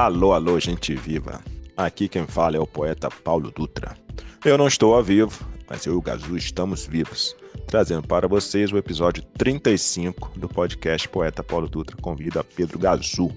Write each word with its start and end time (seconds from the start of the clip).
Alô, 0.00 0.32
alô, 0.32 0.58
gente 0.58 0.94
viva. 0.94 1.42
Aqui 1.76 2.08
quem 2.08 2.26
fala 2.26 2.56
é 2.56 2.58
o 2.58 2.66
poeta 2.66 3.10
Paulo 3.10 3.50
Dutra. 3.50 3.94
Eu 4.42 4.56
não 4.56 4.66
estou 4.66 4.94
ao 4.94 5.04
vivo, 5.04 5.46
mas 5.68 5.84
eu 5.84 5.92
e 5.92 5.96
o 5.96 6.00
Gazu 6.00 6.38
estamos 6.38 6.86
vivos, 6.86 7.36
trazendo 7.66 8.08
para 8.08 8.26
vocês 8.26 8.72
o 8.72 8.78
episódio 8.78 9.22
35 9.36 10.38
do 10.38 10.48
podcast 10.48 11.06
Poeta 11.06 11.44
Paulo 11.44 11.68
Dutra 11.68 11.98
convida 12.00 12.42
Pedro 12.42 12.78
Gazu. 12.78 13.30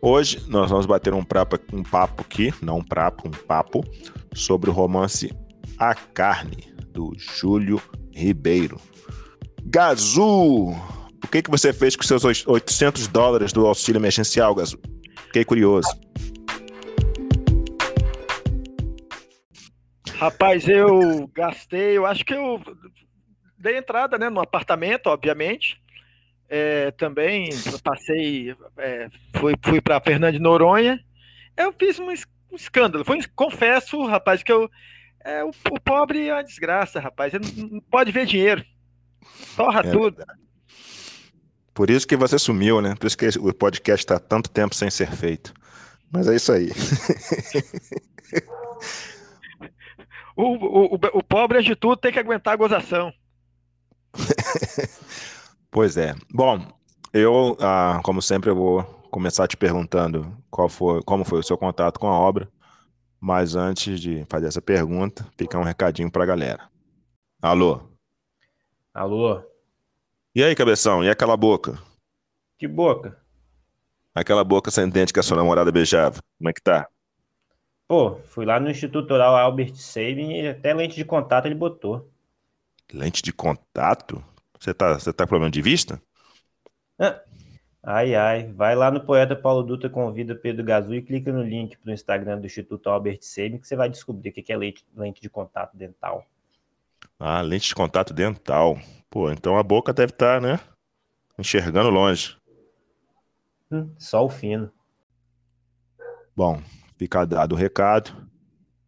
Hoje 0.00 0.42
nós 0.48 0.70
vamos 0.70 0.86
bater 0.86 1.12
um, 1.12 1.22
prapo, 1.22 1.58
um 1.70 1.82
papo 1.82 2.22
aqui, 2.22 2.54
não 2.62 2.78
um 2.78 2.82
prapo, 2.82 3.28
um 3.28 3.30
papo, 3.30 3.84
sobre 4.32 4.70
o 4.70 4.72
romance 4.72 5.30
A 5.78 5.94
Carne, 5.94 6.72
do 6.88 7.12
Júlio 7.18 7.82
Ribeiro. 8.14 8.80
Gazu, 9.66 10.70
o 11.22 11.28
que, 11.30 11.42
que 11.42 11.50
você 11.50 11.70
fez 11.70 11.94
com 11.94 12.02
seus 12.02 12.24
800 12.24 13.08
dólares 13.08 13.52
do 13.52 13.66
auxílio 13.66 13.98
emergencial, 13.98 14.54
Gazu? 14.54 14.78
Fiquei 15.36 15.44
curioso. 15.44 15.88
Rapaz, 20.14 20.66
eu 20.66 21.28
gastei, 21.34 21.98
eu 21.98 22.06
acho 22.06 22.24
que 22.24 22.32
eu 22.32 22.58
dei 23.58 23.76
entrada 23.76 24.16
né, 24.16 24.30
no 24.30 24.40
apartamento, 24.40 25.08
obviamente. 25.08 25.78
É, 26.48 26.90
também 26.92 27.50
passei, 27.84 28.56
é, 28.78 29.10
fui, 29.38 29.52
fui 29.62 29.78
para 29.78 30.00
Fernando 30.00 30.32
de 30.32 30.38
Noronha. 30.38 31.04
Eu 31.54 31.70
fiz 31.70 31.98
um, 31.98 32.10
escândalo. 32.54 33.04
Foi, 33.04 33.18
confesso, 33.34 34.06
rapaz, 34.06 34.42
que 34.42 34.50
eu. 34.50 34.70
É, 35.22 35.44
o, 35.44 35.50
o, 35.70 35.78
pobre 35.78 36.28
é 36.28 36.32
uma 36.32 36.44
desgraça, 36.44 36.98
rapaz. 36.98 37.34
Ele 37.34 37.44
não, 37.58 37.68
não 37.72 37.80
pode 37.80 38.10
ver 38.10 38.24
dinheiro. 38.24 38.64
Torra 39.54 39.80
é 39.80 39.90
tudo. 39.90 40.16
Verdade. 40.16 40.46
Por 41.76 41.90
isso 41.90 42.08
que 42.08 42.16
você 42.16 42.38
sumiu, 42.38 42.80
né? 42.80 42.94
Por 42.94 43.06
isso 43.06 43.18
que 43.18 43.28
o 43.38 43.52
podcast 43.52 44.02
está 44.02 44.18
tanto 44.18 44.48
tempo 44.48 44.74
sem 44.74 44.88
ser 44.88 45.12
feito. 45.12 45.52
Mas 46.10 46.26
é 46.26 46.34
isso 46.34 46.50
aí. 46.50 46.70
o, 50.34 50.54
o, 50.54 50.94
o, 50.94 51.22
pobre 51.22 51.62
de 51.62 51.76
tudo 51.76 51.98
tem 51.98 52.10
que 52.10 52.18
aguentar 52.18 52.54
a 52.54 52.56
gozação. 52.56 53.12
pois 55.70 55.98
é. 55.98 56.14
Bom, 56.32 56.66
eu, 57.12 57.58
ah, 57.60 58.00
como 58.02 58.22
sempre, 58.22 58.48
eu 58.48 58.56
vou 58.56 58.82
começar 59.10 59.46
te 59.46 59.58
perguntando 59.58 60.34
qual 60.50 60.70
foi, 60.70 61.02
como 61.02 61.26
foi 61.26 61.40
o 61.40 61.44
seu 61.44 61.58
contato 61.58 62.00
com 62.00 62.08
a 62.08 62.18
obra. 62.18 62.48
Mas 63.20 63.54
antes 63.54 64.00
de 64.00 64.24
fazer 64.30 64.46
essa 64.46 64.62
pergunta, 64.62 65.26
fica 65.36 65.58
um 65.58 65.62
recadinho 65.62 66.10
para 66.10 66.22
a 66.22 66.26
galera. 66.26 66.70
Alô? 67.42 67.82
Alô? 68.94 69.44
E 70.36 70.44
aí, 70.44 70.54
cabeção, 70.54 71.02
e 71.02 71.08
aquela 71.08 71.34
boca? 71.34 71.78
Que 72.58 72.68
boca? 72.68 73.18
Aquela 74.14 74.44
boca 74.44 74.70
sem 74.70 74.86
dente 74.86 75.10
que 75.10 75.18
a 75.18 75.22
sua 75.22 75.38
namorada 75.38 75.72
beijava. 75.72 76.20
Como 76.36 76.50
é 76.50 76.52
que 76.52 76.60
tá? 76.60 76.86
Pô, 77.88 78.16
fui 78.16 78.44
lá 78.44 78.60
no 78.60 78.70
Instituto 78.70 79.14
Oral 79.14 79.34
Albert 79.34 79.74
Sabin 79.76 80.32
e 80.32 80.48
até 80.48 80.74
lente 80.74 80.94
de 80.94 81.06
contato 81.06 81.46
ele 81.46 81.54
botou. 81.54 82.12
Lente 82.92 83.22
de 83.22 83.32
contato? 83.32 84.22
Você 84.60 84.74
tá, 84.74 84.98
você 84.98 85.10
tá 85.10 85.24
com 85.24 85.30
problema 85.30 85.50
de 85.50 85.62
vista? 85.62 85.98
Ah, 86.98 87.18
ai, 87.82 88.14
ai. 88.14 88.52
Vai 88.52 88.76
lá 88.76 88.90
no 88.90 89.06
Poeta 89.06 89.34
Paulo 89.34 89.62
Dutra 89.62 89.88
Convida 89.88 90.34
Pedro 90.34 90.62
Gazu 90.62 90.94
e 90.94 91.00
clica 91.00 91.32
no 91.32 91.42
link 91.42 91.78
pro 91.78 91.90
Instagram 91.90 92.40
do 92.40 92.46
Instituto 92.46 92.90
Albert 92.90 93.20
Sabin 93.22 93.56
que 93.56 93.66
você 93.66 93.74
vai 93.74 93.88
descobrir 93.88 94.28
o 94.28 94.32
que 94.34 94.52
é 94.52 94.56
lente, 94.58 94.84
lente 94.94 95.22
de 95.22 95.30
contato 95.30 95.74
dental. 95.74 96.26
Ah, 97.18 97.40
lente 97.40 97.68
de 97.68 97.74
contato 97.74 98.12
dental. 98.12 98.78
Pô, 99.10 99.30
então 99.30 99.56
a 99.56 99.62
boca 99.62 99.92
deve 99.92 100.12
estar, 100.12 100.40
tá, 100.40 100.46
né? 100.46 100.60
Enxergando 101.38 101.90
longe. 101.90 102.36
Hum, 103.70 103.94
só 103.98 104.24
o 104.24 104.28
fino. 104.28 104.70
Bom, 106.34 106.60
fica 106.98 107.24
dado 107.24 107.52
o 107.52 107.58
recado. 107.58 108.10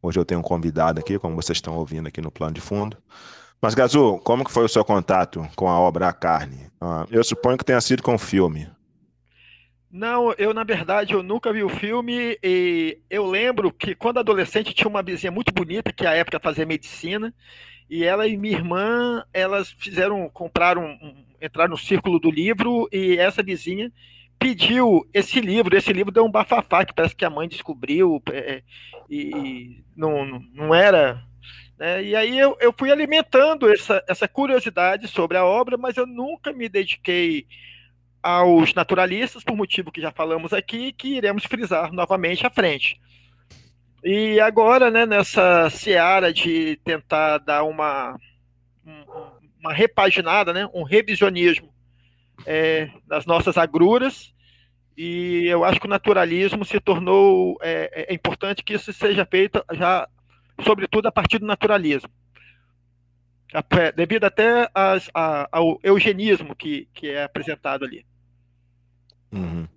Hoje 0.03 0.19
eu 0.19 0.25
tenho 0.25 0.41
um 0.41 0.45
convidado 0.45 1.01
aqui, 1.01 1.19
como 1.19 1.34
vocês 1.34 1.59
estão 1.59 1.77
ouvindo 1.77 2.06
aqui 2.06 2.21
no 2.21 2.31
plano 2.31 2.55
de 2.55 2.61
fundo. 2.61 2.97
Mas, 3.61 3.75
Gazu, 3.75 4.19
como 4.19 4.45
que 4.45 4.53
foi 4.53 4.65
o 4.65 4.69
seu 4.69 4.84
contato 4.84 5.47
com 5.56 5.69
a 5.69 5.81
obra 5.81 6.09
A 6.09 6.12
Carne? 6.12 6.71
Ah, 6.81 7.06
eu 7.11 7.25
suponho 7.25 7.59
que 7.59 7.65
tenha 7.65 7.81
sido 7.81 8.03
com 8.03 8.15
o 8.15 8.19
filme. 8.19 8.71
Não, 9.91 10.35
eu 10.35 10.53
na 10.53 10.65
verdade 10.65 11.15
eu 11.15 11.23
nunca 11.23 11.50
vi 11.50 11.62
o 11.62 11.69
filme 11.69 12.39
e 12.43 13.00
eu 13.09 13.27
lembro 13.27 13.73
que 13.73 13.95
quando 13.95 14.19
adolescente 14.19 14.75
tinha 14.75 14.87
uma 14.89 15.03
vizinha 15.03 15.33
muito 15.33 15.50
bonita 15.50 15.93
que 15.93 16.06
à 16.06 16.12
época 16.12 16.39
fazia 16.39 16.67
medicina 16.67 17.35
e 17.88 18.04
ela 18.04 18.26
e 18.26 18.37
minha 18.37 18.56
irmã, 18.56 19.25
elas 19.32 19.71
fizeram, 19.71 20.28
compraram, 20.28 20.84
um, 20.84 21.25
entrar 21.41 21.69
no 21.69 21.76
círculo 21.76 22.19
do 22.19 22.31
livro 22.31 22.88
e 22.93 23.16
essa 23.16 23.43
vizinha 23.43 23.93
pediu 24.38 25.09
esse 25.12 25.41
livro. 25.41 25.76
Esse 25.76 25.93
livro 25.93 26.12
deu 26.12 26.25
um 26.25 26.31
bafafá 26.31 26.84
que 26.84 26.94
parece 26.94 27.16
que 27.16 27.25
a 27.25 27.31
mãe 27.31 27.49
descobriu 27.49 28.22
é, 28.31 28.62
e 29.09 29.82
não, 29.97 30.41
não 30.53 30.75
era. 30.75 31.22
Né? 31.78 32.04
E 32.04 32.16
aí 32.16 32.38
eu, 32.38 32.56
eu 32.60 32.72
fui 32.76 32.91
alimentando 32.91 33.71
essa, 33.72 34.03
essa 34.06 34.28
curiosidade 34.28 35.09
sobre 35.09 35.37
a 35.37 35.44
obra, 35.44 35.76
mas 35.76 35.97
eu 35.97 36.06
nunca 36.06 36.53
me 36.53 36.69
dediquei 36.69 37.47
aos 38.22 38.75
naturalistas, 38.75 39.44
por 39.44 39.56
motivo 39.56 39.93
que 39.93 40.00
já 40.00 40.10
falamos 40.10 40.53
aqui, 40.53 40.93
que 40.93 41.16
iremos 41.16 41.44
frisar 41.44 41.93
novamente 41.93 42.47
à 42.47 42.50
frente. 42.50 43.00
E 44.03 44.38
agora, 44.41 44.91
né, 44.91 45.04
nessa 45.04 45.69
seara 45.70 46.32
de 46.32 46.76
tentar 46.84 47.38
dar 47.38 47.64
uma, 47.64 48.16
uma 49.59 49.72
repaginada, 49.72 50.53
né, 50.53 50.69
um 50.72 50.84
revisionismo 50.84 51.72
é, 52.47 52.91
das 53.06 53.26
nossas 53.26 53.58
agruras, 53.58 54.32
e 54.97 55.47
eu 55.47 55.64
acho 55.64 55.81
que 55.81 55.87
o 55.87 55.91
naturalismo 55.91 56.64
se 56.64 56.81
tornou 56.81 57.56
é, 57.60 57.91
é, 57.92 58.12
é 58.12 58.14
importante 58.14 58.62
que 58.62 58.75
isso 58.75 58.92
seja 58.92 59.26
feito 59.26 59.64
já, 59.72 60.08
sobretudo 60.64 61.06
a 61.06 61.12
partir 61.12 61.38
do 61.38 61.47
naturalismo, 61.47 62.10
devido 63.94 64.25
até 64.25 64.69
as, 64.75 65.10
a, 65.12 65.48
ao 65.50 65.78
eugenismo 65.82 66.54
que, 66.54 66.88
que 66.94 67.08
é 67.08 67.25
apresentado 67.25 67.84
ali. 67.84 68.04
Uhum. 69.32 69.69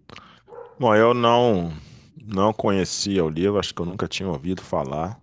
Bom, 0.79 0.95
eu 0.95 1.13
não 1.13 1.71
não 2.25 2.53
conhecia 2.53 3.23
o 3.23 3.29
livro, 3.29 3.59
acho 3.59 3.73
que 3.73 3.81
eu 3.81 3.85
nunca 3.85 4.07
tinha 4.07 4.29
ouvido 4.29 4.61
falar. 4.61 5.19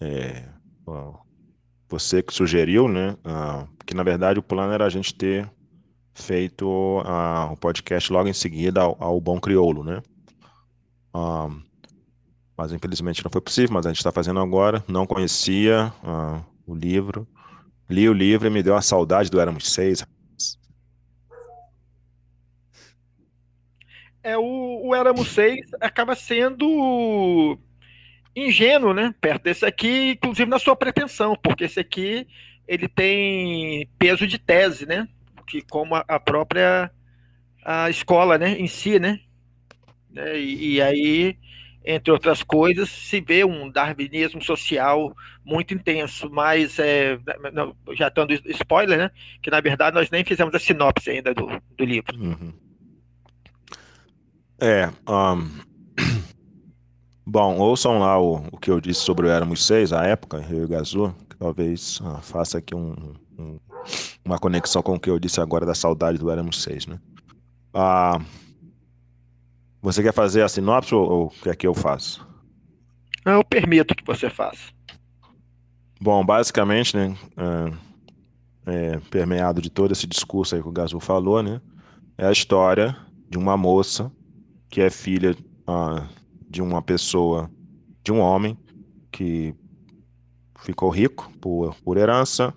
É, 0.00 0.44
você 1.88 2.22
que 2.22 2.32
sugeriu, 2.32 2.88
né? 2.88 3.16
Ah, 3.24 3.66
que 3.86 3.94
na 3.94 4.02
verdade 4.02 4.38
o 4.38 4.42
plano 4.42 4.72
era 4.72 4.84
a 4.84 4.90
gente 4.90 5.14
ter 5.14 5.50
feito 6.14 7.02
ah, 7.04 7.50
o 7.52 7.56
podcast 7.56 8.12
logo 8.12 8.28
em 8.28 8.32
seguida 8.32 8.82
ao, 8.82 8.96
ao 9.00 9.20
Bom 9.20 9.40
Crioulo, 9.40 9.82
né? 9.82 10.02
Ah, 11.14 11.48
mas 12.56 12.72
infelizmente 12.72 13.24
não 13.24 13.30
foi 13.30 13.40
possível, 13.40 13.72
mas 13.72 13.86
a 13.86 13.90
gente 13.90 13.98
está 13.98 14.12
fazendo 14.12 14.40
agora. 14.40 14.84
Não 14.88 15.06
conhecia 15.06 15.92
ah, 16.02 16.42
o 16.66 16.74
livro. 16.74 17.26
Li 17.88 18.08
o 18.08 18.12
livro 18.12 18.46
e 18.46 18.50
me 18.50 18.62
deu 18.62 18.74
uma 18.74 18.82
saudade 18.82 19.30
do 19.30 19.40
Éramos 19.40 19.72
Seis. 19.72 20.04
É 24.28 24.36
o, 24.36 24.88
o 24.88 24.94
Éramos 24.94 25.36
acaba 25.80 26.14
sendo 26.14 27.58
ingênuo, 28.34 28.94
né? 28.94 29.14
Perto 29.20 29.44
desse 29.44 29.64
aqui, 29.64 30.10
inclusive 30.10 30.50
na 30.50 30.58
sua 30.58 30.76
pretensão, 30.76 31.36
porque 31.42 31.64
esse 31.64 31.80
aqui 31.80 32.26
ele 32.66 32.88
tem 32.88 33.88
peso 33.98 34.26
de 34.26 34.38
tese, 34.38 34.86
né? 34.86 35.08
Que 35.46 35.62
como 35.62 35.94
a, 35.94 36.04
a 36.06 36.20
própria 36.20 36.90
a 37.64 37.90
escola, 37.90 38.38
né, 38.38 38.52
em 38.52 38.66
si, 38.66 38.98
né? 38.98 39.20
É, 40.16 40.38
e, 40.38 40.74
e, 40.74 40.82
aí, 40.82 41.36
entre 41.84 42.10
outras 42.10 42.42
coisas, 42.42 42.88
se 42.88 43.20
vê 43.20 43.44
um 43.44 43.70
darwinismo 43.70 44.42
social 44.42 45.14
muito 45.44 45.74
intenso, 45.74 46.30
mas 46.30 46.78
é, 46.78 47.18
já 47.94 48.08
dando 48.08 48.32
spoiler, 48.32 48.98
né? 48.98 49.10
Que 49.42 49.50
na 49.50 49.60
verdade 49.60 49.94
nós 49.94 50.10
nem 50.10 50.24
fizemos 50.24 50.54
a 50.54 50.58
sinopse 50.58 51.10
ainda 51.10 51.34
do, 51.34 51.46
do 51.76 51.84
livro. 51.84 52.16
Uhum. 52.18 52.67
É, 54.60 54.90
um, 55.08 55.48
bom, 57.24 57.58
ouçam 57.58 58.00
lá 58.00 58.20
o, 58.20 58.42
o 58.50 58.58
que 58.58 58.70
eu 58.70 58.80
disse 58.80 59.00
sobre 59.00 59.26
o 59.26 59.30
Éramos 59.30 59.64
Seis, 59.64 59.92
a 59.92 60.04
época, 60.04 60.40
Rio 60.40 60.66
Gazu, 60.66 61.14
que 61.30 61.36
talvez 61.36 62.00
uh, 62.00 62.20
faça 62.20 62.58
aqui 62.58 62.74
um, 62.74 63.14
um, 63.38 63.60
uma 64.24 64.38
conexão 64.38 64.82
com 64.82 64.94
o 64.94 65.00
que 65.00 65.08
eu 65.08 65.18
disse 65.18 65.40
agora 65.40 65.64
da 65.64 65.74
saudade 65.74 66.18
do 66.18 66.28
Éramos 66.28 66.60
Seis, 66.60 66.86
né? 66.86 66.98
Uh, 67.72 68.24
você 69.80 70.02
quer 70.02 70.12
fazer 70.12 70.42
a 70.42 70.48
sinopse 70.48 70.92
ou, 70.92 71.08
ou 71.08 71.30
quer 71.30 71.54
que 71.54 71.66
eu 71.66 71.74
faça? 71.74 72.20
Eu 73.24 73.44
permito 73.44 73.94
que 73.94 74.04
você 74.04 74.28
faça. 74.28 74.72
Bom, 76.00 76.24
basicamente, 76.24 76.96
né, 76.96 77.16
é, 78.66 78.94
é, 78.94 79.00
permeado 79.10 79.60
de 79.60 79.70
todo 79.70 79.92
esse 79.92 80.06
discurso 80.06 80.56
aí 80.56 80.62
que 80.62 80.68
o 80.68 80.72
Gazu 80.72 80.98
falou, 80.98 81.42
né, 81.42 81.60
é 82.16 82.26
a 82.26 82.32
história 82.32 82.96
de 83.28 83.38
uma 83.38 83.56
moça 83.56 84.10
que 84.68 84.80
é 84.80 84.90
filha 84.90 85.36
uh, 85.68 86.06
de 86.48 86.62
uma 86.62 86.82
pessoa, 86.82 87.50
de 88.02 88.12
um 88.12 88.20
homem 88.20 88.56
que 89.10 89.54
ficou 90.60 90.90
rico 90.90 91.32
por, 91.40 91.74
por 91.76 91.96
herança, 91.96 92.52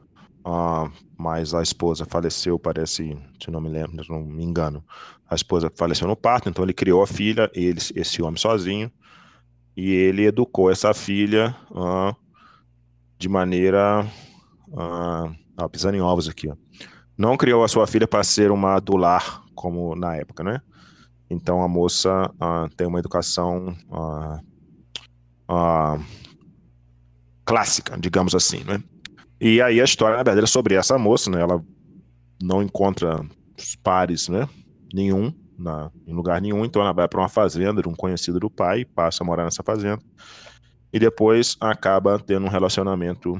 uh, 0.46 0.92
mas 1.18 1.54
a 1.54 1.62
esposa 1.62 2.06
faleceu, 2.06 2.58
parece, 2.58 3.18
se 3.42 3.52
não 3.52 3.62
me 3.62 3.69
lembro, 3.69 4.04
não 4.10 4.24
me 4.24 4.44
engano, 4.44 4.84
a 5.30 5.36
esposa 5.36 5.72
faleceu 5.75 6.08
no 6.08 6.16
parto, 6.16 6.50
então 6.50 6.63
ele 6.63 6.74
criou 6.74 7.02
a 7.02 7.08
filha, 7.08 7.50
ele, 7.54 7.80
esse 7.96 8.22
homem 8.22 8.38
sozinho, 8.38 8.92
e 9.75 9.92
ele 9.92 10.25
educou 10.25 10.69
essa 10.69 10.94
filha 10.94 11.56
uh, 11.72 12.16
de 13.18 13.30
maneira. 13.30 14.06
Uh, 14.68 15.42
pisando 15.69 15.96
em 15.96 16.02
ovos 16.02 16.28
aqui, 16.28 16.50
ó. 16.50 16.56
Não 17.18 17.38
criou 17.38 17.63
a 17.63 17.68
sua 17.68 17.86
filha 17.86 18.08
para 18.08 18.24
ser 18.24 18.52
uma 18.52 18.75
adular, 18.75 19.44
como 19.54 19.96
na 19.96 20.16
época, 20.16 20.44
né? 20.44 20.62
Então 21.31 21.63
a 21.63 21.68
moça 21.68 22.30
uh, 22.33 22.69
tem 22.75 22.86
uma 22.86 23.00
educação 23.00 23.74
uh, 23.89 24.36
uh, 25.50 26.06
clássica, 27.45 27.98
digamos 27.98 28.36
assim, 28.36 28.66
né? 28.66 28.83
E 29.39 29.62
aí 29.62 29.80
a 29.80 29.86
história, 29.86 30.18
na 30.18 30.24
verdade, 30.24 30.44
é 30.44 30.48
sobre 30.48 30.75
essa 30.75 30.98
moça, 30.98 31.31
né? 31.31 31.39
Ela 31.39 31.63
não 32.44 32.62
encontra 32.62 33.25
pares, 33.81 34.28
né? 34.28 34.45
Nenhum, 34.94 35.33
na, 35.57 35.89
em 36.06 36.13
lugar 36.13 36.42
nenhum, 36.42 36.66
então 36.66 36.81
ela 36.81 36.92
vai 36.92 37.07
para 37.07 37.22
uma 37.22 37.30
fazenda 37.30 37.81
de 37.81 37.88
um 37.88 37.95
conhecido 37.95 38.38
do 38.38 38.50
pai, 38.50 38.84
passa 38.84 39.24
a 39.24 39.25
morar 39.25 39.45
nessa 39.45 39.63
fazenda, 39.63 40.01
e 40.92 41.00
depois 41.00 41.56
acaba 41.62 42.19
tendo 42.19 42.45
um 42.45 42.50
relacionamento, 42.50 43.39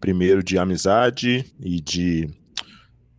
primeiro 0.00 0.42
de 0.42 0.58
amizade 0.58 1.44
e 1.60 1.80
de 1.80 2.28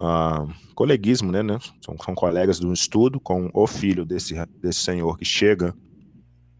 uh, 0.01 0.51
coleguismo, 0.73 1.31
né, 1.31 1.43
né? 1.43 1.59
São, 1.85 1.95
são 2.03 2.15
colegas 2.15 2.59
do 2.59 2.73
estudo 2.73 3.19
com 3.19 3.49
o 3.53 3.67
filho 3.67 4.03
desse, 4.03 4.35
desse 4.61 4.79
senhor 4.79 5.17
que 5.17 5.25
chega 5.25 5.73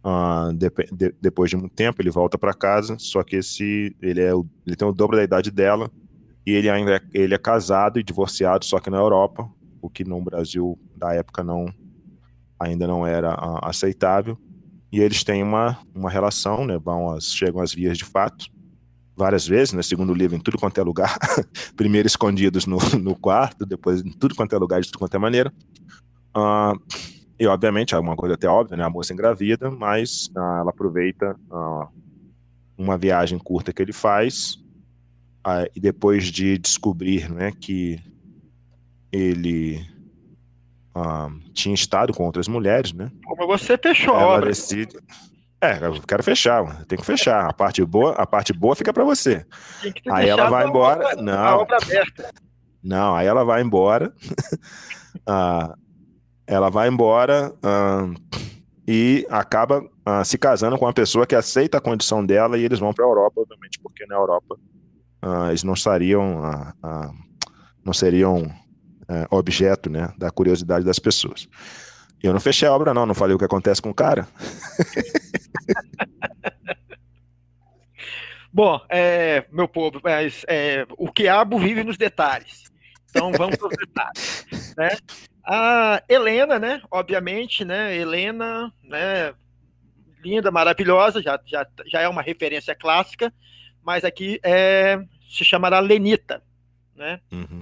Uh, 0.04 0.52
de, 0.54 0.68
de, 0.92 1.16
depois 1.22 1.52
de 1.52 1.56
muito 1.56 1.76
tempo, 1.76 2.02
ele 2.02 2.10
volta 2.10 2.36
para 2.36 2.56
casa, 2.56 2.98
só 2.98 3.24
que 3.24 3.36
esse 3.36 3.96
ele, 4.02 4.20
é 4.20 4.32
ele 4.66 4.76
tem 4.76 4.88
o 4.88 4.92
dobro 4.92 5.16
da 5.16 5.24
idade 5.24 5.52
dela 5.52 5.92
e 6.44 6.54
ele 6.54 6.72
ainda 6.72 6.96
é, 6.96 7.02
ele 7.14 7.36
é 7.36 7.38
casado 7.38 8.00
e 8.00 8.04
divorciado, 8.04 8.66
só 8.66 8.80
que 8.80 8.90
na 8.90 8.98
Europa, 8.98 9.48
o 9.80 9.88
que 9.92 10.04
no 10.04 10.20
Brasil 10.20 10.76
da 10.96 11.14
época 11.14 11.44
não 11.44 11.72
ainda 12.60 12.88
não 12.88 13.06
era 13.06 13.36
uh, 13.36 13.60
aceitável. 13.62 14.36
E 14.92 15.00
eles 15.00 15.24
têm 15.24 15.44
uma, 15.44 15.78
uma 15.94 16.10
relação, 16.10 16.66
né, 16.66 16.80
vão 16.80 17.12
as, 17.12 17.26
chegam 17.26 17.62
às 17.62 17.72
vias 17.72 17.96
de 17.96 18.04
fato 18.04 18.48
várias 19.22 19.48
vezes, 19.48 19.72
né, 19.72 19.84
segundo 19.84 20.16
livro, 20.16 20.36
em 20.36 20.40
tudo 20.40 20.58
quanto 20.58 20.80
é 20.80 20.84
lugar, 20.84 21.16
primeiro 21.78 22.08
escondidos 22.08 22.66
no, 22.66 22.78
no 23.00 23.16
quarto, 23.16 23.68
depois 23.68 24.02
em 24.02 24.12
tudo 24.12 24.34
quanto 24.34 24.56
é 24.56 24.58
lugar, 24.58 24.82
de 24.82 24.88
tudo 24.88 24.98
quanto 24.98 25.16
é 25.16 25.20
maneira. 25.20 25.54
Uh, 26.36 26.76
e, 27.40 27.46
obviamente, 27.46 27.94
é 27.94 28.00
uma 28.00 28.16
coisa 28.16 28.34
até 28.34 28.48
óbvia, 28.48 28.78
né? 28.78 28.84
A 28.84 28.90
moça 28.90 29.14
engravida, 29.14 29.70
mas 29.70 30.28
uh, 30.36 30.40
ela 30.40 30.72
aproveita 30.72 31.36
uh, 31.52 31.88
uma 32.76 32.98
viagem 32.98 33.38
curta 33.38 33.72
que 33.72 33.82
ele 33.82 33.94
faz 33.94 34.60
e 35.76 35.80
depois 35.80 36.26
de 36.26 36.60
descobrir 36.60 37.28
né, 37.32 37.52
que 37.52 38.00
ele 39.12 39.84
tinha 41.52 41.74
estado 41.74 42.14
com 42.14 42.24
outras 42.24 42.48
mulheres, 42.48 42.94
né? 42.94 43.12
Como 43.26 43.48
você 43.48 43.76
fechou 43.76 44.14
a 44.14 44.28
obra. 44.28 44.50
Decide... 44.50 45.00
É, 45.62 45.86
eu 45.86 46.02
quero 46.02 46.24
fechar, 46.24 46.86
tem 46.86 46.98
que 46.98 47.06
fechar. 47.06 47.48
A 47.48 47.54
parte 47.54 47.84
boa, 47.86 48.14
a 48.14 48.26
parte 48.26 48.52
boa 48.52 48.76
fica 48.76 48.92
para 48.92 49.04
você. 49.04 49.46
Aí 50.10 50.28
ela 50.28 50.50
vai 50.50 50.68
embora. 50.68 51.06
Obra, 51.06 51.22
não. 51.22 51.68
Não, 52.84 53.16
aí 53.16 53.28
ela 53.28 53.44
vai 53.44 53.62
embora. 53.62 54.12
ah, 55.28 55.76
ela 56.48 56.70
vai 56.70 56.88
embora 56.88 57.54
uh, 57.58 58.42
e 58.88 59.26
acaba 59.30 59.82
uh, 59.82 60.26
se 60.26 60.38
casando 60.38 60.78
com 60.78 60.86
uma 60.86 60.94
pessoa 60.94 61.28
que 61.28 61.36
aceita 61.36 61.78
a 61.78 61.82
condição 61.82 62.26
dela 62.26 62.58
e 62.58 62.66
eles 62.66 62.80
vão 62.80 62.92
para 62.92 63.06
a 63.06 63.08
Europa, 63.08 63.42
obviamente, 63.42 63.80
porque 63.84 64.06
na 64.08 64.16
Europa 64.16 64.58
uh, 65.24 65.50
eles 65.50 65.64
não 65.64 65.74
estariam, 65.74 66.42
não 67.86 67.94
seriam 67.94 68.52
eh, 69.12 69.28
objeto 69.30 69.90
né, 69.90 70.10
da 70.18 70.32
curiosidade 70.32 70.86
das 70.86 70.98
pessoas. 70.98 71.46
Eu 72.24 72.32
não 72.32 72.40
fechei 72.40 72.66
a 72.66 72.74
obra, 72.74 72.94
não, 72.94 73.06
não 73.06 73.14
falei 73.14 73.36
o 73.36 73.38
que 73.38 73.44
acontece 73.44 73.82
com 73.82 73.90
o 73.90 73.94
cara. 73.94 74.26
Bom, 78.54 78.82
é, 78.90 79.46
meu 79.50 79.68
povo, 79.68 80.02
mas, 80.04 80.44
é, 80.48 80.86
o 80.98 81.12
quiabo 81.12 81.58
vive 81.58 81.84
nos 81.84 81.98
detalhes. 81.98 82.66
Então 83.10 83.32
vamos 83.32 83.56
para 83.56 83.68
os 83.68 83.78
detalhes. 83.78 84.46
Né? 84.78 84.90
A 85.46 86.04
Helena, 86.08 86.60
né? 86.60 86.82
Obviamente, 86.92 87.64
né? 87.64 87.96
Helena, 87.96 88.72
né? 88.84 89.34
Linda, 90.24 90.52
maravilhosa, 90.52 91.22
já, 91.22 91.40
já, 91.46 91.66
já 91.88 92.02
é 92.02 92.08
uma 92.08 92.22
referência 92.22 92.76
clássica, 92.76 93.34
mas 93.82 94.04
aqui 94.04 94.40
é, 94.44 95.00
se 95.30 95.44
chamará 95.44 95.80
Lenita, 95.80 96.44
né? 96.96 97.20
Uhum. 97.32 97.62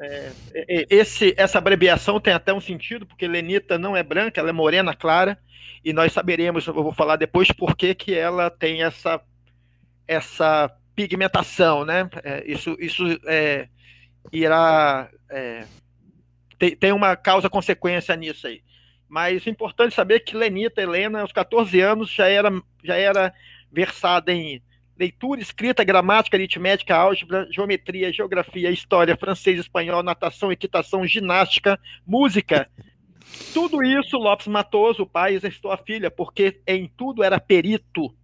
É, 0.00 0.32
esse, 0.88 1.34
essa 1.36 1.58
abreviação 1.58 2.20
tem 2.20 2.32
até 2.32 2.52
um 2.52 2.60
sentido, 2.60 3.04
porque 3.04 3.26
Lenita 3.26 3.76
não 3.76 3.96
é 3.96 4.02
branca, 4.02 4.40
ela 4.40 4.50
é 4.50 4.52
morena 4.52 4.94
clara, 4.94 5.38
e 5.84 5.92
nós 5.92 6.12
saberemos, 6.12 6.66
eu 6.66 6.74
vou 6.74 6.92
falar 6.92 7.16
depois, 7.16 7.50
por 7.50 7.76
que, 7.76 7.94
que 7.94 8.14
ela 8.14 8.48
tem 8.50 8.82
essa, 8.82 9.20
essa 10.06 10.70
pigmentação, 10.94 11.84
né? 11.84 12.08
É, 12.24 12.44
isso 12.46 12.76
isso 12.80 13.04
é, 13.26 13.68
irá 14.32 15.08
é, 15.30 15.64
tem, 16.58 16.74
tem 16.74 16.92
uma 16.92 17.16
causa-consequência 17.16 18.16
nisso 18.16 18.46
aí. 18.46 18.62
Mas 19.08 19.46
é 19.46 19.50
importante 19.50 19.94
saber 19.94 20.20
que 20.20 20.36
Lenita 20.36 20.82
Helena, 20.82 21.22
aos 21.22 21.32
14 21.32 21.80
anos, 21.80 22.10
já 22.10 22.28
era, 22.28 22.50
já 22.84 22.96
era 22.96 23.32
versada 23.72 24.32
em 24.32 24.60
leitura, 24.98 25.40
escrita, 25.40 25.84
gramática, 25.84 26.36
aritmética, 26.36 26.96
álgebra, 26.96 27.46
geometria, 27.50 28.12
geografia, 28.12 28.70
história, 28.70 29.16
francês, 29.16 29.60
espanhol, 29.60 30.02
natação, 30.02 30.50
equitação, 30.50 31.06
ginástica, 31.06 31.78
música. 32.06 32.68
Tudo 33.52 33.82
isso 33.82 34.16
Lopes 34.16 34.46
Matoso, 34.46 35.02
o 35.02 35.06
pai, 35.06 35.34
exercitou 35.34 35.70
a 35.70 35.76
filha, 35.76 36.10
porque 36.10 36.60
em 36.66 36.90
tudo 36.96 37.22
era 37.22 37.38
perito. 37.38 38.14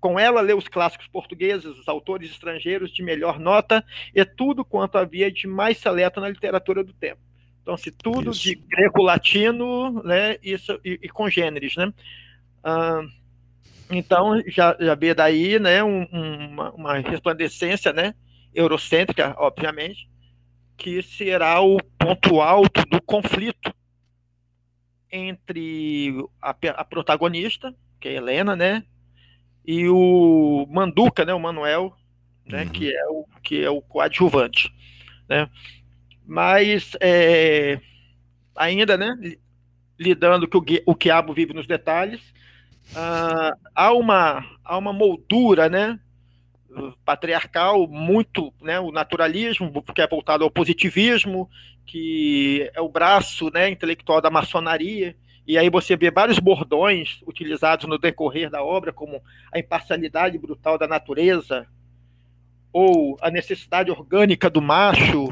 Com 0.00 0.18
ela 0.18 0.40
leu 0.40 0.56
os 0.56 0.68
clássicos 0.68 1.08
portugueses, 1.08 1.66
os 1.66 1.88
autores 1.88 2.30
estrangeiros 2.30 2.92
de 2.92 3.02
melhor 3.02 3.40
nota 3.40 3.84
e 4.14 4.24
tudo 4.24 4.64
quanto 4.64 4.96
havia 4.96 5.30
de 5.30 5.48
mais 5.48 5.78
seleto 5.78 6.20
na 6.20 6.28
literatura 6.28 6.84
do 6.84 6.92
tempo. 6.92 7.20
Então, 7.62 7.76
se 7.76 7.90
tudo 7.90 8.30
isso. 8.30 8.42
de 8.42 8.54
greco-latino, 8.54 10.00
né, 10.04 10.36
isso, 10.40 10.78
e, 10.84 11.00
e 11.02 11.08
congêneres, 11.08 11.74
né? 11.74 11.92
Então, 13.90 14.42
já, 14.46 14.76
já 14.78 14.94
vê 14.94 15.14
daí, 15.14 15.58
né, 15.58 15.82
um, 15.82 16.04
uma, 16.04 16.70
uma 16.72 16.98
resplandecência, 16.98 17.92
né, 17.92 18.14
eurocêntrica, 18.54 19.34
obviamente, 19.38 20.08
que 20.76 21.02
será 21.02 21.60
o 21.60 21.78
ponto 21.98 22.40
alto 22.40 22.82
do 22.86 23.00
conflito 23.02 23.72
entre 25.10 26.14
a, 26.40 26.50
a 26.50 26.84
protagonista, 26.84 27.74
que 28.00 28.08
é 28.08 28.14
Helena, 28.14 28.54
né, 28.54 28.84
e 29.66 29.88
o 29.88 30.66
Manduca, 30.70 31.24
né, 31.24 31.32
o 31.34 31.40
Manuel, 31.40 31.94
né, 32.46 32.64
uhum. 32.64 32.68
que 32.70 32.94
é 32.94 33.06
o 33.08 33.24
que 33.42 33.62
é 33.62 33.70
o 33.70 33.80
coadjuvante, 33.80 34.70
né? 35.28 35.48
Mas 36.26 36.92
é, 37.00 37.80
ainda, 38.54 38.96
né, 38.96 39.16
lidando 39.98 40.46
que 40.46 40.56
o, 40.56 40.64
o 40.86 40.94
quiabo 40.94 41.32
vive 41.32 41.54
nos 41.54 41.66
detalhes, 41.66 42.20
uh, 42.92 43.58
há, 43.74 43.92
uma, 43.92 44.44
há 44.64 44.76
uma 44.76 44.92
moldura, 44.92 45.68
né, 45.68 45.98
patriarcal 47.04 47.86
muito, 47.88 48.52
né, 48.60 48.78
o 48.78 48.90
naturalismo, 48.90 49.82
que 49.94 50.00
é 50.00 50.06
voltado 50.06 50.44
ao 50.44 50.50
positivismo, 50.50 51.48
que 51.86 52.70
é 52.74 52.80
o 52.80 52.88
braço, 52.88 53.50
né, 53.52 53.70
intelectual 53.70 54.20
da 54.20 54.30
maçonaria, 54.30 55.16
e 55.46 55.56
aí 55.56 55.70
você 55.70 55.96
vê 55.96 56.10
vários 56.10 56.38
bordões 56.38 57.22
utilizados 57.26 57.86
no 57.88 57.98
decorrer 57.98 58.50
da 58.50 58.62
obra, 58.62 58.92
como 58.92 59.22
a 59.50 59.58
imparcialidade 59.58 60.36
brutal 60.36 60.76
da 60.76 60.86
natureza, 60.86 61.66
ou 62.70 63.16
a 63.22 63.30
necessidade 63.30 63.90
orgânica 63.90 64.50
do 64.50 64.60
macho, 64.60 65.28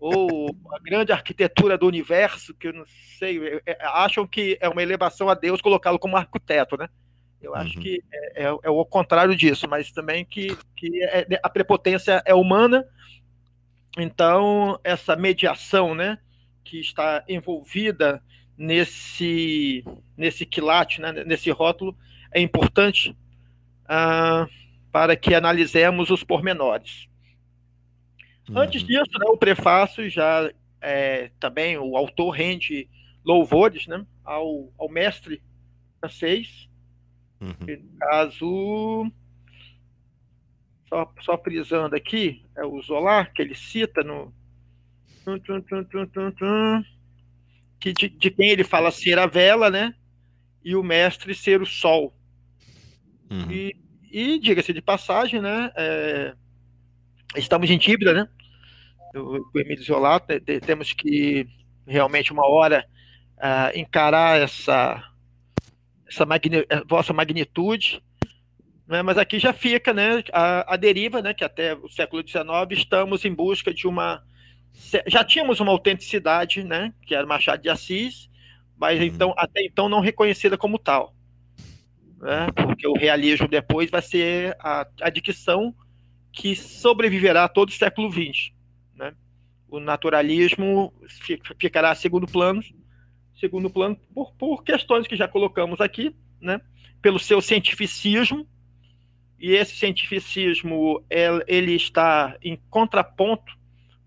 ou 0.00 0.56
a 0.72 0.78
grande 0.78 1.12
arquitetura 1.12 1.76
do 1.76 1.86
universo, 1.86 2.54
que 2.54 2.68
eu 2.68 2.72
não 2.72 2.84
sei, 3.18 3.38
é, 3.46 3.62
é, 3.66 3.78
acham 3.82 4.26
que 4.26 4.56
é 4.58 4.68
uma 4.68 4.82
elevação 4.82 5.28
a 5.28 5.34
Deus 5.34 5.60
colocá-lo 5.60 5.98
como 5.98 6.16
arquiteto, 6.16 6.76
né? 6.78 6.88
Eu 7.40 7.54
acho 7.54 7.76
uhum. 7.76 7.82
que 7.82 8.02
é, 8.12 8.44
é, 8.44 8.46
é, 8.46 8.70
o 8.70 8.84
contrário 8.84 9.36
disso, 9.36 9.68
mas 9.68 9.92
também 9.92 10.24
que, 10.24 10.56
que 10.74 11.02
é, 11.04 11.26
a 11.42 11.48
prepotência 11.48 12.22
é 12.24 12.34
humana, 12.34 12.86
então 13.98 14.80
essa 14.82 15.14
mediação, 15.16 15.94
né, 15.94 16.18
que 16.64 16.80
está 16.80 17.22
envolvida 17.28 18.22
nesse, 18.56 19.84
nesse 20.16 20.46
quilate, 20.46 21.00
né, 21.00 21.12
nesse 21.24 21.50
rótulo, 21.50 21.96
é 22.32 22.40
importante 22.40 23.10
uh, 23.84 24.48
para 24.92 25.16
que 25.16 25.34
analisemos 25.34 26.10
os 26.10 26.22
pormenores. 26.22 27.09
Antes 28.56 28.82
disso, 28.82 29.18
né, 29.18 29.26
o 29.26 29.36
prefácio 29.36 30.08
já 30.08 30.50
é, 30.80 31.30
também 31.38 31.76
o 31.78 31.96
autor 31.96 32.30
rende 32.30 32.88
louvores 33.24 33.86
né, 33.86 34.04
ao, 34.24 34.72
ao 34.78 34.88
mestre 34.88 35.42
francês, 36.00 36.68
uhum. 37.40 37.54
no 37.60 37.98
caso 37.98 39.12
só, 40.90 41.14
só 41.20 41.38
frisando 41.38 41.94
aqui, 41.94 42.44
é 42.56 42.64
o 42.64 42.82
Zolar, 42.82 43.32
que 43.32 43.40
ele 43.40 43.54
cita 43.54 44.02
no. 44.02 44.34
Que 47.78 47.92
de, 47.92 48.08
de 48.08 48.30
quem 48.30 48.50
ele 48.50 48.64
fala 48.64 48.90
ser 48.90 49.18
a 49.18 49.26
vela, 49.26 49.70
né? 49.70 49.94
E 50.64 50.74
o 50.74 50.82
mestre 50.82 51.34
ser 51.34 51.62
o 51.62 51.66
sol. 51.66 52.14
Uhum. 53.30 53.50
E, 53.50 53.76
e 54.10 54.38
diga-se 54.40 54.72
de 54.72 54.82
passagem, 54.82 55.40
né? 55.40 55.70
É, 55.76 56.34
estamos 57.36 57.70
em 57.70 57.78
Tíbida, 57.78 58.12
né? 58.12 58.28
O, 59.14 59.38
o 59.54 59.60
Emílio 59.60 59.82
Zolar, 59.82 60.20
temos 60.64 60.92
que 60.92 61.46
realmente 61.86 62.32
uma 62.32 62.46
hora 62.46 62.86
uh, 63.36 63.78
encarar 63.78 64.40
essa, 64.40 65.02
essa 66.06 66.24
magni 66.24 66.64
vossa 66.86 67.12
magnitude 67.12 68.02
né? 68.90 69.02
Mas 69.02 69.16
aqui 69.16 69.38
já 69.38 69.52
fica 69.52 69.94
né, 69.94 70.20
a, 70.32 70.74
a 70.74 70.76
deriva, 70.76 71.22
né, 71.22 71.32
que 71.32 71.44
até 71.44 71.74
o 71.74 71.88
século 71.88 72.26
XIX 72.26 72.42
estamos 72.72 73.24
em 73.24 73.32
busca 73.32 73.72
de 73.72 73.86
uma. 73.86 74.20
Já 75.06 75.22
tínhamos 75.22 75.60
uma 75.60 75.70
autenticidade, 75.70 76.64
né, 76.64 76.92
que 77.06 77.14
era 77.14 77.24
Machado 77.24 77.62
de 77.62 77.68
Assis, 77.68 78.28
mas 78.76 78.98
uhum. 78.98 79.06
então 79.06 79.34
até 79.36 79.64
então 79.64 79.88
não 79.88 80.00
reconhecida 80.00 80.58
como 80.58 80.76
tal. 80.76 81.14
Né, 82.18 82.48
porque 82.52 82.84
o 82.88 82.94
realismo 82.94 83.46
depois 83.46 83.88
vai 83.88 84.02
ser 84.02 84.56
a, 84.58 84.84
a 85.02 85.08
dicção 85.08 85.72
que 86.32 86.56
sobreviverá 86.56 87.44
a 87.44 87.48
todo 87.48 87.68
o 87.68 87.72
século 87.72 88.10
XX. 88.10 88.50
O 89.70 89.78
naturalismo 89.78 90.92
ficará 91.58 91.94
segundo 91.94 92.26
plano, 92.26 92.60
segundo 93.38 93.70
plano 93.70 93.96
por, 94.12 94.34
por 94.34 94.64
questões 94.64 95.06
que 95.06 95.16
já 95.16 95.28
colocamos 95.28 95.80
aqui, 95.80 96.14
né? 96.40 96.60
pelo 97.00 97.18
seu 97.18 97.40
cientificismo, 97.40 98.46
e 99.38 99.52
esse 99.52 99.76
cientificismo 99.76 101.02
ele 101.46 101.74
está 101.74 102.36
em 102.42 102.60
contraponto 102.68 103.58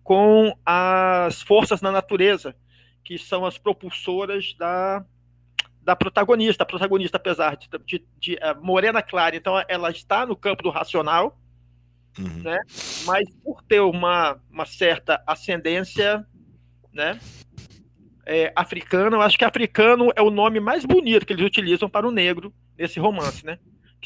com 0.03 0.55
as 0.65 1.41
forças 1.41 1.81
na 1.81 1.91
natureza, 1.91 2.55
que 3.03 3.17
são 3.17 3.45
as 3.45 3.57
propulsoras 3.57 4.53
da, 4.59 5.03
da 5.81 5.95
protagonista. 5.95 6.63
A 6.63 6.67
protagonista, 6.67 7.17
apesar 7.17 7.57
de, 7.57 7.67
de, 7.85 8.05
de 8.19 8.33
uh, 8.35 8.63
morena 8.63 9.01
clara, 9.01 9.35
então 9.35 9.55
ela 9.67 9.89
está 9.89 10.25
no 10.25 10.35
campo 10.35 10.61
do 10.61 10.69
racional, 10.69 11.39
uhum. 12.17 12.43
né? 12.43 12.59
mas 13.05 13.29
por 13.43 13.61
ter 13.63 13.79
uma, 13.79 14.39
uma 14.51 14.65
certa 14.65 15.23
ascendência 15.25 16.25
né? 16.91 17.19
É, 18.25 18.53
africana, 18.55 19.17
eu 19.17 19.21
acho 19.21 19.37
que 19.37 19.43
africano 19.43 20.09
é 20.15 20.21
o 20.21 20.29
nome 20.29 20.59
mais 20.59 20.85
bonito 20.85 21.25
que 21.25 21.33
eles 21.33 21.45
utilizam 21.45 21.89
para 21.89 22.07
o 22.07 22.11
negro 22.11 22.53
nesse 22.77 22.99
romance, 22.99 23.45
né? 23.45 23.59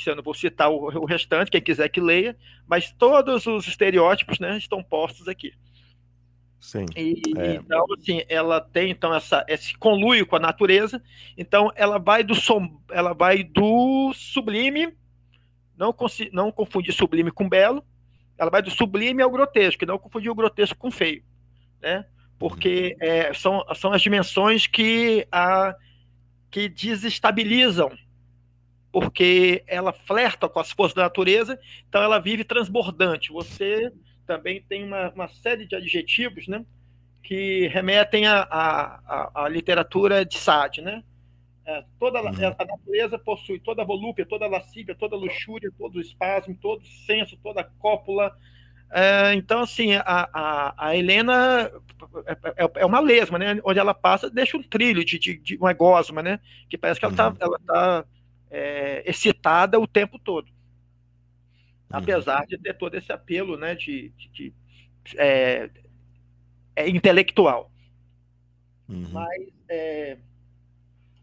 que 0.03 0.09
eu 0.09 0.15
não 0.15 0.23
vou 0.23 0.33
citar 0.33 0.69
o, 0.69 0.75
o, 0.75 1.05
restante, 1.05 1.51
quem 1.51 1.61
quiser 1.61 1.89
que 1.89 1.99
leia, 1.99 2.37
mas 2.67 2.91
todos 2.91 3.45
os 3.47 3.67
estereótipos 3.67 4.39
né, 4.39 4.57
estão 4.57 4.83
postos 4.83 5.27
aqui. 5.27 5.53
Sim. 6.59 6.85
E, 6.95 7.21
é. 7.37 7.55
Então, 7.55 7.85
assim, 7.97 8.23
ela 8.27 8.59
tem 8.61 8.91
então 8.91 9.13
essa, 9.13 9.45
esse 9.47 9.77
conluio 9.77 10.25
com 10.25 10.35
a 10.35 10.39
natureza. 10.39 11.01
Então, 11.37 11.71
ela 11.75 11.97
vai 11.97 12.23
do 12.23 12.35
som, 12.35 12.81
ela 12.89 13.13
vai 13.13 13.43
do 13.43 14.11
sublime, 14.13 14.95
não, 15.77 15.95
não 16.31 16.51
confundir 16.51 16.93
sublime 16.93 17.31
com 17.31 17.47
belo. 17.47 17.83
Ela 18.38 18.51
vai 18.51 18.62
do 18.62 18.72
sublime 18.72 19.22
ao 19.22 19.32
grotesco, 19.32 19.86
não 19.86 19.98
confundir 19.98 20.29
o 20.29 20.36
grotesco 20.36 20.77
com 20.77 20.91
feio, 20.91 21.24
né? 21.82 22.06
Porque 22.38 22.96
uhum. 23.01 23.08
é, 23.08 23.34
são, 23.34 23.65
são 23.75 23.91
as 23.91 24.01
dimensões 24.01 24.67
que 24.67 25.27
a 25.32 25.75
que 26.50 26.70
desestabilizam 26.70 27.91
porque 28.91 29.63
ela 29.67 29.94
flerta 29.94 30.50
com 30.50 30.60
as 30.60 30.72
forças 30.72 30.96
da 30.96 31.03
natureza, 31.03 31.60
então 31.88 32.01
ela 32.01 32.20
vive 32.20 32.44
transbordante. 32.44 33.32
Você 33.32 33.91
também 34.25 34.62
tem 34.67 34.84
uma, 34.84 35.10
uma 35.12 35.27
série 35.27 35.67
de 35.67 35.75
adjetivos 35.75 36.48
né, 36.48 36.65
que 37.22 37.67
remetem 37.67 38.25
à 38.25 39.48
literatura 39.51 40.25
de 40.25 40.38
Sade. 40.38 40.82
Né? 40.82 41.03
É, 41.67 41.83
toda 42.00 42.21
uhum. 42.21 42.29
a 42.29 42.65
natureza 42.65 43.19
possui 43.19 43.59
toda 43.59 43.81
a 43.81 43.86
volúpia, 43.86 44.25
toda 44.25 44.45
a 44.45 44.50
lascívia, 44.50 44.95
toda 44.95 45.17
a 45.17 45.19
luxúria, 45.19 45.69
todo 45.77 45.97
o 45.97 46.01
espasmo, 46.01 46.57
todo 46.62 46.81
o 46.81 46.86
senso, 47.05 47.38
toda 47.43 47.59
a 47.59 47.63
cópula. 47.65 48.33
É, 48.89 49.33
então, 49.33 49.59
assim, 49.59 49.93
a, 49.95 50.29
a, 50.33 50.88
a 50.88 50.95
Helena 50.95 51.69
é, 52.25 52.63
é, 52.63 52.71
é, 52.75 52.86
uma 52.86 53.01
lesma, 53.01 53.38
né? 53.38 53.59
Onde 53.65 53.79
ela 53.79 53.93
passa, 53.93 54.29
deixa 54.29 54.55
um 54.55 54.63
trilho 54.63 55.03
de, 55.03 55.19
de, 55.19 55.38
de 55.39 55.57
uma 55.57 55.74
gosma, 55.74 56.24
né? 56.24 56.39
Que 56.69 56.77
parece 56.77 57.01
que 57.01 57.05
ela 57.05 57.13
está 57.13 57.27
uhum. 57.27 57.38
ela 57.38 57.59
tá 57.59 58.05
é, 58.50 59.03
excitada 59.05 59.77
o 59.77 59.86
tempo 59.86 60.17
todo. 60.17 60.47
Uhum. 60.47 60.53
Apesar 62.00 62.45
de 62.45 62.57
ter 62.57 62.77
todo 62.77 62.95
esse 62.95 63.12
apelo 63.12 63.57
né, 63.57 63.75
de, 63.75 64.13
de, 64.31 64.53
é, 65.17 65.69
é, 66.77 66.88
intelectual. 66.88 67.69
Uhum. 68.88 69.09
Mas, 69.12 69.50
é, 69.67 70.17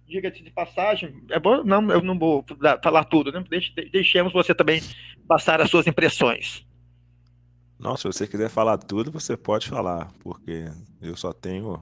diga-se 0.06 0.42
de 0.42 0.50
passagem, 0.50 1.22
é 1.30 1.38
bom, 1.38 1.64
não, 1.64 1.90
eu 1.90 2.02
não 2.02 2.18
vou 2.18 2.44
falar 2.82 3.04
tudo, 3.04 3.32
né? 3.32 3.44
Deixe, 3.48 3.72
deixemos 3.90 4.32
você 4.32 4.54
também 4.54 4.82
passar 5.26 5.60
as 5.60 5.70
suas 5.70 5.86
impressões. 5.86 6.64
Não, 7.78 7.96
se 7.96 8.04
você 8.04 8.26
quiser 8.26 8.48
falar 8.48 8.78
tudo, 8.78 9.10
você 9.10 9.36
pode 9.36 9.68
falar, 9.68 10.12
porque 10.20 10.64
eu 11.02 11.16
só 11.16 11.32
tenho 11.32 11.80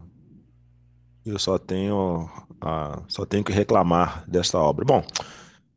eu 1.25 1.38
só 1.38 1.57
tenho, 1.57 2.29
uh, 2.64 3.05
só 3.07 3.25
tenho 3.25 3.45
que 3.45 3.52
reclamar 3.52 4.29
dessa 4.29 4.59
obra. 4.59 4.85
Bom, 4.85 5.05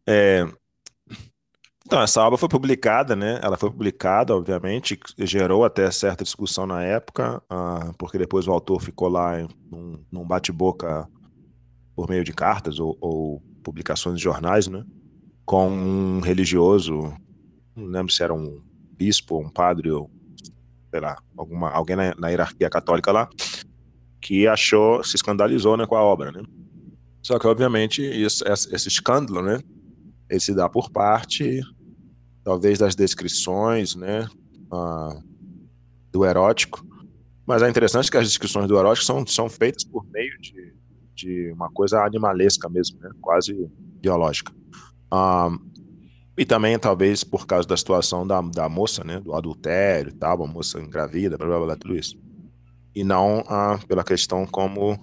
é, 0.08 0.48
então 1.86 2.02
essa 2.02 2.22
obra 2.24 2.38
foi 2.38 2.50
publicada, 2.50 3.16
né? 3.16 3.40
Ela 3.44 3.58
foi 3.58 3.70
publicada, 3.70 4.36
obviamente, 4.36 5.00
gerou 5.20 5.64
até 5.64 5.90
certa 5.92 6.24
discussão 6.24 6.66
na 6.66 6.82
época, 6.82 7.44
uh, 7.52 7.94
porque 7.98 8.18
depois 8.18 8.48
o 8.48 8.52
autor 8.52 8.82
ficou 8.82 9.08
lá 9.08 9.40
em, 9.40 9.48
num, 9.70 10.04
num 10.12 10.26
bate-boca 10.26 11.08
por 11.96 12.10
meio 12.10 12.24
de 12.24 12.34
cartas 12.34 12.80
ou, 12.80 12.98
ou, 13.00 13.42
publicações 13.64 14.18
de 14.18 14.24
jornais, 14.24 14.68
né? 14.68 14.86
Com 15.46 15.70
um 15.70 16.20
religioso, 16.20 17.14
não 17.76 17.86
lembro 17.86 18.12
se 18.12 18.22
era 18.22 18.34
um 18.34 18.62
bispo, 18.92 19.40
um 19.40 19.50
padre 19.50 19.90
ou 19.92 20.10
sei 20.92 21.02
lá, 21.02 21.18
alguma, 21.36 21.70
alguém 21.72 21.96
na, 21.96 22.16
na 22.16 22.30
hierarquia 22.30 22.70
católica 22.70 23.12
lá, 23.12 23.28
que 24.22 24.48
achou, 24.48 25.04
se 25.04 25.16
escandalizou 25.18 25.76
né, 25.76 25.86
com 25.86 25.96
a 25.96 26.02
obra, 26.02 26.32
né? 26.32 26.42
Só 27.22 27.38
que, 27.38 27.48
obviamente, 27.48 28.02
isso, 28.02 28.46
esse 28.48 28.88
escândalo, 28.88 29.42
né, 29.42 29.60
ele 30.30 30.40
se 30.40 30.54
dá 30.54 30.70
por 30.70 30.90
parte, 30.90 31.60
talvez, 32.44 32.80
das 32.80 32.96
descrições, 32.96 33.96
né, 33.96 34.28
uh, 34.72 35.22
do 36.12 36.24
erótico, 36.24 36.86
mas 37.46 37.62
é 37.62 37.70
interessante 37.70 38.10
que 38.10 38.18
as 38.18 38.28
descrições 38.28 38.68
do 38.68 38.78
erótico 38.78 39.06
são, 39.06 39.28
são 39.28 39.50
feitas 39.50 39.84
por 39.84 40.06
meio 40.06 40.40
de, 40.40 40.74
de 41.16 41.52
uma 41.54 41.70
coisa 41.70 42.04
animalesca 42.04 42.68
mesmo, 42.70 43.00
né, 43.00 43.10
quase 43.22 43.70
biológica. 44.02 44.52
Uh, 45.14 45.58
e 46.38 46.46
também, 46.46 46.78
talvez, 46.78 47.24
por 47.24 47.48
causa 47.48 47.68
da 47.68 47.78
situação 47.78 48.28
da, 48.28 48.42
da 48.42 48.68
moça, 48.68 49.04
né, 49.04 49.20
do 49.20 49.34
adultério 49.34 50.10
e 50.10 50.14
tal, 50.14 50.44
a 50.44 50.48
moça 50.48 50.80
engravida, 50.80 51.38
blá, 51.38 51.48
blá, 51.48 51.60
blá, 51.60 51.76
tudo 51.76 51.96
isso 51.96 52.18
e 52.96 53.04
não 53.04 53.44
ah, 53.48 53.78
pela 53.88 54.04
questão 54.04 54.46
como 54.46 54.98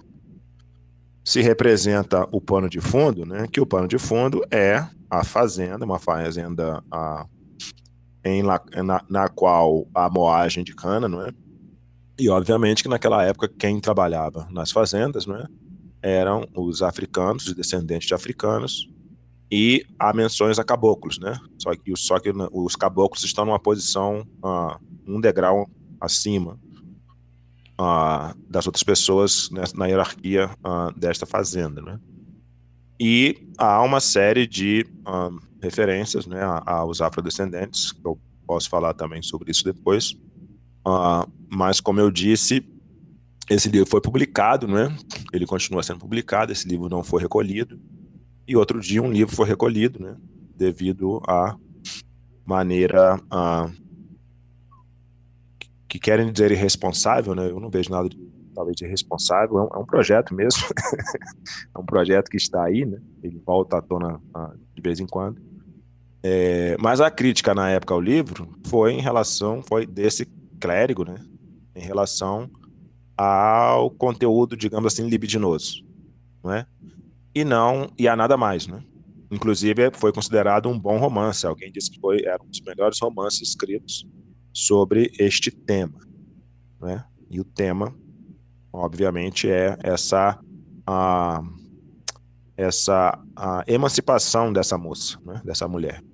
se 1.23 1.43
representa 1.43 2.27
o 2.33 2.41
pano 2.41 2.69
de 2.69 2.81
fundo, 2.81 3.27
né? 3.27 3.47
Que 3.53 3.61
o 3.61 3.67
pano 3.67 3.87
de 3.87 3.99
fundo 3.99 4.43
é 4.51 4.85
a 5.11 5.23
fazenda, 5.23 5.85
uma 5.85 5.99
fazenda 5.99 6.83
ah, 6.91 7.27
em 8.25 8.43
la, 8.43 8.61
na, 8.83 9.05
na, 9.09 9.29
qual 9.29 9.87
a 9.95 10.09
moagem 10.09 10.65
de 10.65 10.75
cana, 10.75 11.07
não 11.07 11.21
é? 11.25 11.31
E 12.19 12.29
obviamente 12.31 12.83
que 12.83 12.89
naquela 12.89 13.23
época 13.25 13.47
quem 13.47 13.79
trabalhava 13.79 14.49
nas 14.51 14.71
fazendas, 14.71 15.27
não 15.27 15.37
é? 15.37 15.47
Eram 16.03 16.47
os 16.55 16.83
africanos, 16.83 17.47
os 17.47 17.55
descendentes 17.55 18.09
de 18.09 18.15
africanos, 18.15 18.89
e 19.51 19.85
há 19.99 20.13
menções 20.13 20.59
a 20.59 20.65
caboclos, 20.65 21.19
né? 21.19 21.39
Só 21.59 21.75
que, 21.75 21.93
só 21.97 22.19
que 22.19 22.33
os 22.53 22.75
caboclos 22.75 23.23
estão 23.23 23.45
numa 23.45 23.59
posição 23.59 24.27
ah, 24.43 24.79
um 25.07 25.21
degrau 25.21 25.69
acima 26.01 26.59
uh, 27.81 28.35
das 28.49 28.67
outras 28.67 28.83
pessoas 28.83 29.51
na 29.75 29.87
hierarquia 29.87 30.51
uh, 30.65 30.99
desta 30.99 31.27
fazenda, 31.27 31.81
né? 31.81 31.99
E 33.01 33.49
há 33.59 33.83
uma 33.83 34.01
série 34.01 34.47
de 34.47 34.87
uh, 35.01 35.39
referências 35.61 36.27
né, 36.27 36.41
aos 36.65 37.01
afrodescendentes, 37.01 37.91
que 37.91 38.07
eu 38.07 38.19
posso 38.47 38.69
falar 38.69 38.95
também 38.95 39.23
sobre 39.23 39.51
isso 39.51 39.65
depois. 39.65 40.15
mas, 41.51 41.81
como 41.81 41.99
eu 41.99 42.11
disse, 42.11 42.65
esse 43.51 43.69
livro 43.69 43.89
foi 43.89 44.01
publicado, 44.01 44.67
né? 44.67 44.95
ele 45.33 45.47
continua 45.47 45.83
sendo 45.83 46.01
publicado, 46.01 46.53
esse 46.53 46.67
livro 46.69 46.89
não 46.89 47.03
foi 47.03 47.21
recolhido. 47.21 47.79
E 48.47 48.57
outro 48.57 48.81
dia 48.81 49.03
um 49.03 49.11
livro 49.11 49.35
foi 49.35 49.47
recolhido, 49.47 50.01
né? 50.01 50.17
devido 50.57 51.21
à 51.27 51.57
maneira 52.45 53.21
que 55.89 55.99
querem 55.99 56.33
dizer 56.33 56.51
irresponsável, 56.51 57.35
né? 57.35 57.51
Eu 57.51 57.61
não 57.61 57.69
vejo 57.69 57.91
nada 57.91 58.09
de, 58.09 58.17
talvez 58.55 58.81
irresponsável. 58.81 59.59
É 59.59 59.63
um, 59.63 59.69
é 59.75 59.79
um 59.79 59.85
projeto 59.85 60.35
mesmo. 60.35 60.63
é 61.75 61.79
um 61.79 61.85
projeto 61.85 62.31
que 62.31 62.37
está 62.37 62.65
aí, 62.65 62.85
né? 62.87 62.99
Ele 63.23 63.39
volta 63.45 63.77
à 63.77 63.83
tona 63.83 64.21
de 64.75 64.81
vez 64.81 65.01
em 65.01 65.07
quando. 65.07 65.41
É, 66.23 66.77
mas 66.81 67.01
a 67.01 67.11
crítica 67.11 67.55
na 67.55 67.69
época 67.71 67.93
ao 67.93 68.01
livro 68.01 68.49
foi 68.67 68.93
em 68.93 69.01
relação, 69.01 69.63
foi 69.63 69.85
desse 69.85 70.25
clérigo, 70.59 71.05
né? 71.05 71.17
Em 71.75 71.83
relação 71.83 72.49
ao 73.17 73.91
conteúdo, 73.91 74.57
digamos 74.57 74.93
assim, 74.93 75.09
libidinoso, 75.09 75.85
não 76.43 76.53
é? 76.53 76.67
E 77.35 77.45
não, 77.45 77.91
e 77.99 78.07
a 78.09 78.15
nada 78.15 78.37
mais, 78.37 78.67
né? 78.67 78.83
Inclusive, 79.33 79.91
foi 79.95 80.13
considerado 80.13 80.69
um 80.69 80.79
bom 80.79 80.99
romance. 80.99 81.47
Alguém 81.47 81.73
disse 81.73 81.91
que 81.91 81.99
foi, 81.99 82.23
era 82.23 82.43
um 82.43 82.49
dos 82.49 82.61
melhores 82.61 83.01
romances 83.01 83.49
escritos 83.49 84.07
sobre 84.53 85.11
este 85.19 85.51
tema. 85.51 85.99
Né? 86.79 87.03
E 87.31 87.41
o 87.41 87.45
tema, 87.45 87.95
obviamente, 88.71 89.49
é 89.51 89.79
essa, 89.83 90.39
a, 90.87 91.43
essa 92.55 93.19
a 93.35 93.65
emancipação 93.67 94.53
dessa 94.53 94.77
moça, 94.77 95.19
né? 95.25 95.41
dessa 95.43 95.67
mulher. 95.67 96.05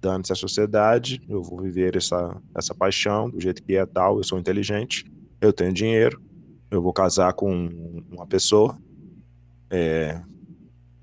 Dando-se 0.00 0.32
à 0.32 0.36
sociedade, 0.36 1.20
eu 1.28 1.42
vou 1.42 1.60
viver 1.60 1.96
essa, 1.96 2.40
essa 2.56 2.72
paixão 2.72 3.28
do 3.28 3.40
jeito 3.40 3.64
que 3.64 3.74
é 3.74 3.84
tal, 3.84 4.18
eu 4.18 4.24
sou 4.24 4.38
inteligente, 4.38 5.04
eu 5.40 5.52
tenho 5.52 5.72
dinheiro, 5.72 6.22
eu 6.70 6.80
vou 6.80 6.92
casar 6.92 7.32
com 7.32 7.68
uma 8.10 8.26
pessoa 8.26 8.78
é, 9.70 10.20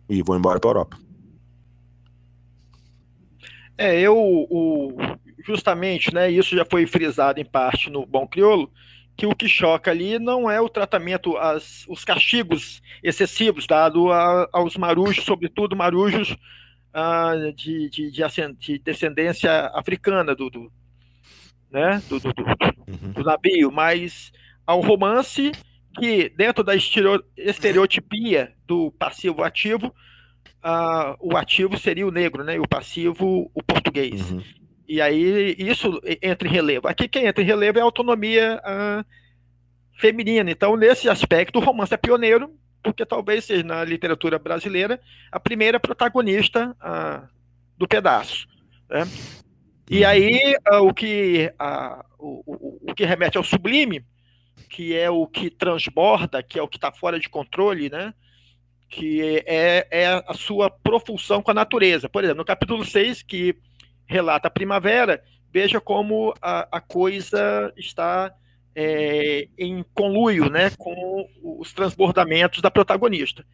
e 0.09 0.21
vou 0.21 0.38
embora 0.38 0.59
para 0.59 0.69
a 0.69 0.71
Europa. 0.71 0.97
É, 3.77 4.00
eu, 4.00 4.17
o, 4.17 4.97
justamente, 5.45 6.13
né, 6.13 6.31
isso 6.31 6.55
já 6.55 6.65
foi 6.65 6.88
frisado 6.88 7.39
em 7.39 7.45
parte 7.45 7.89
no 7.89 8.05
Bom 8.05 8.27
Criolo, 8.27 8.71
que 9.15 9.25
o 9.25 9.36
que 9.36 9.47
choca 9.47 9.91
ali 9.91 10.19
não 10.19 10.50
é 10.50 10.59
o 10.62 10.69
tratamento, 10.69 11.38
as, 11.38 11.86
os 11.88 12.03
castigos 12.03 12.81
excessivos 13.03 13.65
dado 13.65 14.12
a, 14.12 14.47
aos 14.53 14.77
marujos, 14.77 15.24
sobretudo 15.25 15.75
marujos 15.75 16.36
ah, 16.93 17.33
de, 17.55 17.89
de, 17.89 18.12
de, 18.12 18.24
de, 18.59 18.79
descendência 18.79 19.67
africana 19.74 20.36
do, 20.36 20.50
do 20.50 20.71
né, 21.69 22.01
do, 22.07 22.19
do, 22.19 22.33
do, 22.33 22.43
uhum. 22.88 23.12
do 23.12 23.24
navio, 23.24 23.71
mas 23.71 24.31
ao 24.67 24.81
romance 24.81 25.53
que, 25.97 26.29
dentro 26.29 26.63
da 26.63 26.74
estereotipia 26.75 28.53
do 28.67 28.91
passivo 28.91 29.43
ativo, 29.43 29.88
uh, 29.88 31.15
o 31.19 31.38
ativo 31.38 31.79
seria 31.79 32.05
o 32.05 32.12
negro, 32.12 32.43
né? 32.43 32.57
E 32.57 32.59
o 32.59 32.67
passivo, 32.67 33.50
o 33.53 33.63
português. 33.63 34.29
Uhum. 34.29 34.43
E 34.88 35.01
aí 35.01 35.55
isso 35.57 36.00
entra 36.21 36.47
em 36.47 36.51
relevo. 36.51 36.88
Aqui 36.88 37.07
quem 37.07 37.25
entra 37.25 37.41
em 37.41 37.47
relevo 37.47 37.79
é 37.79 37.81
a 37.81 37.86
autonomia 37.86 38.62
uh, 38.63 39.05
feminina. 40.00 40.51
Então, 40.51 40.75
nesse 40.75 41.09
aspecto, 41.09 41.59
o 41.59 41.63
romance 41.63 41.93
é 41.93 41.97
pioneiro, 41.97 42.53
porque 42.83 43.05
talvez 43.05 43.45
seja 43.45 43.63
na 43.63 43.83
literatura 43.83 44.38
brasileira 44.38 45.00
a 45.31 45.39
primeira 45.39 45.79
protagonista 45.79 46.75
uh, 46.81 47.27
do 47.77 47.88
pedaço. 47.88 48.47
Né? 48.89 49.03
E 49.89 50.03
uhum. 50.03 50.07
aí 50.07 50.55
o, 50.81 50.93
que, 50.93 51.51
o, 52.19 52.43
o, 52.45 52.91
o 52.91 52.95
que 52.95 53.05
remete 53.05 53.38
ao 53.38 53.43
sublime, 53.43 54.05
que 54.69 54.95
é 54.95 55.09
o 55.09 55.25
que 55.25 55.50
transborda, 55.50 56.43
que 56.43 56.59
é 56.59 56.62
o 56.62 56.67
que 56.67 56.77
está 56.77 56.91
fora 56.91 57.19
de 57.19 57.29
controle, 57.29 57.89
né? 57.89 58.13
que 58.89 59.43
é, 59.45 59.88
é 59.91 60.24
a 60.25 60.33
sua 60.33 60.69
profusão 60.69 61.41
com 61.41 61.51
a 61.51 61.53
natureza. 61.53 62.07
Por 62.07 62.24
exemplo, 62.24 62.39
no 62.39 62.45
capítulo 62.45 62.86
6, 62.86 63.24
que 63.24 63.55
relata 64.05 64.47
a 64.47 64.51
primavera, 64.51 65.24
veja 65.51 65.81
como 65.81 66.33
a, 66.41 66.67
a 66.77 66.81
coisa 66.81 67.74
está 67.75 68.33
é, 68.75 69.47
em 69.57 69.83
conluio 69.93 70.50
né, 70.50 70.69
com 70.77 71.27
os 71.43 71.74
transbordamentos 71.74 72.62
da 72.62 72.71
protagonista. 72.71 73.45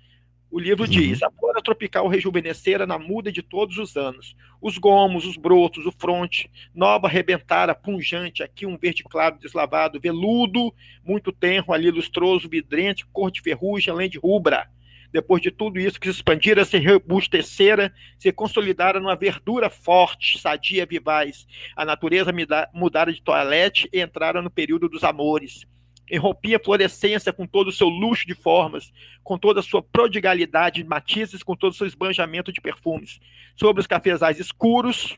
O 0.53 0.59
livro 0.59 0.87
diz: 0.87 1.19
uhum. 1.19 1.27
a 1.27 1.31
flora 1.31 1.61
tropical 1.63 2.07
rejuvenescera 2.07 2.85
na 2.85 2.99
muda 2.99 3.31
de 3.31 3.41
todos 3.41 3.75
os 3.79 3.97
anos. 3.97 4.35
Os 4.61 4.77
gomos, 4.77 5.25
os 5.25 5.35
brotos, 5.35 5.87
o 5.87 5.91
fronte, 5.91 6.47
nova 6.75 7.07
rebentara, 7.07 7.73
punjante, 7.73 8.43
aqui 8.43 8.63
um 8.63 8.77
verde 8.77 9.03
claro 9.03 9.39
deslavado, 9.39 9.99
veludo, 9.99 10.71
muito 11.03 11.31
tenro, 11.31 11.73
ali 11.73 11.89
lustroso, 11.89 12.47
vidrente, 12.47 13.03
cor 13.11 13.31
de 13.31 13.41
ferrugem, 13.41 13.91
além 13.91 14.07
de 14.07 14.19
rubra 14.19 14.69
depois 15.11 15.43
de 15.43 15.51
tudo 15.51 15.79
isso, 15.79 15.99
que 15.99 16.07
se 16.07 16.15
expandira, 16.15 16.65
se 16.65 16.79
robustecera, 16.79 17.93
se 18.17 18.31
consolidara 18.31 18.99
numa 18.99 19.15
verdura 19.15 19.69
forte, 19.69 20.39
sadia, 20.39 20.87
vivaz. 20.87 21.45
A 21.75 21.85
natureza 21.85 22.31
mudara 22.73 23.13
de 23.13 23.21
toalete 23.21 23.87
e 23.93 24.01
entrara 24.01 24.41
no 24.41 24.49
período 24.49 24.89
dos 24.89 25.03
amores. 25.03 25.67
Enrompia 26.15 26.59
florescência 26.63 27.33
com 27.33 27.47
todo 27.47 27.69
o 27.69 27.71
seu 27.71 27.89
luxo 27.89 28.27
de 28.27 28.35
formas, 28.35 28.93
com 29.23 29.37
toda 29.37 29.61
a 29.61 29.63
sua 29.63 29.81
prodigalidade 29.81 30.83
de 30.83 30.87
matizes, 30.87 31.41
com 31.41 31.55
todo 31.55 31.71
o 31.71 31.75
seu 31.75 31.87
esbanjamento 31.87 32.51
de 32.51 32.61
perfumes. 32.61 33.19
Sobre 33.55 33.81
os 33.81 33.87
cafezais 33.87 34.39
escuros, 34.39 35.17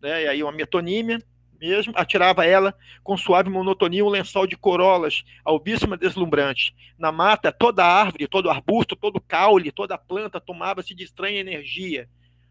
né, 0.00 0.24
e 0.24 0.28
aí 0.28 0.42
uma 0.42 0.52
metonímia, 0.52 1.18
mesmo, 1.60 1.92
atirava 1.94 2.46
ela 2.46 2.74
com 3.02 3.16
suave 3.16 3.50
monotonia 3.50 4.04
um 4.04 4.08
lençol 4.08 4.46
de 4.46 4.56
corolas, 4.56 5.24
alvíssima 5.44 5.96
deslumbrante. 5.96 6.74
Na 6.98 7.12
mata, 7.12 7.52
toda 7.52 7.84
árvore, 7.84 8.26
todo 8.26 8.48
arbusto, 8.48 8.96
todo 8.96 9.20
caule, 9.20 9.70
toda 9.70 9.98
planta 9.98 10.40
tomava-se 10.40 10.94
de 10.94 11.04
estranha 11.04 11.40
energia. 11.40 12.08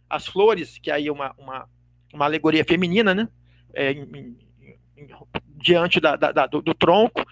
As 0.08 0.28
flores, 0.28 0.78
que 0.78 0.92
aí 0.92 1.08
é 1.08 1.12
uma, 1.12 1.34
uma, 1.38 1.70
uma 2.13 2.26
alegoria 2.26 2.63
feminina, 2.63 3.15
né? 3.15 3.28
É, 3.74 3.92
em, 3.92 4.38
em, 4.96 5.10
diante 5.56 6.00
da, 6.00 6.15
da, 6.15 6.32
da, 6.32 6.48
do, 6.48 6.62
do, 6.62 6.74
tronco, 6.74 7.26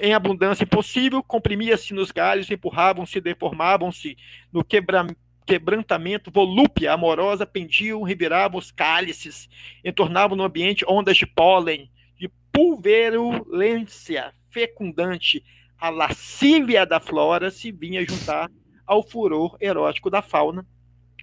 em 0.00 0.14
abundância 0.14 0.64
impossível, 0.64 1.22
comprimia-se 1.22 1.92
nos 1.92 2.10
galhos, 2.10 2.50
empurravam-se, 2.50 3.20
deformavam-se 3.20 4.16
no 4.52 4.64
quebramento 4.64 5.18
quebrantamento, 5.44 6.30
volúpia 6.30 6.92
amorosa 6.92 7.44
pendiam, 7.44 8.02
reviravam 8.02 8.58
os 8.58 8.70
cálices, 8.70 9.48
entornavam 9.84 10.36
no 10.36 10.44
ambiente 10.44 10.84
ondas 10.88 11.16
de 11.16 11.26
pólen, 11.26 11.90
de 12.16 12.30
pulverulência 12.52 14.32
fecundante. 14.50 15.44
A 15.78 15.90
lascívia 15.90 16.86
da 16.86 17.00
flora 17.00 17.50
se 17.50 17.72
vinha 17.72 18.06
juntar 18.08 18.48
ao 18.86 19.02
furor 19.02 19.56
erótico 19.60 20.08
da 20.08 20.22
fauna 20.22 20.66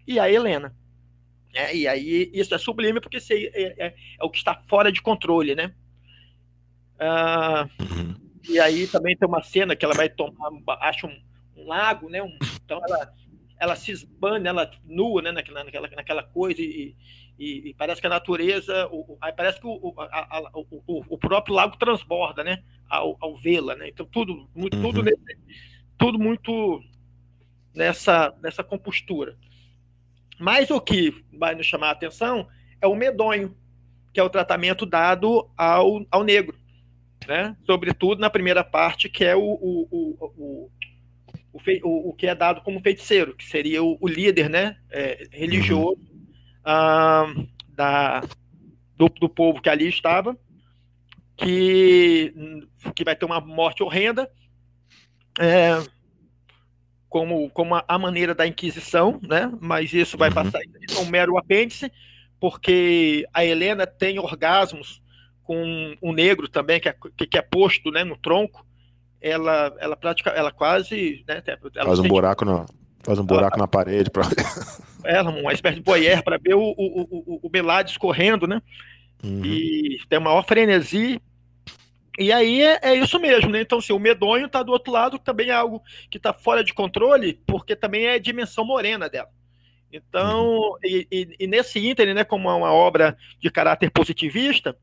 e 0.05 0.19
a 0.19 0.29
Helena. 0.29 0.75
É, 1.53 1.75
e 1.75 1.87
aí 1.87 2.29
isso 2.33 2.53
é 2.53 2.57
sublime 2.57 2.99
porque 2.99 3.17
é, 3.17 3.33
é, 3.33 3.87
é, 3.87 3.95
o 4.21 4.29
que 4.29 4.37
está 4.37 4.55
fora 4.67 4.91
de 4.91 5.01
controle, 5.01 5.55
né? 5.55 5.73
Ah, 6.99 7.67
uhum. 7.79 8.28
E 8.49 8.59
aí 8.59 8.87
também 8.87 9.15
tem 9.15 9.27
uma 9.27 9.43
cena 9.43 9.75
que 9.75 9.85
ela 9.85 9.93
vai 9.93 10.09
tomar, 10.09 10.49
acha 10.81 11.07
um, 11.07 11.17
um 11.55 11.67
lago, 11.67 12.09
né? 12.09 12.21
Um, 12.21 12.37
então 12.63 12.81
ela 12.87 13.13
ela 13.59 13.75
se 13.75 13.91
esbana, 13.91 14.47
ela 14.49 14.71
nua, 14.85 15.21
né, 15.21 15.31
naquela, 15.31 15.63
naquela, 15.65 15.89
naquela 15.89 16.23
coisa, 16.23 16.61
e, 16.61 16.95
e, 17.37 17.69
e 17.69 17.73
parece 17.73 17.99
que 17.99 18.07
a 18.07 18.09
natureza, 18.09 18.87
o, 18.87 19.17
parece 19.35 19.59
que 19.59 19.67
o, 19.67 19.93
a, 19.97 20.37
a, 20.37 20.51
o, 20.53 21.03
o, 21.09 21.17
próprio 21.17 21.53
lago 21.53 21.75
transborda, 21.77 22.41
né, 22.41 22.63
ao, 22.87 23.17
ao 23.19 23.35
vê-la, 23.35 23.75
né, 23.75 23.89
então 23.89 24.05
tudo, 24.05 24.49
muito, 24.55 24.77
uhum. 24.77 24.83
tudo, 24.83 25.03
nesse, 25.03 25.37
tudo 25.97 26.17
muito 26.17 26.81
nessa, 27.75 28.33
nessa 28.41 28.63
compostura. 28.63 29.35
Mas 30.39 30.71
o 30.71 30.79
que 30.79 31.13
vai 31.37 31.53
nos 31.53 31.65
chamar 31.65 31.89
a 31.89 31.91
atenção 31.91 32.47
é 32.81 32.87
o 32.87 32.95
medonho, 32.95 33.57
que 34.13 34.21
é 34.21 34.23
o 34.23 34.29
tratamento 34.29 34.85
dado 34.85 35.49
ao, 35.57 36.05
ao 36.09 36.23
negro, 36.23 36.57
né, 37.27 37.55
sobretudo 37.65 38.19
na 38.19 38.29
primeira 38.29 38.63
parte, 38.63 39.09
que 39.09 39.23
é 39.23 39.35
o, 39.35 39.41
o, 39.41 39.87
o 39.91 40.69
o, 41.51 41.59
o, 41.83 42.09
o, 42.09 42.13
que 42.13 42.27
é 42.27 42.35
dado 42.35 42.61
como 42.61 42.79
feiticeiro, 42.79 43.35
que 43.35 43.45
seria 43.45 43.83
o, 43.83 43.97
o 43.99 44.07
líder 44.07 44.49
né, 44.49 44.77
é, 44.89 45.27
religioso 45.31 45.99
uhum. 45.99 46.25
ah, 46.63 47.33
da, 47.69 48.21
do, 48.95 49.09
do 49.09 49.29
povo 49.29 49.61
que 49.61 49.69
ali 49.69 49.87
estava, 49.87 50.37
que, 51.35 52.33
que 52.95 53.03
vai 53.03 53.15
ter 53.15 53.25
uma 53.25 53.41
morte 53.41 53.81
horrenda, 53.81 54.29
é, 55.39 55.81
como, 57.07 57.49
como 57.49 57.75
a, 57.75 57.83
a, 57.87 57.97
maneira 57.97 58.35
da 58.35 58.45
Inquisição, 58.45 59.19
né? 59.23 59.51
mas 59.59 59.93
isso 59.93 60.17
vai 60.17 60.29
uhum. 60.29 60.35
passar 60.35 60.59
a 60.59 60.99
um 60.99 61.09
mero 61.09 61.37
apêndice, 61.37 61.91
porque 62.39 63.25
a 63.33 63.43
Helena 63.43 63.87
tem 63.87 64.19
orgasmos 64.19 65.01
com 65.49 65.95
um 65.99 66.13
negro 66.13 66.47
também, 66.47 66.79
que 66.79 66.87
é, 66.87 66.95
que 67.27 67.35
é 67.35 67.41
posto 67.41 67.89
né, 67.89 68.03
no 68.03 68.15
tronco, 68.15 68.63
ela, 69.19 69.75
ela 69.79 69.97
pratica, 69.97 70.29
ela 70.29 70.51
quase, 70.51 71.25
né, 71.27 71.41
ela 71.75 71.87
faz 71.87 71.97
um 71.97 72.07
buraco 72.07 72.45
na, 72.45 72.67
faz 73.01 73.17
um 73.17 73.25
buraco 73.25 73.55
ela, 73.55 73.63
na 73.63 73.67
parede 73.67 74.11
para 74.11 74.25
ela 75.03 75.31
uma 75.31 75.51
espécie 75.51 75.77
de 75.77 75.81
boyer 75.81 76.23
para 76.23 76.37
ver 76.37 76.53
o, 76.53 76.61
o, 76.61 77.01
o, 77.01 77.39
o 77.41 77.49
Belade 77.49 77.89
escorrendo, 77.89 78.45
né? 78.45 78.61
Uhum. 79.23 79.43
E 79.43 79.97
tem 80.07 80.19
uma 80.19 80.29
maior 80.29 80.45
frenesi. 80.45 81.19
E 82.19 82.31
aí 82.31 82.61
é, 82.61 82.79
é, 82.83 82.93
isso 82.93 83.17
mesmo, 83.17 83.49
né? 83.49 83.61
Então, 83.61 83.79
assim, 83.79 83.91
o 83.91 83.97
medonho 83.97 84.45
está 84.45 84.61
do 84.61 84.71
outro 84.71 84.93
lado, 84.93 85.17
também 85.17 85.49
é 85.49 85.53
algo 85.53 85.81
que 86.11 86.17
está 86.17 86.31
fora 86.31 86.63
de 86.63 86.75
controle, 86.75 87.41
porque 87.47 87.75
também 87.75 88.05
é 88.05 88.13
a 88.13 88.19
dimensão 88.19 88.63
morena 88.63 89.09
dela. 89.09 89.29
Então, 89.91 90.45
uhum. 90.45 90.77
e, 90.83 91.07
e, 91.11 91.35
e, 91.39 91.47
nesse 91.47 91.79
ínterim, 91.79 92.13
né, 92.13 92.23
como 92.23 92.47
é 92.51 92.53
uma 92.53 92.71
obra 92.71 93.17
de 93.41 93.49
caráter 93.49 93.89
positivista, 93.89 94.77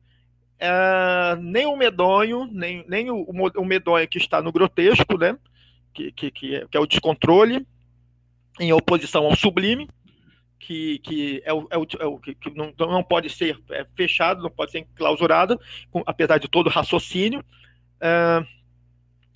é, 0.59 1.37
nem 1.41 1.67
o 1.67 1.77
medonho, 1.77 2.49
nem, 2.51 2.85
nem 2.89 3.11
o, 3.11 3.23
o, 3.23 3.65
medonho 3.65 4.09
que 4.09 4.19
está 4.19 4.41
no 4.41 4.53
grotesco, 4.53 5.19
né? 5.19 5.37
Que, 5.93 6.13
que, 6.13 6.31
que, 6.31 6.57
é, 6.57 6.67
que 6.67 6.77
é 6.77 6.81
o 6.81 6.87
descontrole, 6.87 7.67
em 8.59 8.73
oposição 8.73 9.25
ao 9.25 9.37
sublime, 9.37 9.89
que, 10.59 10.99
que 11.01 11.43
é 11.45 11.53
o, 11.53 11.67
é 11.71 11.79
o, 11.79 11.87
é 12.01 12.07
o 12.07 12.19
que 12.19 12.37
não, 12.55 12.73
não 12.79 13.03
pode 13.03 13.29
ser 13.31 13.59
é, 13.71 13.85
fechado, 13.95 14.43
não 14.43 14.51
pode 14.51 14.73
ser 14.73 14.79
enclausurado, 14.79 15.61
com, 15.91 16.03
apesar 16.07 16.39
de 16.39 16.49
todo 16.49 16.67
o 16.67 16.71
raciocínio. 16.71 17.41
Uh, 17.97 18.47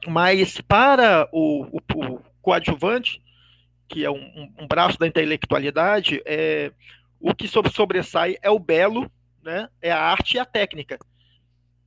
mas 0.06 0.60
para 0.60 1.28
o, 1.32 1.66
o, 1.76 1.80
o, 1.94 2.22
coadjuvante, 2.40 3.22
que 3.86 4.04
é 4.04 4.10
um, 4.10 4.52
um, 4.58 4.66
braço 4.66 4.98
da 4.98 5.06
intelectualidade, 5.06 6.22
é, 6.24 6.72
o 7.20 7.34
que 7.34 7.46
sobressai 7.46 8.36
é 8.40 8.50
o 8.50 8.58
belo, 8.58 9.10
né, 9.42 9.68
é 9.82 9.90
a 9.90 10.00
arte 10.00 10.36
e 10.36 10.38
a 10.38 10.44
técnica. 10.44 10.98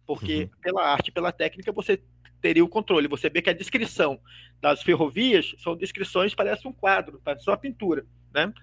Porque 0.06 0.44
uhum. 0.44 0.50
pela 0.62 0.86
arte 0.86 1.12
pela 1.12 1.32
técnica 1.32 1.72
você 1.72 2.02
teria 2.44 2.64
o 2.64 2.68
controle. 2.68 3.08
Você 3.08 3.30
vê 3.30 3.42
que 3.42 3.50
a 3.50 3.54
descrição 3.54 4.20
das 4.62 4.84
ferrovias 4.84 5.56
são 5.60 5.78
descrições, 5.78 6.36
parece 6.36 6.68
um 6.68 6.74
quadro, 6.74 7.22
parece 7.24 7.50
uma 7.50 7.58
pintura. 7.58 8.06
Né? 8.34 8.54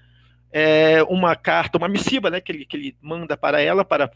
É 0.53 1.03
uma 1.05 1.35
carta, 1.35 1.79
uma 1.79 1.89
missiva 1.89 2.29
né, 2.31 2.43
que, 2.43 2.53
ele, 2.53 2.67
que 2.67 2.77
ele 2.77 2.97
manda 3.01 3.39
para 3.39 3.61
ela, 3.61 3.83
para 3.83 4.11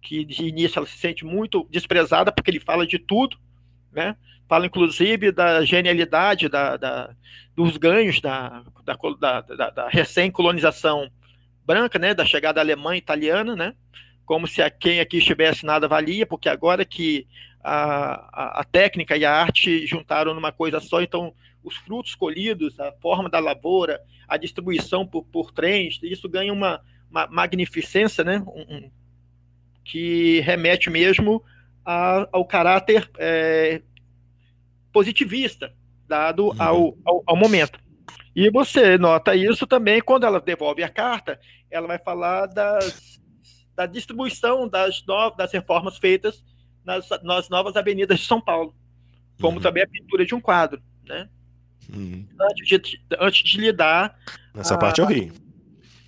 que 0.00 0.24
de 0.24 0.44
início 0.44 0.78
ela 0.78 0.86
se 0.86 0.96
sente 0.96 1.24
muito 1.24 1.66
desprezada, 1.70 2.32
porque 2.32 2.50
ele 2.50 2.60
fala 2.60 2.86
de 2.86 2.98
tudo, 2.98 3.36
né? 3.92 4.16
fala 4.48 4.66
inclusive 4.66 5.32
da 5.32 5.64
genialidade, 5.64 6.48
da, 6.48 6.76
da 6.76 7.14
dos 7.56 7.76
ganhos 7.76 8.20
da, 8.20 8.64
da, 8.84 9.40
da, 9.40 9.70
da 9.70 9.88
recém-colonização 9.88 11.10
branca, 11.64 11.98
né? 11.98 12.14
da 12.14 12.24
chegada 12.24 12.60
alemã 12.60 12.94
e 12.94 12.98
italiana, 12.98 13.54
né? 13.54 13.74
Como 14.24 14.46
se 14.46 14.62
a 14.62 14.70
quem 14.70 15.00
aqui 15.00 15.18
estivesse 15.18 15.64
nada 15.64 15.88
valia, 15.88 16.26
porque 16.26 16.48
agora 16.48 16.84
que 16.84 17.26
a, 17.62 18.14
a, 18.32 18.60
a, 18.60 18.64
técnica 18.64 19.16
e 19.16 19.24
a 19.24 19.32
arte 19.32 19.86
juntaram 19.86 20.34
numa 20.34 20.52
coisa 20.52 20.80
só, 20.80 21.00
então 21.00 21.34
os 21.62 21.76
frutos 21.76 22.14
colhidos, 22.14 22.78
a 22.78 22.92
forma 23.00 23.28
da 23.28 23.38
lavoura, 23.38 24.00
a 24.28 24.36
distribuição 24.36 25.06
por, 25.06 25.24
por 25.24 25.50
trens, 25.50 25.98
isso 26.02 26.28
ganha 26.28 26.52
uma, 26.52 26.80
uma 27.10 27.26
magnificência, 27.26 28.22
né? 28.22 28.42
Um, 28.46 28.76
um, 28.76 28.90
que 29.84 30.40
remete 30.40 30.90
mesmo 30.90 31.42
a, 31.84 32.26
ao 32.32 32.44
caráter 32.44 33.10
é, 33.18 33.82
positivista 34.92 35.72
dado 36.06 36.46
uhum. 36.46 36.62
ao, 36.62 36.98
ao, 37.04 37.22
ao, 37.26 37.36
momento. 37.36 37.78
E 38.34 38.50
você 38.50 38.98
nota 38.98 39.34
isso 39.34 39.66
também 39.66 40.00
quando 40.00 40.24
ela 40.24 40.40
devolve 40.40 40.82
a 40.82 40.88
carta, 40.88 41.38
ela 41.70 41.86
vai 41.86 41.98
falar 41.98 42.46
das, 42.46 43.13
da 43.74 43.86
distribuição 43.86 44.68
das, 44.68 45.04
no, 45.06 45.30
das 45.30 45.52
reformas 45.52 45.98
feitas 45.98 46.44
nas, 46.84 47.08
nas 47.22 47.48
novas 47.48 47.76
avenidas 47.76 48.20
de 48.20 48.26
São 48.26 48.40
Paulo, 48.40 48.74
como 49.40 49.56
uhum. 49.56 49.62
também 49.62 49.82
a 49.82 49.88
pintura 49.88 50.24
de 50.24 50.34
um 50.34 50.40
quadro, 50.40 50.82
né? 51.04 51.28
Uhum. 51.92 52.26
Antes, 52.40 52.66
de, 52.66 53.00
antes 53.18 53.42
de 53.42 53.60
lhe 53.60 53.72
dar. 53.72 54.18
Nessa 54.54 54.74
a, 54.74 54.78
parte 54.78 55.00
eu 55.00 55.06
ri. 55.06 55.32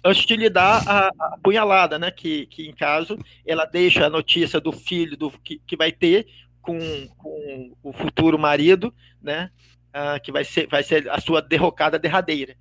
Antes 0.05 0.25
de 0.25 0.37
lhe 0.37 0.49
dar 0.49 0.83
a, 0.89 1.09
a 1.09 1.39
punhalada, 1.43 1.99
né? 1.99 2.11
Que, 2.11 2.47
que 2.47 2.69
em 2.69 2.73
caso 2.73 3.19
ela 3.45 3.65
deixa 3.65 4.07
a 4.07 4.11
notícia 4.11 4.61
do 4.61 4.73
filho 4.73 5.17
do, 5.17 5.31
que, 5.31 5.61
que 5.67 5.77
vai 5.77 5.93
ter 5.93 6.27
com, 6.63 6.79
com 7.17 7.77
o 7.83 7.93
futuro 7.93 8.39
marido, 8.39 8.95
né? 9.21 9.51
Ah, 9.93 10.21
que 10.21 10.31
vai 10.31 10.45
ser, 10.45 10.67
vai 10.67 10.83
ser 10.83 11.09
a 11.11 11.21
sua 11.21 11.41
derrocada 11.41 11.99
derradeira. 11.99 12.55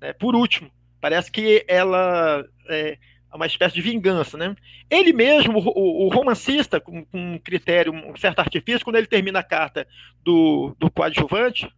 Né? 0.00 0.12
Por 0.12 0.36
último, 0.36 0.70
parece 1.00 1.30
que 1.30 1.64
ela 1.66 2.44
é, 2.68 2.98
uma 3.34 3.46
espécie 3.46 3.74
de 3.74 3.82
vingança, 3.82 4.36
né? 4.36 4.54
Ele 4.88 5.12
mesmo, 5.12 5.58
o, 5.58 6.06
o 6.06 6.08
romancista, 6.08 6.80
com, 6.80 7.04
com, 7.04 7.34
um 7.34 7.38
critério, 7.38 7.92
um 7.92 8.16
certo 8.16 8.38
artifício, 8.38 8.84
quando 8.84 8.96
ele 8.96 9.06
termina 9.06 9.40
a 9.40 9.44
carta 9.44 9.86
do, 10.22 10.74
do 10.78 10.90
coadjuvante, 10.90 11.68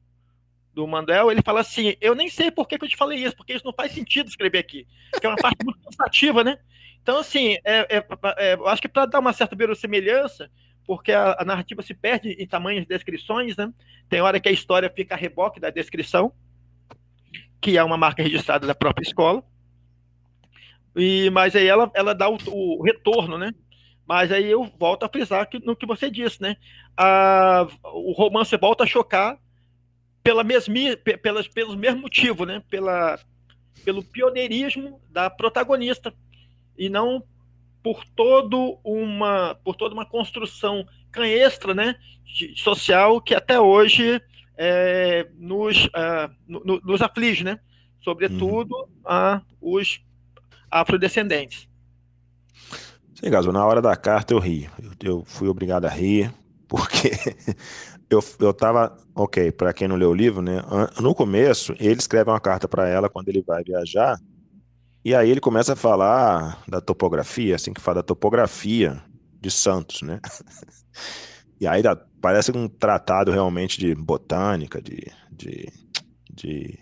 do 0.78 0.86
Mandel, 0.86 1.30
ele 1.32 1.42
fala 1.42 1.60
assim: 1.60 1.96
Eu 2.00 2.14
nem 2.14 2.28
sei 2.28 2.50
por 2.50 2.68
que, 2.68 2.78
que 2.78 2.84
eu 2.84 2.88
te 2.88 2.96
falei 2.96 3.18
isso, 3.18 3.36
porque 3.36 3.52
isso 3.52 3.64
não 3.64 3.72
faz 3.72 3.92
sentido 3.92 4.28
escrever 4.28 4.58
aqui, 4.58 4.86
que 5.18 5.26
é 5.26 5.28
uma 5.28 5.36
parte 5.36 5.64
muito 5.64 5.80
cansativa, 5.80 6.44
né? 6.44 6.58
Então, 7.02 7.18
assim, 7.18 7.56
é, 7.64 7.96
é, 7.96 8.06
é, 8.36 8.54
eu 8.54 8.68
acho 8.68 8.82
que 8.82 8.88
para 8.88 9.06
dar 9.06 9.18
uma 9.18 9.32
certa 9.32 9.56
verossimilhança, 9.56 10.50
porque 10.86 11.10
a, 11.10 11.36
a, 11.38 11.44
narrativa 11.44 11.82
se 11.82 11.94
perde 11.94 12.30
em 12.30 12.46
tamanhas 12.46 12.86
descrições, 12.86 13.56
né? 13.56 13.72
Tem 14.08 14.20
hora 14.20 14.38
que 14.38 14.48
a 14.48 14.52
história 14.52 14.88
fica 14.88 15.14
a 15.14 15.18
reboque 15.18 15.58
da 15.58 15.70
descrição, 15.70 16.32
que 17.60 17.76
é 17.76 17.82
uma 17.82 17.96
marca 17.96 18.22
registrada 18.22 18.66
da 18.66 18.74
própria 18.74 19.04
escola. 19.04 19.42
E, 20.96 21.30
mas 21.30 21.54
aí 21.54 21.66
ela, 21.66 21.90
ela 21.94 22.14
dá 22.14 22.28
o, 22.28 22.36
o 22.46 22.82
retorno, 22.82 23.38
né? 23.38 23.52
Mas 24.06 24.32
aí 24.32 24.46
eu 24.46 24.64
volto 24.78 25.04
a 25.04 25.08
frisar 25.08 25.48
que, 25.48 25.58
no 25.58 25.76
que 25.76 25.86
você 25.86 26.10
disse, 26.10 26.40
né? 26.40 26.56
A, 26.96 27.66
o 27.84 28.12
romance 28.12 28.56
volta 28.56 28.84
a 28.84 28.86
chocar 28.86 29.38
pela 30.22 30.42
mesmi, 30.42 30.96
pelas, 30.96 31.46
pelos 31.46 31.76
mesmo 31.76 32.00
motivo, 32.00 32.44
né? 32.44 32.62
Pela, 32.70 33.18
pelo 33.84 34.02
pioneirismo 34.02 35.00
da 35.10 35.28
protagonista 35.28 36.12
e 36.76 36.88
não 36.88 37.22
por 37.82 38.04
todo 38.16 38.78
uma 38.84 39.54
por 39.64 39.76
toda 39.76 39.94
uma 39.94 40.06
construção 40.06 40.86
canhestra, 41.10 41.74
né? 41.74 41.94
De, 42.24 42.58
social 42.58 43.20
que 43.20 43.34
até 43.34 43.60
hoje 43.60 44.20
é, 44.56 45.28
nos, 45.36 45.84
uh, 45.86 46.34
no, 46.46 46.80
nos 46.82 47.00
aflige, 47.00 47.44
né? 47.44 47.60
Sobretudo 48.02 48.74
uhum. 48.74 48.88
a, 49.04 49.42
os 49.60 50.00
afrodescendentes. 50.70 51.68
Sim, 53.14 53.30
Gaso, 53.30 53.50
na 53.50 53.64
hora 53.66 53.82
da 53.82 53.96
carta 53.96 54.32
eu 54.32 54.38
ri. 54.38 54.70
Eu, 54.80 54.92
eu 55.10 55.24
fui 55.24 55.48
obrigado 55.48 55.86
a 55.86 55.88
rir, 55.88 56.32
porque 56.68 57.10
eu, 58.08 58.22
eu 58.38 58.54
tava. 58.54 58.96
Ok, 59.14 59.50
para 59.52 59.72
quem 59.72 59.88
não 59.88 59.96
leu 59.96 60.10
o 60.10 60.14
livro, 60.14 60.40
né? 60.40 60.62
No 61.00 61.14
começo, 61.14 61.74
ele 61.80 61.98
escreve 61.98 62.30
uma 62.30 62.38
carta 62.38 62.68
para 62.68 62.88
ela 62.88 63.08
quando 63.08 63.28
ele 63.28 63.42
vai 63.42 63.64
viajar, 63.64 64.16
e 65.04 65.14
aí 65.14 65.30
ele 65.30 65.40
começa 65.40 65.72
a 65.72 65.76
falar 65.76 66.62
da 66.68 66.80
topografia, 66.80 67.56
assim 67.56 67.72
que 67.72 67.80
fala 67.80 67.96
da 67.96 68.02
topografia 68.02 69.02
de 69.40 69.50
Santos, 69.50 70.02
né? 70.02 70.20
E 71.60 71.66
aí 71.66 71.82
dá, 71.82 71.96
parece 72.20 72.56
um 72.56 72.68
tratado 72.68 73.32
realmente 73.32 73.80
de 73.80 73.92
botânica, 73.92 74.80
de, 74.80 75.10
de, 75.32 75.68
de 76.32 76.78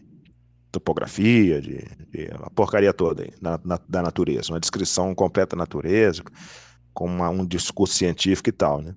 topografia, 0.78 1.60
de, 1.60 1.84
de 2.10 2.30
a 2.32 2.50
porcaria 2.50 2.92
toda 2.92 3.22
aí, 3.22 3.32
na, 3.40 3.58
na, 3.64 3.80
da 3.88 4.02
natureza, 4.02 4.52
uma 4.52 4.60
descrição 4.60 5.14
completa 5.14 5.56
da 5.56 5.60
natureza, 5.60 6.22
com 6.92 7.06
uma, 7.06 7.28
um 7.30 7.46
discurso 7.46 7.94
científico 7.94 8.48
e 8.48 8.52
tal, 8.52 8.80
né? 8.80 8.94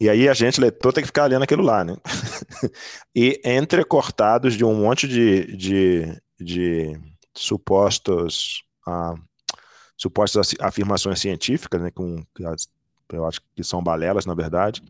E 0.00 0.08
aí 0.08 0.28
a 0.28 0.34
gente, 0.34 0.60
leitor, 0.60 0.92
tem 0.92 1.02
que 1.02 1.08
ficar 1.08 1.26
lendo 1.26 1.42
aquilo 1.42 1.62
lá, 1.62 1.84
né? 1.84 1.96
e 3.14 3.40
entrecortados 3.44 4.54
de 4.54 4.64
um 4.64 4.74
monte 4.74 5.06
de, 5.06 5.56
de, 5.56 6.20
de 6.40 7.00
supostos, 7.34 8.64
ah, 8.86 9.14
supostas 9.96 10.54
afirmações 10.60 11.20
científicas, 11.20 11.80
né? 11.80 11.90
Com, 11.90 12.22
eu 13.12 13.26
acho 13.26 13.40
que 13.54 13.62
são 13.62 13.82
balelas, 13.82 14.26
na 14.26 14.34
verdade. 14.34 14.82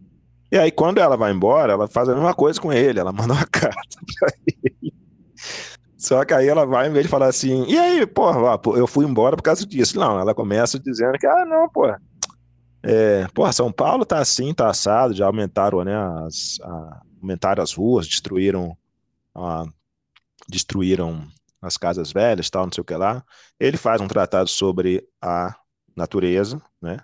E 0.50 0.56
aí, 0.56 0.70
quando 0.70 0.98
ela 0.98 1.16
vai 1.16 1.32
embora, 1.32 1.72
ela 1.72 1.88
faz 1.88 2.08
a 2.08 2.14
mesma 2.14 2.34
coisa 2.34 2.60
com 2.60 2.72
ele, 2.72 2.98
ela 3.00 3.12
manda 3.12 3.34
uma 3.34 3.46
carta 3.50 3.98
para 4.18 4.34
ele 4.46 4.83
só 6.04 6.22
que 6.22 6.34
aí 6.34 6.46
ela 6.46 6.66
vai, 6.66 6.86
em 6.86 6.92
vez 6.92 7.06
de 7.06 7.10
falar 7.10 7.28
assim, 7.28 7.64
e 7.66 7.78
aí, 7.78 8.06
porra, 8.06 8.60
eu 8.76 8.86
fui 8.86 9.06
embora 9.06 9.36
por 9.36 9.42
causa 9.42 9.64
disso. 9.64 9.98
Não, 9.98 10.20
ela 10.20 10.34
começa 10.34 10.78
dizendo 10.78 11.18
que, 11.18 11.26
ah, 11.26 11.46
não, 11.46 11.66
porra. 11.68 12.00
É, 12.82 13.26
porra, 13.28 13.52
São 13.52 13.72
Paulo 13.72 14.04
tá 14.04 14.18
assim, 14.18 14.52
tá 14.52 14.68
assado, 14.68 15.14
já 15.14 15.24
aumentaram, 15.24 15.82
né, 15.82 15.96
as, 16.26 16.58
a, 16.62 17.02
aumentaram 17.22 17.62
as 17.62 17.72
ruas, 17.72 18.06
destruíram, 18.06 18.76
a, 19.34 19.64
destruíram 20.46 21.26
as 21.62 21.78
casas 21.78 22.12
velhas, 22.12 22.50
tal, 22.50 22.66
não 22.66 22.72
sei 22.72 22.82
o 22.82 22.84
que 22.84 22.94
lá. 22.94 23.24
Ele 23.58 23.78
faz 23.78 24.02
um 24.02 24.06
tratado 24.06 24.50
sobre 24.50 25.02
a 25.22 25.56
natureza, 25.96 26.60
né, 26.82 26.98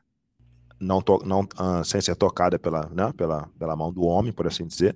não, 0.79 1.01
to, 1.01 1.23
não 1.25 1.41
uh, 1.41 1.83
sem 1.83 2.03
ser 2.03 2.17
tocada 2.17 2.59
pela, 2.59 2.87
né, 2.91 3.11
pela, 3.17 3.49
pela 3.59 3.75
mão 3.75 3.91
do 3.91 4.03
homem, 4.03 4.35
por 4.35 4.47
assim 4.47 4.67
dizer. 4.67 4.95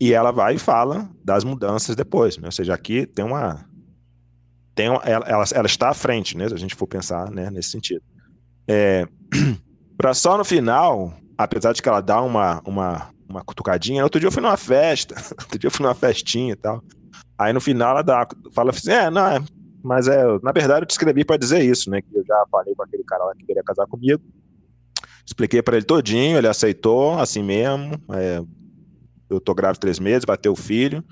E 0.00 0.12
ela 0.12 0.30
vai 0.30 0.54
e 0.54 0.58
fala 0.58 1.08
das 1.24 1.42
mudanças 1.44 1.96
depois, 1.96 2.38
né? 2.38 2.46
Ou 2.46 2.52
seja, 2.52 2.74
aqui 2.74 3.06
tem 3.06 3.24
uma. 3.24 3.64
Tem 4.74 4.88
uma, 4.88 5.02
ela, 5.02 5.26
ela, 5.26 5.44
ela 5.52 5.66
está 5.66 5.88
à 5.88 5.94
frente, 5.94 6.36
né? 6.36 6.48
Se 6.48 6.54
a 6.54 6.58
gente 6.58 6.76
for 6.76 6.86
pensar 6.86 7.30
né, 7.30 7.50
nesse 7.50 7.70
sentido. 7.70 8.02
É, 8.68 9.06
para 9.98 10.14
só 10.14 10.38
no 10.38 10.44
final, 10.44 11.12
apesar 11.36 11.72
de 11.72 11.82
que 11.82 11.88
ela 11.88 12.00
dá 12.00 12.22
uma, 12.22 12.62
uma, 12.64 13.10
uma 13.28 13.44
cutucadinha, 13.44 14.04
outro 14.04 14.20
dia 14.20 14.28
eu 14.28 14.32
fui 14.32 14.42
numa 14.42 14.56
festa, 14.56 15.16
outro 15.40 15.58
dia 15.58 15.66
eu 15.66 15.72
fui 15.72 15.84
numa 15.84 15.94
festinha 15.94 16.52
e 16.52 16.56
tal. 16.56 16.82
Aí 17.36 17.52
no 17.52 17.60
final 17.60 17.90
ela 17.90 18.02
dá, 18.02 18.26
fala 18.52 18.70
assim: 18.70 18.92
é, 18.92 19.10
não, 19.10 19.26
é, 19.26 19.40
mas 19.82 20.06
é, 20.06 20.22
na 20.42 20.52
verdade 20.52 20.82
eu 20.82 20.86
te 20.86 20.90
escrevi 20.90 21.24
para 21.24 21.36
dizer 21.36 21.62
isso, 21.62 21.90
né? 21.90 22.00
Que 22.00 22.16
eu 22.16 22.24
já 22.24 22.44
falei 22.50 22.74
com 22.74 22.82
aquele 22.84 23.02
cara 23.04 23.24
lá 23.24 23.34
que 23.34 23.44
queria 23.44 23.62
casar 23.64 23.86
comigo. 23.86 24.22
Expliquei 25.26 25.60
para 25.60 25.76
ele 25.76 25.84
todinho, 25.84 26.38
ele 26.38 26.48
aceitou, 26.48 27.18
assim 27.18 27.42
mesmo. 27.42 28.00
É, 28.12 28.42
eu 29.28 29.40
tô 29.40 29.54
grávida 29.54 29.80
três 29.80 29.98
meses, 29.98 30.24
vai 30.26 30.36
ter 30.36 30.48
o 30.48 30.56
filho, 30.56 31.04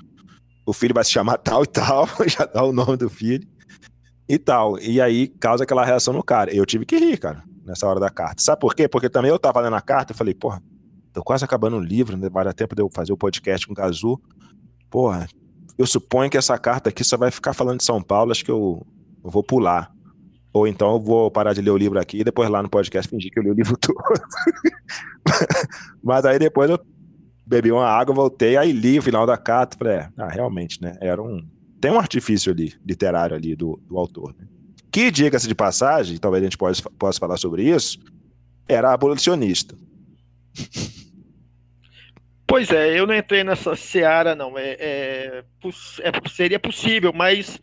o 0.65 0.73
filho 0.73 0.95
vai 0.95 1.05
se 1.05 1.11
chamar 1.11 1.39
tal 1.43 1.65
e 1.65 1.67
tal, 1.67 2.09
já 2.27 2.45
dá 2.45 2.63
o 2.63 2.73
nome 2.73 2.97
do 2.97 3.09
filho 3.09 3.47
e 4.29 4.39
tal. 4.39 4.79
E 4.79 5.01
aí 5.01 5.29
causa 5.29 5.65
aquela 5.65 5.85
reação 5.85 6.13
no 6.15 6.23
cara. 6.23 6.55
Eu 6.55 6.67
tive 6.67 6.85
que 6.85 6.97
rir, 6.97 7.19
cara, 7.19 7.43
nessa 7.65 7.87
hora 7.87 8.01
da 8.01 8.11
carta. 8.11 8.43
Sabe 8.43 8.61
por 8.61 8.75
quê? 8.75 8.89
Porque 8.89 9.09
também 9.09 9.31
eu 9.31 9.39
tava 9.39 9.61
lendo 9.61 9.77
a 9.77 9.81
carta 9.81 10.13
e 10.13 10.17
falei, 10.17 10.35
porra, 10.35 10.63
tô 11.13 11.23
quase 11.23 11.45
acabando 11.45 11.77
o 11.77 11.81
livro, 11.81 12.17
né? 12.17 12.29
vai 12.29 12.45
dar 12.45 12.53
tempo 12.53 12.75
de 12.75 12.83
eu 12.83 12.91
fazer 12.93 13.13
o 13.13 13.17
podcast 13.17 13.67
com 13.67 13.73
o 13.73 13.77
Gazu. 13.77 14.21
Porra, 14.91 15.29
eu 15.79 15.87
suponho 15.87 16.31
que 16.31 16.37
essa 16.37 16.59
carta 16.59 16.91
aqui 16.91 17.05
só 17.05 17.17
vai 17.17 17.31
ficar 17.31 17.53
falando 17.53 17.79
de 17.79 17.85
São 17.85 18.03
Paulo, 18.03 18.33
acho 18.33 18.45
que 18.45 18.51
eu 18.51 18.87
eu 19.27 19.31
vou 19.31 19.43
pular. 19.43 19.93
Ou 20.53 20.67
então 20.67 20.93
eu 20.93 21.01
vou 21.01 21.31
parar 21.31 21.53
de 21.53 21.61
ler 21.61 21.71
o 21.71 21.77
livro 21.77 21.99
aqui 21.99 22.21
e 22.21 22.25
depois 22.25 22.49
lá 22.49 22.63
no 22.63 22.71
podcast 22.71 23.11
fingir 23.11 23.31
que 23.31 23.39
eu 23.39 23.43
li 23.43 23.51
o 23.51 23.55
livro 23.55 23.77
todo. 23.83 23.97
Mas 26.03 26.25
aí 26.25 26.39
depois 26.39 26.71
eu 26.71 26.79
bebi 27.47 27.71
uma 27.71 27.87
água, 27.87 28.15
voltei, 28.15 28.57
aí 28.57 28.73
li 28.73 28.99
o 28.99 29.03
final 29.03 29.25
da 29.25 29.37
carta, 29.37 29.77
falei, 29.79 29.95
é, 29.95 30.09
ah, 30.17 30.29
realmente, 30.29 30.83
né? 30.83 30.97
Era 31.01 31.23
um. 31.23 31.47
Tem 31.81 31.91
um 31.91 31.99
artifício 31.99 32.53
ali, 32.53 32.75
literário 32.85 33.37
ali 33.37 33.55
do, 33.55 33.81
do 33.87 33.97
autor. 33.97 34.35
Né? 34.37 34.47
Que, 34.91 35.11
diga-se 35.11 35.47
de 35.47 35.55
passagem, 35.55 36.17
talvez 36.17 36.43
a 36.43 36.47
gente 36.47 36.59
possa, 36.59 36.91
possa 36.99 37.21
falar 37.21 37.37
sobre 37.37 37.63
isso, 37.63 37.99
era 38.67 38.93
abolicionista. 38.93 39.77
Pois 42.47 42.71
é, 42.71 42.99
eu 42.99 43.07
não 43.07 43.15
entrei 43.15 43.45
nessa 43.45 43.77
seara, 43.77 44.35
não. 44.35 44.57
É, 44.57 44.77
é, 44.81 45.45
é 46.01 46.29
seria 46.31 46.59
possível, 46.59 47.13
mas 47.13 47.57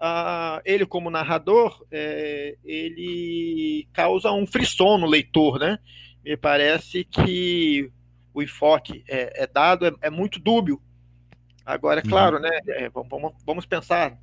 uh, 0.00 0.60
ele, 0.64 0.86
como 0.86 1.10
narrador, 1.10 1.84
é, 1.90 2.56
ele 2.64 3.88
causa 3.92 4.30
um 4.30 4.46
frisson 4.46 4.98
no 4.98 5.06
leitor, 5.06 5.58
né? 5.58 5.78
Me 6.24 6.36
parece 6.36 7.04
que 7.04 7.90
o 8.36 8.42
enfoque 8.42 9.02
é, 9.08 9.44
é 9.44 9.46
dado 9.46 9.86
é, 9.86 9.92
é, 10.02 10.10
muito 10.10 10.38
dúbio. 10.38 10.80
Agora, 11.64 12.00
é 12.00 12.04
uhum. 12.04 12.10
claro, 12.10 12.38
né? 12.38 12.50
É, 12.68 12.88
vamos, 12.88 13.32
vamos 13.44 13.66
pensar, 13.66 14.16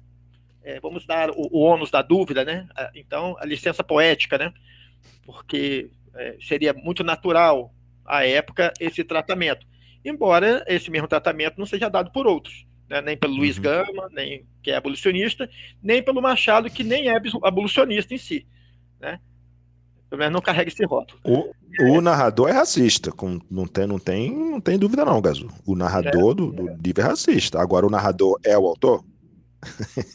é, 0.63 0.79
vamos 0.79 1.05
dar 1.05 1.29
o, 1.31 1.49
o 1.51 1.59
ônus 1.59 1.89
da 1.89 2.01
dúvida, 2.01 2.45
né? 2.45 2.67
Então, 2.95 3.35
a 3.39 3.45
licença 3.45 3.83
poética, 3.83 4.37
né? 4.37 4.53
Porque 5.25 5.89
seria 6.47 6.73
muito 6.73 7.03
natural 7.03 7.73
à 8.05 8.23
época 8.23 8.71
esse 8.79 9.03
tratamento, 9.03 9.65
embora 10.05 10.63
esse 10.67 10.91
mesmo 10.91 11.07
tratamento 11.07 11.57
não 11.57 11.65
seja 11.65 11.89
dado 11.89 12.11
por 12.11 12.27
outros 12.27 12.65
né? 12.93 13.01
nem 13.01 13.17
pelo 13.17 13.33
Luiz 13.33 13.57
uhum. 13.57 13.63
Gama, 13.63 14.09
nem 14.11 14.45
que 14.61 14.71
é 14.71 14.75
abolicionista, 14.75 15.49
nem 15.81 16.03
pelo 16.03 16.21
Machado, 16.21 16.69
que 16.69 16.83
nem 16.83 17.09
é 17.09 17.15
abolicionista 17.41 18.13
em 18.13 18.17
si. 18.17 18.47
Né? 18.99 19.19
Pelo 20.13 20.19
menos 20.19 20.33
não 20.33 20.41
carrega 20.41 20.69
esse 20.69 20.85
rótulo. 20.85 21.19
O, 21.23 21.51
o 21.95 21.99
narrador 21.99 22.47
é 22.47 22.51
racista, 22.51 23.11
com, 23.11 23.39
não, 23.49 23.65
tem, 23.65 23.87
não, 23.87 23.97
tem, 23.97 24.31
não 24.31 24.61
tem 24.61 24.77
dúvida 24.77 25.03
não, 25.03 25.19
Gazu. 25.19 25.49
O 25.65 25.75
narrador 25.75 26.33
é, 26.33 26.35
do, 26.35 26.51
do 26.51 26.69
é. 26.69 26.77
livro 26.85 27.01
é 27.01 27.05
racista. 27.05 27.59
Agora, 27.59 27.87
o 27.87 27.89
narrador 27.89 28.39
é 28.45 28.55
o 28.55 28.67
autor? 28.67 29.03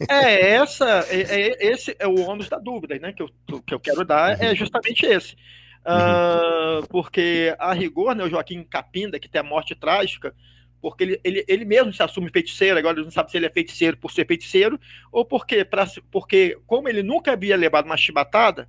É, 0.08 0.52
essa, 0.52 1.04
é, 1.10 1.22
é, 1.22 1.72
esse 1.72 1.96
é 1.98 2.06
o 2.06 2.20
ônus 2.20 2.48
da 2.48 2.60
dúvida, 2.60 2.96
né? 3.00 3.12
Que 3.12 3.24
eu, 3.24 3.28
que 3.66 3.74
eu 3.74 3.80
quero 3.80 4.04
dar 4.04 4.40
é 4.40 4.50
uhum. 4.50 4.54
justamente 4.54 5.04
esse. 5.04 5.34
Uh, 5.80 6.86
porque, 6.90 7.56
a 7.58 7.72
rigor, 7.72 8.14
né, 8.14 8.22
o 8.22 8.30
Joaquim 8.30 8.62
Capinda, 8.62 9.18
que 9.18 9.28
tem 9.28 9.40
a 9.40 9.44
morte 9.44 9.74
trágica, 9.74 10.32
porque 10.80 11.02
ele, 11.02 11.20
ele, 11.24 11.44
ele 11.48 11.64
mesmo 11.64 11.92
se 11.92 12.04
assume 12.04 12.30
feiticeiro, 12.30 12.78
agora 12.78 12.98
ele 12.98 13.04
não 13.04 13.10
sabe 13.10 13.32
se 13.32 13.36
ele 13.36 13.46
é 13.46 13.50
feiticeiro 13.50 13.96
por 13.96 14.12
ser 14.12 14.28
feiticeiro, 14.28 14.78
ou 15.10 15.24
porque, 15.24 15.64
pra, 15.64 15.88
porque 16.08 16.56
como 16.68 16.88
ele 16.88 17.02
nunca 17.02 17.32
havia 17.32 17.56
levado 17.56 17.86
uma 17.86 17.96
chibatada, 17.96 18.68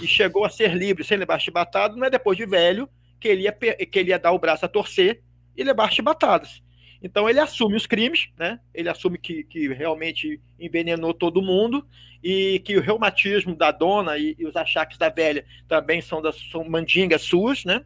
e 0.00 0.06
chegou 0.06 0.44
a 0.44 0.50
ser 0.50 0.74
livre 0.74 1.04
sem 1.04 1.16
levar 1.16 1.38
chibatada, 1.38 1.96
não 1.96 2.06
é 2.06 2.10
depois 2.10 2.36
de 2.36 2.46
velho 2.46 2.88
que 3.20 3.28
ele 3.28 3.42
ia, 3.42 3.52
que 3.52 3.98
ele 3.98 4.10
ia 4.10 4.18
dar 4.18 4.32
o 4.32 4.38
braço 4.38 4.64
a 4.64 4.68
torcer 4.68 5.22
e 5.56 5.62
levar 5.62 5.92
chibatadas. 5.92 6.62
Então 7.02 7.28
ele 7.28 7.40
assume 7.40 7.76
os 7.76 7.86
crimes, 7.86 8.28
né? 8.38 8.60
ele 8.72 8.88
assume 8.88 9.18
que, 9.18 9.44
que 9.44 9.68
realmente 9.68 10.40
envenenou 10.58 11.12
todo 11.12 11.42
mundo 11.42 11.86
e 12.22 12.60
que 12.60 12.76
o 12.76 12.80
reumatismo 12.80 13.56
da 13.56 13.72
dona 13.72 14.16
e, 14.16 14.36
e 14.38 14.46
os 14.46 14.56
achaques 14.56 14.96
da 14.96 15.08
velha 15.08 15.44
também 15.68 16.00
são, 16.00 16.22
das, 16.22 16.36
são 16.50 16.64
mandingas 16.64 17.22
suas, 17.22 17.64
né? 17.64 17.84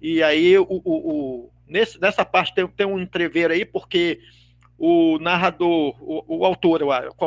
E 0.00 0.22
aí 0.22 0.58
o, 0.58 0.66
o, 0.68 0.80
o 0.84 1.50
Nesse, 1.70 2.00
nessa 2.00 2.24
parte 2.24 2.52
tem, 2.52 2.66
tem 2.66 2.84
um 2.84 2.98
entrever 2.98 3.48
aí, 3.48 3.64
porque 3.64 4.18
o 4.76 5.20
narrador, 5.20 5.96
o, 6.00 6.40
o 6.40 6.44
autor, 6.44 6.80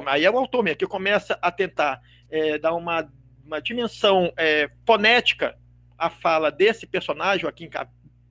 aí 0.07 0.25
é 0.25 0.29
o 0.29 0.37
autor 0.37 0.61
mesmo, 0.61 0.79
que 0.79 0.85
começa 0.85 1.39
a 1.41 1.49
tentar 1.49 2.01
é, 2.29 2.57
dar 2.57 2.73
uma, 2.73 3.09
uma 3.45 3.61
dimensão 3.61 4.31
é, 4.37 4.69
fonética 4.85 5.57
à 5.97 6.09
fala 6.09 6.51
desse 6.51 6.85
personagem, 6.87 7.47
aqui 7.47 7.65
em 7.65 7.69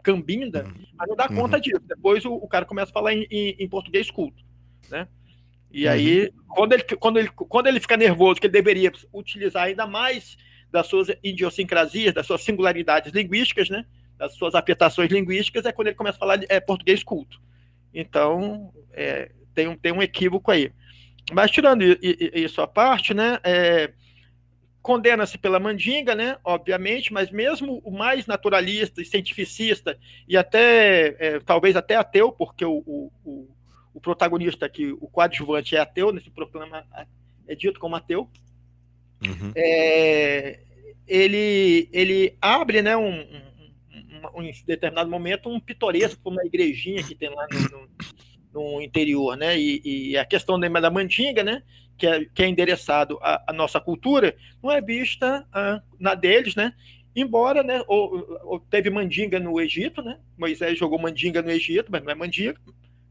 Cambinda, 0.03 0.65
uhum. 0.65 0.87
mas 0.95 1.09
não 1.09 1.17
dá 1.17 1.29
uhum. 1.29 1.37
conta 1.37 1.61
disso. 1.61 1.81
Depois 1.87 2.25
o, 2.25 2.35
o, 2.35 2.49
cara 2.49 2.65
começa 2.65 2.91
a 2.91 2.95
falar 2.95 3.13
em, 3.15 3.27
em, 3.31 3.57
em 3.59 3.69
português 3.69 4.11
culto, 4.11 4.43
né? 4.91 5.07
E 5.71 5.87
uhum. 5.87 5.93
aí, 5.93 6.33
quando 6.49 6.73
ele, 6.73 6.83
quando, 6.83 7.19
ele, 7.19 7.29
quando 7.31 7.67
ele 7.67 7.81
fica 7.81 7.97
nervoso, 7.97 8.41
que 8.41 8.47
ele 8.47 8.53
deveria 8.53 8.93
utilizar 9.13 9.65
ainda 9.65 9.87
mais 9.87 10.37
das 10.71 10.87
suas 10.87 11.09
idiosincrasias, 11.23 12.15
das 12.15 12.27
suas 12.27 12.43
singularidades 12.43 13.13
linguísticas, 13.13 13.69
né? 13.71 13.85
das 14.23 14.35
suas 14.35 14.55
afetações 14.55 15.11
linguísticas, 15.11 15.67
é 15.67 15.73
quando 15.73 15.89
ele 15.89 15.97
começa 15.97 16.17
a 16.17 16.21
falar 16.21 16.41
é, 16.49 16.61
português 16.61 17.03
culto. 17.03 17.41
Então, 17.93 18.73
é, 18.93 19.33
tem, 19.53 19.67
um, 19.67 19.77
tem 19.77 19.91
um 19.91 20.01
equívoco 20.01 20.51
aí. 20.51 20.73
Mas 21.33 21.51
tirando 21.51 21.83
isso 21.83 22.61
à 22.61 22.69
parte, 22.69 23.13
né, 23.13 23.39
é, 23.43 23.93
condena-se 24.83 25.39
pela 25.39 25.61
mandinga, 25.61 26.15
né, 26.15 26.37
obviamente, 26.45 27.13
mas 27.13 27.31
mesmo 27.31 27.81
o 27.85 27.91
mais 27.91 28.27
naturalista 28.27 29.01
e 29.01 29.05
cientificista, 29.05 29.97
e 30.27 30.37
até, 30.37 31.17
é, 31.19 31.41
talvez 31.41 31.77
até 31.77 31.95
ateu, 31.95 32.33
porque 32.33 32.65
o, 32.65 32.83
o, 33.25 33.49
o, 33.95 34.01
protagonista 34.01 34.67
aqui, 34.67 34.93
o 35.01 35.09
coadjuvante 35.09 35.77
é 35.77 35.81
ateu, 35.81 36.13
nesse 36.13 36.31
programa 36.31 36.85
é 37.47 37.55
dito 37.55 37.79
como 37.79 37.95
ateu, 37.95 38.29
uhum. 39.25 39.53
é, 39.55 40.61
ele, 41.07 41.89
ele 41.93 42.37
abre 42.41 42.83
né, 42.83 42.97
um, 42.97 43.25
um, 44.35 44.43
em 44.43 44.53
determinado 44.67 45.09
momento 45.09 45.49
um 45.49 45.61
pitoresco 45.61 46.29
uma 46.29 46.45
igrejinha 46.45 47.03
que 47.03 47.15
tem 47.15 47.29
lá 47.29 47.47
no, 47.53 47.89
no, 48.53 48.75
no 48.75 48.83
interior, 48.83 49.37
né? 49.37 49.59
E, 49.59 49.81
e, 49.85 50.17
a 50.17 50.25
questão 50.25 50.59
da 50.59 50.91
mandinga, 50.91 51.43
né? 51.43 51.63
Que 52.03 52.07
é, 52.09 52.25
que 52.25 52.43
é 52.43 52.49
endereçado 52.49 53.17
à, 53.23 53.45
à 53.47 53.53
nossa 53.53 53.81
cultura, 53.81 54.35
não 54.61 54.73
é 54.73 54.81
vista 54.81 55.47
ah, 55.53 55.81
na 56.01 56.17
deles, 56.17 56.57
né? 56.57 56.75
Embora, 57.15 57.63
né? 57.63 57.81
Ou, 57.87 58.41
ou, 58.43 58.59
teve 58.59 58.91
mandinga 58.91 59.39
no 59.39 59.61
Egito, 59.61 60.03
né? 60.03 60.19
Moisés 60.37 60.77
jogou 60.77 60.99
mandinga 60.99 61.41
no 61.41 61.49
Egito, 61.49 61.93
mas 61.93 62.03
não 62.03 62.11
é 62.11 62.15
mandinga, 62.17 62.59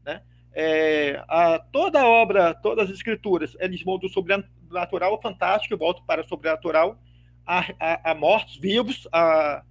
né? 0.04 0.20
É, 0.52 1.24
a, 1.26 1.58
toda 1.58 2.02
a 2.02 2.06
obra, 2.06 2.52
todas 2.52 2.90
as 2.90 2.96
escrituras, 2.96 3.56
eles 3.58 3.82
vão 3.82 3.96
do 3.96 4.10
sobrenatural 4.10 5.14
ao 5.14 5.22
fantástico, 5.22 5.74
voltam 5.74 6.04
para 6.04 6.20
o 6.20 6.28
sobrenatural, 6.28 7.00
a, 7.46 7.60
a, 7.80 8.10
a 8.10 8.14
mortos 8.14 8.58
vivos, 8.58 9.08
a, 9.10 9.62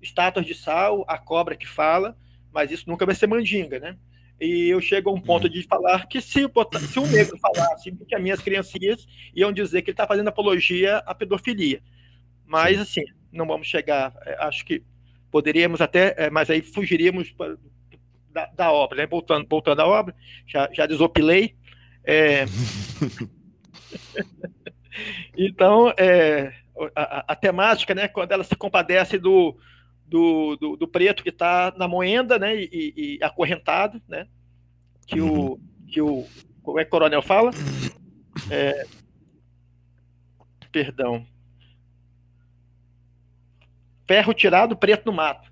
estátuas 0.00 0.46
de 0.46 0.54
sal, 0.54 1.04
a 1.08 1.18
cobra 1.18 1.56
que 1.56 1.66
fala, 1.66 2.16
mas 2.52 2.70
isso 2.70 2.88
nunca 2.88 3.04
vai 3.04 3.16
ser 3.16 3.26
mandinga, 3.26 3.80
né? 3.80 3.96
E 4.40 4.68
eu 4.70 4.80
chego 4.80 5.10
a 5.10 5.12
um 5.12 5.20
ponto 5.20 5.44
uhum. 5.44 5.52
de 5.52 5.62
falar 5.64 6.06
que 6.06 6.20
se, 6.20 6.48
se 6.88 6.98
um 6.98 7.06
negro 7.06 7.38
falasse 7.38 7.92
que 7.92 8.14
as 8.14 8.22
minhas 8.22 8.40
criancinhas 8.40 9.06
iam 9.34 9.52
dizer 9.52 9.82
que 9.82 9.90
ele 9.90 9.94
está 9.94 10.06
fazendo 10.06 10.28
apologia 10.28 10.98
à 10.98 11.14
pedofilia. 11.14 11.82
Mas, 12.46 12.80
assim, 12.80 13.04
não 13.30 13.46
vamos 13.46 13.66
chegar, 13.66 14.14
é, 14.24 14.36
acho 14.44 14.64
que 14.64 14.82
poderíamos 15.30 15.80
até, 15.80 16.14
é, 16.16 16.30
mas 16.30 16.48
aí 16.50 16.62
fugiríamos 16.62 17.34
da, 18.32 18.46
da 18.46 18.72
obra, 18.72 18.98
né? 18.98 19.06
Voltando, 19.06 19.46
voltando 19.48 19.80
à 19.80 19.86
obra, 19.86 20.14
já, 20.46 20.68
já 20.72 20.86
desopilei. 20.86 21.54
É... 22.02 22.46
então, 25.36 25.92
é, 25.98 26.52
a, 26.94 27.32
a, 27.32 27.36
temática, 27.36 27.94
né, 27.94 28.08
quando 28.08 28.32
ela 28.32 28.44
se 28.44 28.56
compadece 28.56 29.18
do, 29.18 29.56
do, 30.10 30.56
do, 30.56 30.76
do 30.76 30.88
preto 30.88 31.22
que 31.22 31.28
está 31.28 31.72
na 31.76 31.86
moenda, 31.86 32.38
né, 32.38 32.56
e, 32.56 32.92
e, 32.96 33.24
acorrentado, 33.24 34.02
né, 34.08 34.26
que 35.06 35.20
o, 35.20 35.58
que 35.86 36.02
o, 36.02 36.26
como 36.62 36.80
é 36.80 36.84
que 36.84 36.88
o 36.88 36.90
coronel 36.90 37.22
fala? 37.22 37.52
É, 38.50 38.84
perdão. 40.72 41.24
Ferro 44.06 44.34
tirado, 44.34 44.76
preto 44.76 45.06
no 45.06 45.12
mato, 45.12 45.50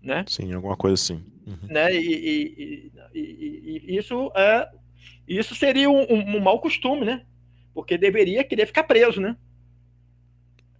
né? 0.00 0.24
Sim, 0.28 0.52
alguma 0.54 0.76
coisa 0.76 0.94
assim. 0.94 1.24
Uhum. 1.44 1.68
Né, 1.68 1.92
e, 1.92 2.92
e, 3.12 3.18
e, 3.18 3.96
isso 3.96 4.30
é, 4.36 4.70
isso 5.26 5.54
seria 5.56 5.90
um, 5.90 6.02
um, 6.02 6.36
um 6.36 6.40
mau 6.40 6.60
costume, 6.60 7.04
né? 7.04 7.26
Porque 7.74 7.98
deveria 7.98 8.44
querer 8.44 8.66
ficar 8.66 8.84
preso, 8.84 9.20
né? 9.20 9.36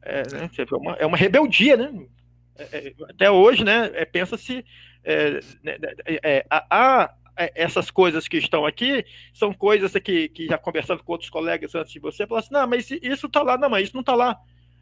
É, 0.00 0.22
né? 0.33 0.50
é, 0.57 0.74
uma, 0.76 0.92
é 0.92 1.07
uma 1.07 1.16
rebeldia, 1.16 1.76
né? 1.76 2.07
É, 2.56 2.62
é, 2.78 2.94
até 3.10 3.30
hoje, 3.30 3.64
né, 3.64 3.90
é, 3.94 4.04
pensa-se, 4.04 4.64
é, 5.02 5.40
né, 5.62 5.76
é, 6.06 6.46
há 6.50 7.12
essas 7.36 7.90
coisas 7.90 8.28
que 8.28 8.36
estão 8.36 8.64
aqui, 8.64 9.04
são 9.32 9.52
coisas 9.52 9.92
que, 9.94 10.28
que 10.28 10.46
já 10.46 10.56
conversando 10.56 11.02
com 11.02 11.12
outros 11.12 11.30
colegas 11.30 11.74
antes 11.74 11.92
de 11.92 11.98
você, 11.98 12.26
falaram 12.26 12.44
assim, 12.44 12.54
não, 12.54 12.66
mas 12.66 12.90
isso 12.90 13.26
está 13.26 13.42
lá, 13.42 13.58
não, 13.58 13.68
mas 13.68 13.84
isso 13.84 13.94
não 13.94 14.02
está 14.02 14.14
lá. 14.14 14.38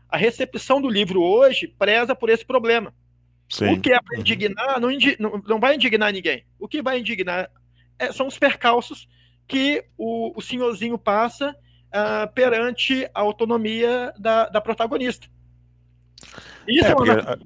A 0.07 0.19
recepção 0.19 0.81
do 0.81 0.91
livro 0.91 1.23
hoje 1.23 1.67
preza 1.67 2.15
por 2.15 2.29
esse 2.29 2.45
problema. 2.45 2.95
Sim. 3.49 3.73
O 3.73 3.81
que 3.81 3.93
é 3.93 4.01
para 4.01 4.19
indignar, 4.19 4.79
não, 4.79 4.91
não, 5.47 5.59
vai 5.59 5.75
indignar 5.77 6.13
ninguém. 6.13 6.45
O 6.59 6.69
que 6.69 6.83
vai 6.83 6.99
indignar 6.99 7.51
é, 7.99 8.13
são 8.13 8.27
os 8.27 8.39
percalços 8.39 9.09
que 9.49 9.85
o, 9.97 10.39
o 10.39 10.43
senhorzinho 10.43 10.99
passa 10.99 11.51
uh, 11.51 12.33
perante 12.35 13.09
a 13.15 13.21
autonomia 13.21 14.13
da, 14.19 14.49
da 14.49 14.61
protagonista. 14.61 15.27
Isso 16.69 16.87
é, 16.87 16.91
é 16.91 16.95
uma 16.95 17.39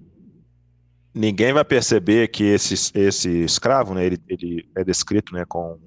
ninguém 1.16 1.52
vai 1.55 1.64
perceber 1.64 2.29
que 2.29 2.44
esse, 2.44 2.74
esse 2.94 3.31
escravo, 3.42 3.94
né, 3.94 4.05
ele, 4.05 4.20
ele 4.29 4.68
é 4.76 4.85
descrito 4.85 5.33
né, 5.33 5.44
com 5.48 5.79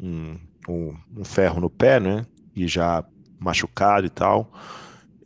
um, 0.00 0.38
um, 0.68 0.94
um 1.18 1.24
ferro 1.24 1.60
no 1.60 1.68
pé, 1.68 1.98
né, 1.98 2.24
e 2.54 2.68
já 2.68 3.04
machucado 3.38 4.06
e 4.06 4.10
tal. 4.10 4.52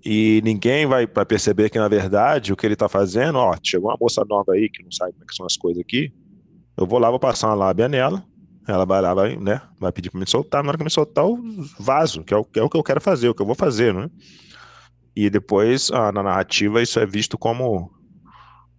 E 0.02 0.40
ninguém 0.42 0.86
vai, 0.86 1.06
vai 1.06 1.26
perceber 1.26 1.68
que, 1.68 1.78
na 1.78 1.88
verdade, 1.88 2.52
o 2.52 2.56
que 2.56 2.66
ele 2.66 2.76
tá 2.76 2.88
fazendo, 2.88 3.36
ó, 3.36 3.54
chegou 3.62 3.90
uma 3.90 3.98
moça 4.00 4.24
nova 4.24 4.52
aí 4.52 4.68
que 4.70 4.82
não 4.82 4.90
sabe 4.90 5.12
como 5.12 5.24
é 5.24 5.34
são 5.34 5.46
as 5.46 5.56
coisas 5.56 5.80
aqui. 5.80 6.12
Eu 6.76 6.86
vou 6.86 6.98
lá, 6.98 7.10
vou 7.10 7.20
passar 7.20 7.48
uma 7.48 7.54
lábia 7.54 7.88
nela. 7.88 8.24
Ela 8.66 8.84
vai 8.84 9.00
lá, 9.00 9.14
vai, 9.14 9.36
né? 9.36 9.60
Vai 9.78 9.92
pedir 9.92 10.10
pra 10.10 10.20
me 10.20 10.26
soltar. 10.26 10.62
Na 10.62 10.70
hora 10.70 10.78
que 10.78 10.84
me 10.84 10.90
soltar, 10.90 11.24
eu 11.24 11.38
vaso, 11.78 12.24
que 12.24 12.32
é 12.32 12.36
o, 12.36 12.44
que 12.44 12.58
é 12.58 12.62
o 12.62 12.68
que 12.68 12.76
eu 12.76 12.82
quero 12.82 13.00
fazer, 13.00 13.28
o 13.28 13.34
que 13.34 13.42
eu 13.42 13.46
vou 13.46 13.54
fazer, 13.54 13.94
né? 13.94 14.10
E 15.14 15.30
depois, 15.30 15.90
ah, 15.90 16.10
na 16.10 16.22
narrativa, 16.22 16.82
isso 16.82 16.98
é 16.98 17.06
visto 17.06 17.38
como 17.38 17.93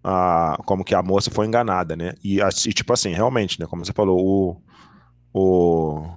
ah, 0.07 0.55
como 0.67 0.83
que 0.83 0.93
a 0.93 1.01
moça 1.01 1.31
foi 1.31 1.47
enganada, 1.47 1.95
né? 1.95 2.13
E, 2.23 2.39
e, 2.39 2.73
tipo 2.73 2.93
assim, 2.93 3.09
realmente, 3.09 3.59
né? 3.59 3.65
Como 3.65 3.83
você 3.83 3.91
falou, 3.91 4.19
o, 4.23 4.61
o 5.33 6.07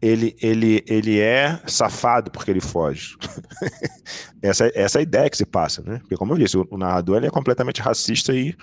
ele, 0.00 0.36
ele, 0.42 0.84
ele 0.86 1.18
é 1.18 1.58
safado 1.66 2.30
porque 2.30 2.50
ele 2.50 2.60
foge. 2.60 3.16
essa, 4.42 4.70
essa 4.74 4.98
é 4.98 5.00
a 5.00 5.02
ideia 5.02 5.30
que 5.30 5.38
se 5.38 5.46
passa, 5.46 5.82
né? 5.82 6.00
Porque, 6.00 6.16
como 6.18 6.34
eu 6.34 6.38
disse, 6.38 6.58
o, 6.58 6.68
o 6.70 6.76
narrador 6.76 7.16
ele 7.16 7.26
é 7.26 7.30
completamente 7.30 7.80
racista 7.80 8.34
e, 8.34 8.54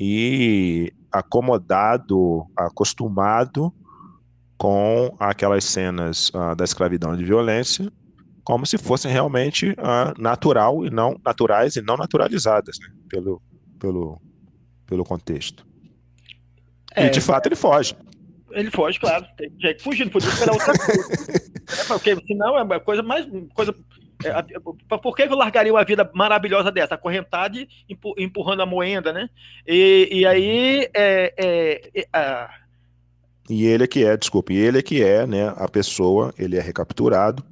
e 0.00 0.90
acomodado, 1.12 2.46
acostumado 2.56 3.70
com 4.56 5.14
aquelas 5.20 5.64
cenas 5.64 6.30
uh, 6.30 6.56
da 6.56 6.64
escravidão 6.64 7.14
e 7.14 7.18
de 7.18 7.24
violência 7.24 7.92
como 8.42 8.64
se 8.64 8.78
fossem 8.78 9.12
realmente 9.12 9.72
uh, 9.72 10.18
natural 10.18 10.86
e 10.86 10.88
não 10.88 11.20
naturais 11.22 11.76
e 11.76 11.82
não 11.82 11.98
naturalizadas 11.98 12.78
né? 12.80 12.88
pelo, 13.10 13.42
pelo, 13.78 14.20
pelo 14.86 15.04
contexto. 15.04 15.66
É, 16.94 17.06
e 17.06 17.10
de 17.10 17.20
fato 17.20 17.46
ele 17.46 17.56
foge. 17.56 17.94
Ele 18.50 18.70
foge, 18.70 18.98
claro. 18.98 19.26
Tem 19.36 19.50
que 19.50 19.82
fugir, 19.82 20.04
não 20.04 20.12
podia 20.12 20.28
esperar 20.28 20.52
outra 20.52 20.72
coisa. 20.78 21.32
é 21.80 21.84
porque 21.86 22.16
senão 22.26 22.58
é 22.58 22.62
uma 22.62 22.80
coisa 22.80 23.02
mais. 23.02 23.26
Coisa, 23.54 23.74
é, 24.24 24.98
por 24.98 25.14
que 25.14 25.22
eu 25.22 25.36
largaria 25.36 25.72
uma 25.72 25.84
vida 25.84 26.10
maravilhosa 26.14 26.72
dessa? 26.72 26.94
Acorrentado 26.94 27.58
empurrando 28.16 28.62
a 28.62 28.66
moenda, 28.66 29.12
né? 29.12 29.28
E, 29.66 30.08
e 30.10 30.26
aí. 30.26 30.88
É, 30.94 31.34
é, 31.36 32.06
é 32.12 32.48
E 33.48 33.66
ele 33.66 33.84
é 33.84 33.86
que 33.86 34.04
é, 34.04 34.16
desculpe, 34.16 34.54
ele 34.54 34.78
é 34.78 34.82
que 34.82 35.02
é, 35.02 35.26
né? 35.26 35.52
A 35.56 35.68
pessoa, 35.68 36.32
ele 36.38 36.56
é 36.56 36.60
recapturado. 36.60 37.44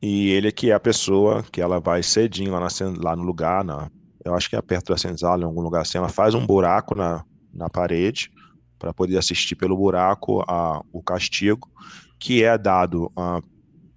E 0.00 0.30
ele 0.30 0.48
é 0.48 0.52
que 0.52 0.70
é 0.70 0.74
a 0.74 0.80
pessoa 0.80 1.42
que 1.50 1.60
ela 1.60 1.80
vai 1.80 2.02
cedinho 2.02 2.52
lá, 2.52 2.60
na, 2.60 2.68
lá 3.02 3.16
no 3.16 3.22
lugar, 3.22 3.64
na, 3.64 3.90
eu 4.26 4.34
acho 4.34 4.50
que 4.50 4.56
é 4.56 4.60
perto 4.60 4.92
da 4.92 4.98
senzala, 4.98 5.42
em 5.42 5.46
algum 5.46 5.60
lugar 5.60 5.82
assim, 5.82 5.98
ela 5.98 6.08
faz 6.08 6.34
um 6.34 6.44
buraco 6.44 6.96
na, 6.96 7.24
na 7.54 7.70
parede 7.70 8.30
para 8.76 8.92
poder 8.92 9.16
assistir 9.16 9.54
pelo 9.54 9.76
buraco 9.76 10.44
a, 10.48 10.82
o 10.92 11.00
castigo, 11.00 11.70
que 12.18 12.42
é 12.42 12.58
dado 12.58 13.06
uh, 13.16 13.40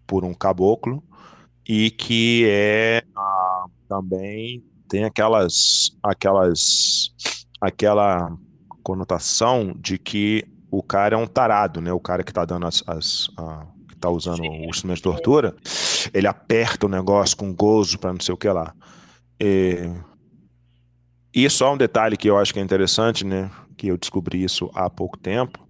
por 0.05 0.23
um 0.23 0.33
caboclo 0.33 1.03
e 1.67 1.89
que 1.89 2.45
é 2.47 3.03
uh, 3.17 3.71
também 3.87 4.63
tem 4.87 5.03
aquelas 5.03 5.97
aquelas 6.03 7.09
aquela 7.59 8.31
conotação 8.83 9.73
de 9.79 9.97
que 9.97 10.45
o 10.71 10.83
cara 10.83 11.15
é 11.15 11.17
um 11.17 11.27
tarado, 11.27 11.81
né? 11.81 11.91
O 11.91 11.99
cara 11.99 12.23
que 12.23 12.29
está 12.29 12.45
dando 12.45 12.67
as, 12.67 12.83
as 12.87 13.27
uh, 13.29 13.67
que 13.87 13.95
tá 13.97 14.09
usando 14.09 14.43
Sim. 14.43 14.67
o 14.67 14.69
instrumento 14.69 14.97
de 14.97 15.03
tortura, 15.03 15.55
ele 16.13 16.27
aperta 16.27 16.85
o 16.85 16.89
negócio 16.89 17.35
com 17.35 17.53
gozo 17.53 17.97
para 17.97 18.13
não 18.13 18.19
sei 18.19 18.33
o 18.33 18.37
que 18.37 18.47
lá. 18.47 18.73
E, 19.39 19.89
e 21.33 21.49
só 21.49 21.73
um 21.73 21.77
detalhe 21.77 22.17
que 22.17 22.29
eu 22.29 22.37
acho 22.37 22.53
que 22.53 22.59
é 22.59 22.63
interessante, 22.63 23.25
né? 23.25 23.49
que 23.79 23.87
eu 23.87 23.97
descobri 23.97 24.43
isso 24.43 24.69
há 24.75 24.89
pouco 24.89 25.17
tempo. 25.17 25.65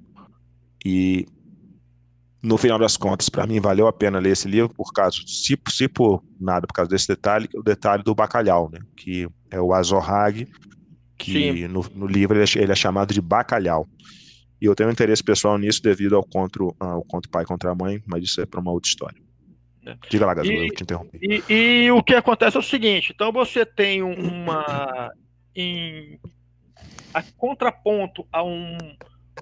E 0.84 1.28
no 2.42 2.58
final 2.58 2.80
das 2.80 2.98
contas, 2.98 3.30
para 3.30 3.46
mim 3.46 3.60
valeu 3.60 3.86
a 3.86 3.94
pena 3.94 4.18
ler 4.18 4.32
esse 4.32 4.48
livro 4.48 4.74
por 4.74 4.92
causa, 4.92 5.18
se, 5.28 5.56
se 5.68 5.88
por 5.88 6.24
nada, 6.40 6.66
por 6.66 6.74
causa 6.74 6.90
desse 6.90 7.08
detalhe, 7.08 7.48
o 7.54 7.62
detalhe 7.62 8.02
do 8.02 8.16
bacalhau, 8.16 8.68
né? 8.72 8.80
Que 8.98 9.28
é 9.52 9.62
o 9.62 9.74
Azorrag, 9.74 10.48
que 11.18 11.68
no, 11.68 11.86
no, 11.94 12.08
livro 12.08 12.36
ele 12.36 12.46
é, 12.46 12.64
ele 12.64 12.72
é, 12.72 12.76
chamado 12.76 13.14
de 13.14 13.22
bacalhau. 13.22 13.88
E 14.60 14.66
eu 14.66 14.74
tenho 14.74 14.90
um 14.90 14.92
interesse 14.92 15.24
pessoal 15.24 15.58
nisso 15.58 15.84
devido 15.84 16.16
ao 16.16 16.24
conto, 16.24 16.76
ao 16.80 17.04
conto 17.04 17.30
pai 17.30 17.46
contra 17.46 17.72
a 17.72 17.76
mãe, 17.76 18.02
mas 18.08 18.24
isso 18.24 18.42
é 18.42 18.46
para 18.46 18.60
uma 18.60 18.72
outra 18.72 18.90
história. 18.90 19.22
É. 19.86 19.96
Diga 20.10 20.26
lá, 20.26 20.34
Gazu, 20.34 20.52
eu 20.52 20.74
te 20.74 20.84
interrompi. 20.84 21.20
E, 21.22 21.54
e, 21.54 21.92
o 21.92 22.02
que 22.02 22.16
acontece 22.16 22.58
é 22.58 22.60
o 22.60 22.64
seguinte: 22.64 23.12
então 23.14 23.32
você 23.32 23.66
tem 23.66 24.02
uma. 24.02 25.12
Em 25.60 26.20
a 27.14 27.22
contraponto 27.22 28.28
a 28.32 28.44
um, 28.44 28.78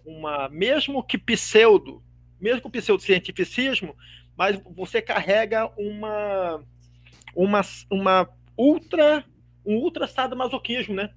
uma, 0.05 0.49
mesmo 0.49 1.03
que 1.03 1.17
pseudo, 1.17 2.01
mesmo 2.39 2.61
que 2.61 2.79
pseudocientificismo, 2.79 3.95
mas 4.37 4.59
você 4.75 5.01
carrega 5.01 5.71
uma, 5.77 6.63
uma, 7.35 7.61
uma 7.91 8.29
ultra, 8.57 9.23
um 9.65 9.75
ultra 9.75 10.07
sadomasoquismo, 10.07 10.95
né? 10.95 11.09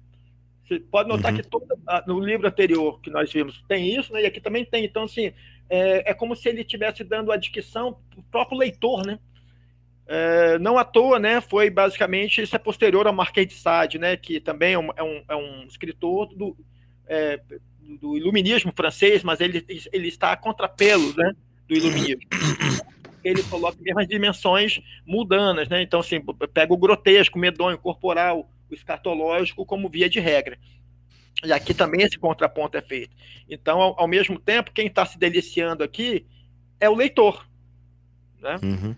Você 0.67 0.79
pode 0.79 1.09
notar 1.09 1.31
uhum. 1.31 1.37
que 1.37 1.47
todo, 1.47 1.65
no 2.07 2.19
livro 2.19 2.47
anterior 2.47 2.99
que 3.01 3.09
nós 3.09 3.31
vimos 3.31 3.63
tem 3.67 3.95
isso, 3.95 4.13
né? 4.13 4.23
E 4.23 4.25
aqui 4.25 4.39
também 4.39 4.65
tem. 4.65 4.85
Então, 4.85 5.03
assim, 5.03 5.33
é, 5.69 6.11
é 6.11 6.13
como 6.13 6.35
se 6.35 6.49
ele 6.49 6.61
estivesse 6.61 7.03
dando 7.03 7.31
a 7.31 7.37
dicção 7.37 7.97
para 8.09 8.19
o 8.19 8.23
próprio 8.23 8.57
leitor, 8.57 9.05
né? 9.05 9.19
É, 10.07 10.59
não 10.59 10.77
à 10.77 10.83
toa, 10.83 11.19
né, 11.19 11.39
foi 11.39 11.69
basicamente, 11.69 12.41
isso 12.41 12.55
é 12.55 12.59
posterior 12.59 13.07
ao 13.07 13.13
Marquês 13.13 13.47
de 13.47 13.53
Sade, 13.53 13.97
né, 13.97 14.17
que 14.17 14.39
também 14.39 14.73
é 14.73 14.79
um, 14.79 14.89
é 14.95 15.03
um, 15.03 15.23
é 15.63 15.65
escritor 15.67 16.33
do, 16.35 16.57
é, 17.07 17.39
do 17.99 18.17
iluminismo 18.17 18.73
francês, 18.75 19.23
mas 19.23 19.39
ele, 19.39 19.65
ele 19.91 20.07
está 20.07 20.31
a 20.31 20.37
contrapelo 20.37 21.15
né, 21.15 21.33
do 21.67 21.75
iluminismo. 21.75 22.21
Ele 23.23 23.43
coloca 23.43 23.77
mesmo 23.79 24.05
dimensões 24.07 24.81
mudanas, 25.05 25.69
né? 25.69 25.83
Então, 25.83 25.99
assim, 25.99 26.19
pega 26.51 26.73
o 26.73 26.77
grotesco, 26.77 27.37
o 27.37 27.41
medonho, 27.41 27.77
o 27.77 27.79
corporal, 27.79 28.49
o 28.69 28.73
escatológico 28.73 29.63
como 29.63 29.87
via 29.87 30.09
de 30.09 30.19
regra. 30.19 30.57
E 31.43 31.53
aqui 31.53 31.73
também 31.73 32.01
esse 32.01 32.17
contraponto 32.17 32.77
é 32.77 32.81
feito. 32.81 33.15
Então, 33.49 33.79
ao, 33.79 33.99
ao 34.01 34.07
mesmo 34.07 34.39
tempo, 34.39 34.71
quem 34.71 34.87
está 34.87 35.05
se 35.05 35.17
deliciando 35.17 35.83
aqui 35.83 36.25
é 36.79 36.89
o 36.89 36.95
leitor. 36.95 37.47
Né? 38.39 38.59
Uhum. 38.63 38.95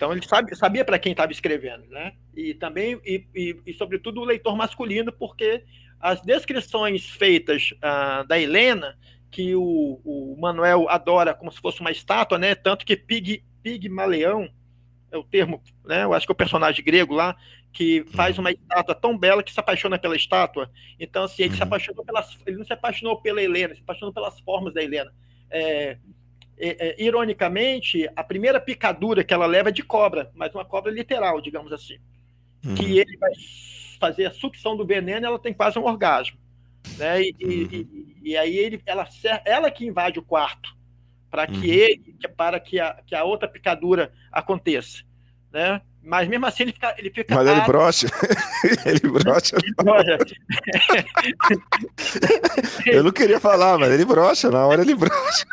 Então 0.00 0.12
ele 0.14 0.26
sabe, 0.26 0.56
sabia 0.56 0.82
para 0.82 0.98
quem 0.98 1.12
estava 1.12 1.30
escrevendo, 1.30 1.86
né? 1.90 2.14
E 2.34 2.54
também, 2.54 2.98
e, 3.04 3.22
e, 3.34 3.56
e, 3.66 3.74
sobretudo 3.74 4.22
o 4.22 4.24
leitor 4.24 4.56
masculino, 4.56 5.12
porque 5.12 5.62
as 6.00 6.22
descrições 6.22 7.04
feitas 7.04 7.72
uh, 7.72 8.26
da 8.26 8.40
Helena, 8.40 8.96
que 9.30 9.54
o, 9.54 10.00
o, 10.02 10.38
Manuel 10.40 10.88
adora 10.88 11.34
como 11.34 11.52
se 11.52 11.60
fosse 11.60 11.82
uma 11.82 11.90
estátua, 11.90 12.38
né? 12.38 12.54
Tanto 12.54 12.86
que 12.86 12.96
Pig, 12.96 13.44
Pigmaleão 13.62 14.48
é 15.12 15.18
o 15.18 15.22
termo, 15.22 15.62
né? 15.84 16.04
Eu 16.04 16.14
acho 16.14 16.24
que 16.24 16.32
é 16.32 16.34
o 16.34 16.36
personagem 16.36 16.82
grego 16.82 17.12
lá 17.12 17.36
que 17.70 18.02
faz 18.14 18.38
uhum. 18.38 18.44
uma 18.44 18.52
estátua 18.52 18.94
tão 18.94 19.18
bela 19.18 19.42
que 19.42 19.52
se 19.52 19.60
apaixona 19.60 19.98
pela 19.98 20.16
estátua. 20.16 20.70
Então, 20.98 21.24
assim, 21.24 21.42
ele 21.42 21.52
se 21.52 21.60
uhum. 21.60 21.66
apaixonou 21.66 22.06
pelas, 22.06 22.38
ele 22.46 22.56
não 22.56 22.64
se 22.64 22.72
apaixonou 22.72 23.20
pela 23.20 23.42
Helena, 23.42 23.74
se 23.74 23.82
apaixonou 23.82 24.14
pelas 24.14 24.40
formas 24.40 24.72
da 24.72 24.82
Helena. 24.82 25.12
É, 25.50 25.98
é, 26.60 26.88
é, 26.88 27.02
ironicamente, 27.02 28.08
a 28.14 28.22
primeira 28.22 28.60
picadura 28.60 29.24
que 29.24 29.32
ela 29.32 29.46
leva 29.46 29.70
é 29.70 29.72
de 29.72 29.82
cobra, 29.82 30.30
mas 30.34 30.54
uma 30.54 30.64
cobra 30.64 30.92
literal, 30.92 31.40
digamos 31.40 31.72
assim. 31.72 31.96
Uhum. 32.64 32.74
Que 32.74 32.98
ele 32.98 33.16
vai 33.16 33.32
fazer 33.98 34.26
a 34.26 34.30
sucção 34.30 34.76
do 34.76 34.86
veneno, 34.86 35.26
ela 35.26 35.38
tem 35.38 35.54
quase 35.54 35.78
um 35.78 35.84
orgasmo. 35.84 36.38
Né? 36.98 37.22
E, 37.22 37.34
uhum. 37.42 37.68
e, 37.72 38.16
e 38.30 38.36
aí 38.36 38.56
ele, 38.56 38.82
ela, 38.84 39.08
ela 39.44 39.70
que 39.70 39.86
invade 39.86 40.18
o 40.18 40.22
quarto 40.22 40.78
para 41.30 41.46
que 41.46 41.58
uhum. 41.58 41.64
ele, 41.64 42.14
para 42.36 42.60
que 42.60 42.78
a, 42.78 43.00
que 43.06 43.14
a 43.14 43.24
outra 43.24 43.48
picadura 43.48 44.12
aconteça. 44.30 45.02
Né? 45.52 45.80
Mas 46.02 46.28
mesmo 46.28 46.46
assim 46.46 46.62
ele 46.64 46.72
fica. 46.72 46.94
Ele 46.98 47.10
fica 47.10 47.34
Mas 47.34 47.46
ele 47.48 47.60
brocha. 47.66 48.06
ele 48.86 49.00
brocha. 49.10 49.56
Eu 52.86 53.04
não 53.04 53.12
queria 53.12 53.38
falar, 53.38 53.78
mas 53.78 53.92
ele 53.92 54.04
brocha, 54.04 54.50
na 54.50 54.66
hora 54.66 54.82
ele 54.82 54.94
brocha. 54.94 55.44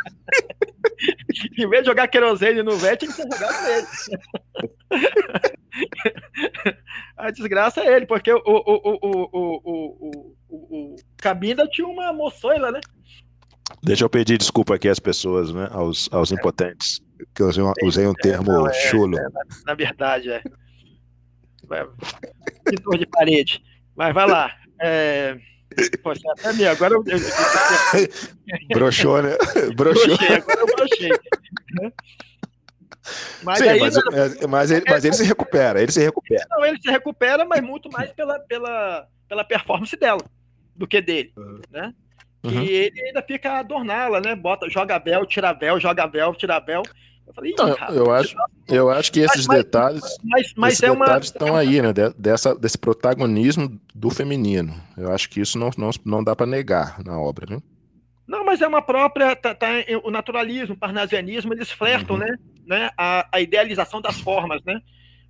em 1.57 1.69
vez 1.69 1.83
de 1.83 1.89
jogar 1.89 2.07
querosene 2.07 2.63
no 2.63 2.77
VET, 2.77 3.03
ele 3.03 3.13
tinha 3.13 3.27
jogado 3.31 3.63
nele. 3.63 3.87
A 7.17 7.29
desgraça 7.31 7.81
é 7.81 7.95
ele, 7.95 8.05
porque 8.05 8.31
o, 8.31 8.37
o, 8.37 8.41
o, 8.45 8.99
o, 9.01 9.29
o, 9.33 9.61
o, 9.63 10.35
o, 10.49 10.93
o 10.93 10.95
Cabinda 11.17 11.67
tinha 11.67 11.87
uma 11.87 12.13
moçoila, 12.13 12.71
né? 12.71 12.79
Deixa 13.83 14.05
eu 14.05 14.09
pedir 14.09 14.37
desculpa 14.37 14.75
aqui 14.75 14.87
às 14.87 14.99
pessoas, 14.99 15.53
né? 15.53 15.67
Aos, 15.71 16.09
aos 16.11 16.31
impotentes. 16.31 17.01
Que 17.33 17.41
eu 17.41 17.47
usei, 17.47 17.63
usei 17.83 18.07
um 18.07 18.13
termo 18.13 18.51
não, 18.51 18.67
é, 18.67 18.73
chulo. 18.73 19.17
É, 19.17 19.23
na, 19.23 19.41
na, 19.67 19.73
verdade, 19.73 20.31
é. 20.31 20.41
Pintor 22.65 22.97
de 22.97 23.05
parede. 23.07 23.63
Mas 23.95 24.13
vai 24.13 24.27
lá. 24.27 24.51
É... 24.79 25.37
Poxa, 26.01 26.21
até 26.31 26.53
mim, 26.53 26.63
agora 26.65 26.93
eu. 26.95 27.03
broxou, 28.69 29.21
né? 29.21 29.37
Broxou. 29.75 30.07
Brochei, 30.07 30.35
agora 30.35 30.59
eu 30.59 30.65
brochei. 30.65 31.11
Mas, 33.43 33.59
Sim, 33.59 33.69
aí, 33.69 33.79
mas, 33.79 33.95
mas, 33.95 34.45
mas, 34.45 34.71
ele, 34.71 34.85
mas 34.87 35.05
ele 35.05 35.15
se 35.15 35.23
recupera, 35.23 35.81
ele 35.81 35.91
se 35.91 36.01
recupera. 36.01 36.45
Não, 36.49 36.65
ele 36.65 36.81
se 36.81 36.89
recupera, 36.89 37.45
mas 37.45 37.61
muito 37.61 37.89
mais 37.91 38.11
pela, 38.11 38.39
pela, 38.39 39.07
pela 39.29 39.43
performance 39.43 39.95
dela 39.95 40.21
do 40.75 40.87
que 40.87 41.01
dele, 41.01 41.31
uhum. 41.37 41.61
Né? 42.43 42.51
Uhum. 42.51 42.63
Ele 42.63 43.01
ainda 43.01 43.21
fica 43.21 43.51
a 43.51 43.59
adorná-la, 43.59 44.21
né? 44.21 44.35
Bota, 44.35 44.69
joga 44.69 44.97
véu, 44.99 45.25
tira 45.25 45.53
véu, 45.53 45.79
joga 45.79 46.05
véu, 46.05 46.33
tira 46.35 46.59
véu. 46.59 46.83
Eu, 47.27 47.33
falei, 47.33 47.53
não, 47.57 47.75
eu 47.93 48.11
acho, 48.11 48.35
eu 48.69 48.89
acho 48.89 49.11
que 49.11 49.19
esses 49.19 49.45
mas, 49.47 49.57
detalhes, 49.57 50.01
mas, 50.23 50.53
mas 50.55 50.73
esses 50.73 50.83
é 50.83 50.91
detalhes 50.91 51.11
uma... 51.11 51.19
estão 51.19 51.55
aí, 51.57 51.81
né? 51.81 51.91
Dessa, 52.17 52.55
desse 52.55 52.77
protagonismo 52.77 53.79
do 53.93 54.09
feminino. 54.09 54.73
Eu 54.97 55.11
acho 55.11 55.29
que 55.29 55.41
isso 55.41 55.59
não, 55.59 55.69
não, 55.77 55.89
não 56.05 56.23
dá 56.23 56.33
para 56.35 56.45
negar 56.45 57.03
na 57.03 57.19
obra, 57.19 57.45
né? 57.53 57.61
Não, 58.25 58.45
mas 58.45 58.61
é 58.61 58.67
uma 58.67 58.81
própria. 58.81 59.35
Tá, 59.35 59.53
tá, 59.53 59.67
o 60.03 60.11
naturalismo, 60.11 60.75
o 60.75 60.77
parnasianismo, 60.77 61.53
eles 61.53 61.71
flertam, 61.71 62.15
uhum. 62.15 62.21
né? 62.21 62.37
né? 62.65 62.89
A, 62.97 63.27
a, 63.31 63.41
idealização 63.41 64.01
das 64.01 64.19
formas, 64.19 64.61
né? 64.65 64.81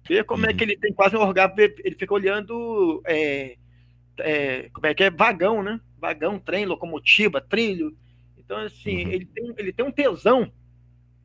Ver 0.07 0.23
como 0.23 0.43
uhum. 0.43 0.49
é 0.49 0.53
que 0.53 0.63
ele 0.63 0.77
tem 0.77 0.93
quase 0.93 1.15
um 1.15 1.21
orgasmo, 1.21 1.55
ele 1.59 1.95
fica 1.97 2.13
olhando. 2.13 3.01
É, 3.05 3.55
é, 4.19 4.69
como 4.73 4.87
é 4.87 4.93
que 4.93 5.03
é? 5.03 5.11
Vagão, 5.11 5.63
né? 5.63 5.79
Vagão, 5.99 6.39
trem, 6.39 6.65
locomotiva, 6.65 7.41
trilho. 7.41 7.95
Então, 8.37 8.57
assim, 8.57 9.05
uhum. 9.05 9.11
ele, 9.11 9.25
tem, 9.25 9.53
ele 9.57 9.73
tem 9.73 9.85
um 9.85 9.91
tesão 9.91 10.51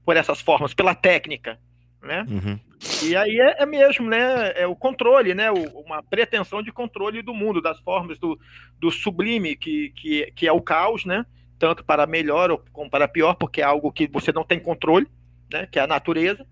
por 0.04 0.16
essas 0.16 0.40
formas, 0.40 0.74
pela 0.74 0.94
técnica, 0.94 1.58
né? 2.02 2.26
Uhum. 2.28 2.58
E 3.04 3.14
aí 3.14 3.38
é, 3.38 3.62
é, 3.62 3.66
mesmo, 3.66 4.08
né? 4.08 4.52
É 4.56 4.66
o 4.66 4.74
controle, 4.74 5.34
né? 5.34 5.50
O, 5.50 5.80
uma 5.80 6.02
pretensão 6.02 6.62
de 6.62 6.72
controle 6.72 7.22
do 7.22 7.32
mundo, 7.32 7.62
das 7.62 7.78
formas, 7.80 8.18
do, 8.18 8.38
do 8.78 8.90
sublime, 8.90 9.54
que, 9.56 9.90
que, 9.90 10.32
que 10.34 10.48
é 10.48 10.52
o 10.52 10.60
caos, 10.60 11.04
né? 11.04 11.24
Tanto 11.58 11.84
para 11.84 12.06
melhor 12.06 12.60
como 12.72 12.90
para 12.90 13.06
pior, 13.06 13.34
porque 13.34 13.60
é 13.60 13.64
algo 13.64 13.92
que 13.92 14.08
você 14.08 14.32
não 14.32 14.44
tem 14.44 14.58
controle, 14.58 15.06
né? 15.52 15.66
Que 15.70 15.78
é 15.78 15.82
a 15.82 15.86
natureza. 15.86 16.44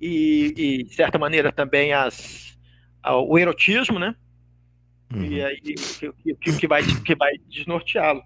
E, 0.00 0.54
e 0.56 0.84
de 0.84 0.94
certa 0.94 1.18
maneira, 1.18 1.50
também 1.50 1.92
as, 1.92 2.56
o 3.04 3.36
erotismo, 3.36 3.98
né? 3.98 4.14
Uhum. 5.14 5.24
E 5.24 5.44
aí 5.44 5.60
que, 5.60 6.34
que, 6.34 6.58
que 6.58 6.66
vai, 6.66 6.82
que 6.82 7.14
vai 7.14 7.32
desnorteá-lo. 7.48 8.22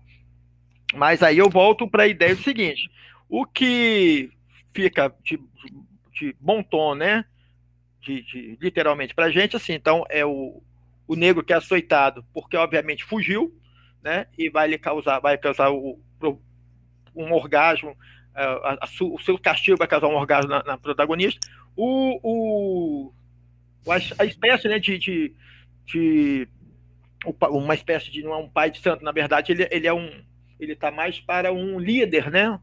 Mas 0.94 1.22
aí 1.22 1.38
eu 1.38 1.50
volto 1.50 1.88
para 1.88 2.04
a 2.04 2.08
ideia 2.08 2.34
do 2.34 2.42
seguinte: 2.42 2.90
o 3.28 3.44
que 3.44 4.30
fica 4.72 5.14
de, 5.22 5.38
de 6.12 6.34
bom 6.40 6.62
tom, 6.62 6.94
né? 6.94 7.24
De, 8.00 8.22
de, 8.22 8.58
literalmente 8.60 9.14
para 9.14 9.26
a 9.26 9.30
gente, 9.30 9.56
assim, 9.56 9.72
então 9.72 10.04
é 10.08 10.24
o, 10.24 10.62
o 11.06 11.14
negro 11.14 11.44
que 11.44 11.52
é 11.52 11.56
açoitado, 11.56 12.24
porque 12.32 12.56
obviamente 12.56 13.04
fugiu, 13.04 13.52
né? 14.02 14.26
E 14.38 14.48
vai 14.48 14.68
lhe 14.68 14.78
causar, 14.78 15.18
vai 15.18 15.36
causar 15.36 15.70
o, 15.70 16.00
um 17.14 17.32
orgasmo, 17.32 17.96
a, 18.34 18.84
a, 18.84 18.88
o 19.02 19.18
seu 19.18 19.38
castigo 19.38 19.76
vai 19.76 19.88
causar 19.88 20.06
um 20.06 20.14
orgasmo 20.14 20.50
na, 20.50 20.62
na 20.62 20.78
protagonista. 20.78 21.40
O, 21.76 22.20
o, 22.22 23.12
a, 23.88 24.22
a 24.22 24.24
espécie, 24.24 24.68
né? 24.68 24.78
De, 24.78 24.98
de, 24.98 25.34
de 25.84 26.48
uma 27.50 27.74
espécie 27.74 28.10
de 28.10 28.22
não 28.22 28.32
é 28.32 28.36
um 28.36 28.48
pai 28.48 28.70
de 28.70 28.80
santo, 28.80 29.04
na 29.04 29.12
verdade, 29.12 29.52
ele, 29.52 29.68
ele 29.70 29.86
é 29.86 29.92
um 29.92 30.10
ele 30.58 30.72
está 30.72 30.90
mais 30.90 31.20
para 31.20 31.52
um 31.52 31.78
líder, 31.78 32.30
né? 32.30 32.58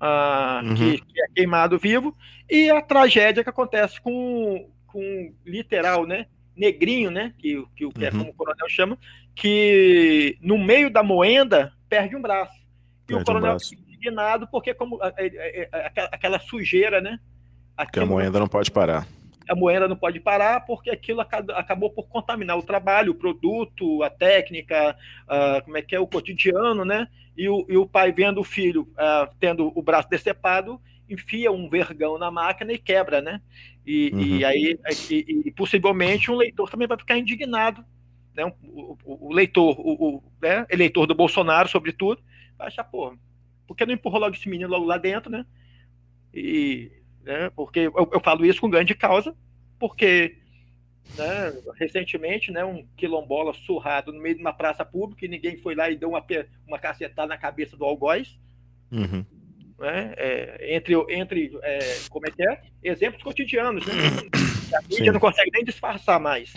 Ah, 0.00 0.60
uhum. 0.62 0.74
que, 0.74 1.00
que, 1.00 1.22
é 1.22 1.28
queimado 1.34 1.78
vivo, 1.78 2.14
e 2.48 2.70
a 2.70 2.80
tragédia 2.80 3.42
que 3.42 3.50
acontece 3.50 4.00
com, 4.00 4.70
com 4.86 5.34
literal, 5.44 6.06
né? 6.06 6.26
Negrinho, 6.54 7.10
né? 7.10 7.32
Que, 7.38 7.64
que, 7.74 7.88
que 7.88 8.04
é 8.04 8.10
uhum. 8.10 8.18
como 8.18 8.30
o 8.30 8.34
coronel 8.34 8.68
chama, 8.68 8.98
que 9.34 10.36
no 10.40 10.58
meio 10.58 10.90
da 10.90 11.02
moenda 11.02 11.72
perde 11.88 12.14
um 12.14 12.22
braço. 12.22 12.54
E 13.04 13.06
perde 13.06 13.22
o 13.22 13.24
coronel 13.24 13.56
um 13.56 13.58
fica 13.58 13.82
indignado 13.82 14.46
porque 14.48 14.74
como 14.74 14.98
aquela 16.12 16.38
sujeira, 16.38 17.00
né? 17.00 17.18
que 17.92 18.00
a 18.00 18.06
moenda 18.06 18.40
não 18.40 18.48
pode 18.48 18.70
parar 18.70 19.06
a 19.48 19.54
moeda 19.54 19.88
não 19.88 19.96
pode 19.96 20.20
parar 20.20 20.60
porque 20.66 20.90
aquilo 20.90 21.20
acabou 21.20 21.90
por 21.90 22.08
contaminar 22.08 22.58
o 22.58 22.62
trabalho, 22.62 23.12
o 23.12 23.14
produto, 23.14 24.02
a 24.02 24.10
técnica, 24.10 24.96
como 25.64 25.76
é 25.76 25.82
que 25.82 25.94
é 25.94 26.00
o 26.00 26.06
cotidiano, 26.06 26.84
né? 26.84 27.08
E 27.36 27.48
o, 27.48 27.64
e 27.68 27.76
o 27.76 27.86
pai 27.86 28.12
vendo 28.12 28.40
o 28.40 28.44
filho 28.44 28.88
tendo 29.40 29.72
o 29.74 29.82
braço 29.82 30.08
decepado, 30.08 30.80
enfia 31.08 31.50
um 31.50 31.68
vergão 31.68 32.18
na 32.18 32.30
máquina 32.30 32.72
e 32.72 32.78
quebra, 32.78 33.20
né? 33.20 33.40
E, 33.86 34.10
uhum. 34.12 34.20
e 34.20 34.44
aí, 34.44 34.78
e, 35.10 35.42
e, 35.46 35.50
possivelmente, 35.52 36.30
um 36.30 36.36
leitor 36.36 36.68
também 36.68 36.86
vai 36.86 36.98
ficar 36.98 37.16
indignado, 37.16 37.82
né? 38.34 38.44
O, 38.62 38.98
o, 39.04 39.28
o 39.28 39.32
leitor, 39.32 39.74
o, 39.78 40.22
né? 40.42 40.66
eleitor 40.68 41.06
do 41.06 41.14
Bolsonaro, 41.14 41.68
sobretudo, 41.68 42.22
vai 42.58 42.66
achar, 42.66 42.84
pô, 42.84 43.16
por 43.66 43.74
que 43.74 43.86
não 43.86 43.94
empurrou 43.94 44.20
logo 44.20 44.34
esse 44.34 44.48
menino 44.48 44.68
logo 44.68 44.84
lá 44.84 44.98
dentro, 44.98 45.30
né? 45.30 45.46
E 46.34 46.92
né? 47.28 47.50
Porque 47.54 47.80
eu, 47.80 48.08
eu 48.10 48.20
falo 48.20 48.46
isso 48.46 48.58
com 48.58 48.70
grande 48.70 48.94
causa, 48.94 49.36
porque 49.78 50.38
né, 51.14 51.52
recentemente, 51.76 52.50
né, 52.50 52.64
um 52.64 52.86
quilombola 52.96 53.52
surrado 53.52 54.10
no 54.14 54.20
meio 54.20 54.34
de 54.34 54.40
uma 54.40 54.52
praça 54.54 54.82
pública 54.82 55.26
e 55.26 55.28
ninguém 55.28 55.58
foi 55.58 55.74
lá 55.74 55.90
e 55.90 55.96
deu 55.96 56.08
uma, 56.08 56.24
uma 56.66 56.78
cacetada 56.78 57.28
na 57.28 57.36
cabeça 57.36 57.76
do 57.76 57.84
algoz. 57.84 58.40
Uhum. 58.90 59.26
Né, 59.78 60.14
é, 60.16 60.74
entre 60.74 60.94
entre 61.10 61.56
é, 61.62 61.78
como 62.08 62.26
é 62.26 62.30
que 62.30 62.42
é? 62.42 62.62
exemplos 62.82 63.22
cotidianos, 63.22 63.86
né? 63.86 63.92
a 64.74 64.82
mídia 64.82 65.04
Sim. 65.04 65.10
não 65.10 65.20
consegue 65.20 65.50
nem 65.52 65.64
disfarçar 65.64 66.18
mais. 66.18 66.54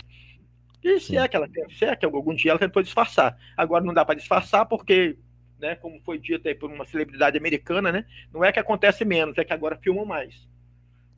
E 0.82 0.98
se 0.98 1.18
é 1.18 1.28
que 1.28 1.36
ela 1.36 1.48
se 1.78 1.84
é 1.84 1.94
que 1.94 2.06
algum 2.06 2.34
dia 2.34 2.52
ela 2.52 2.58
tentou 2.58 2.82
disfarçar. 2.82 3.38
Agora 3.56 3.84
não 3.84 3.92
dá 3.92 4.06
para 4.06 4.16
disfarçar 4.16 4.64
porque, 4.66 5.18
né, 5.60 5.74
como 5.76 6.00
foi 6.00 6.18
dito 6.18 6.48
aí 6.48 6.54
por 6.54 6.72
uma 6.72 6.86
celebridade 6.86 7.36
americana, 7.36 7.92
né, 7.92 8.06
não 8.32 8.42
é 8.42 8.50
que 8.50 8.58
acontece 8.58 9.04
menos, 9.04 9.36
é 9.36 9.44
que 9.44 9.52
agora 9.52 9.76
filmam 9.76 10.06
mais. 10.06 10.50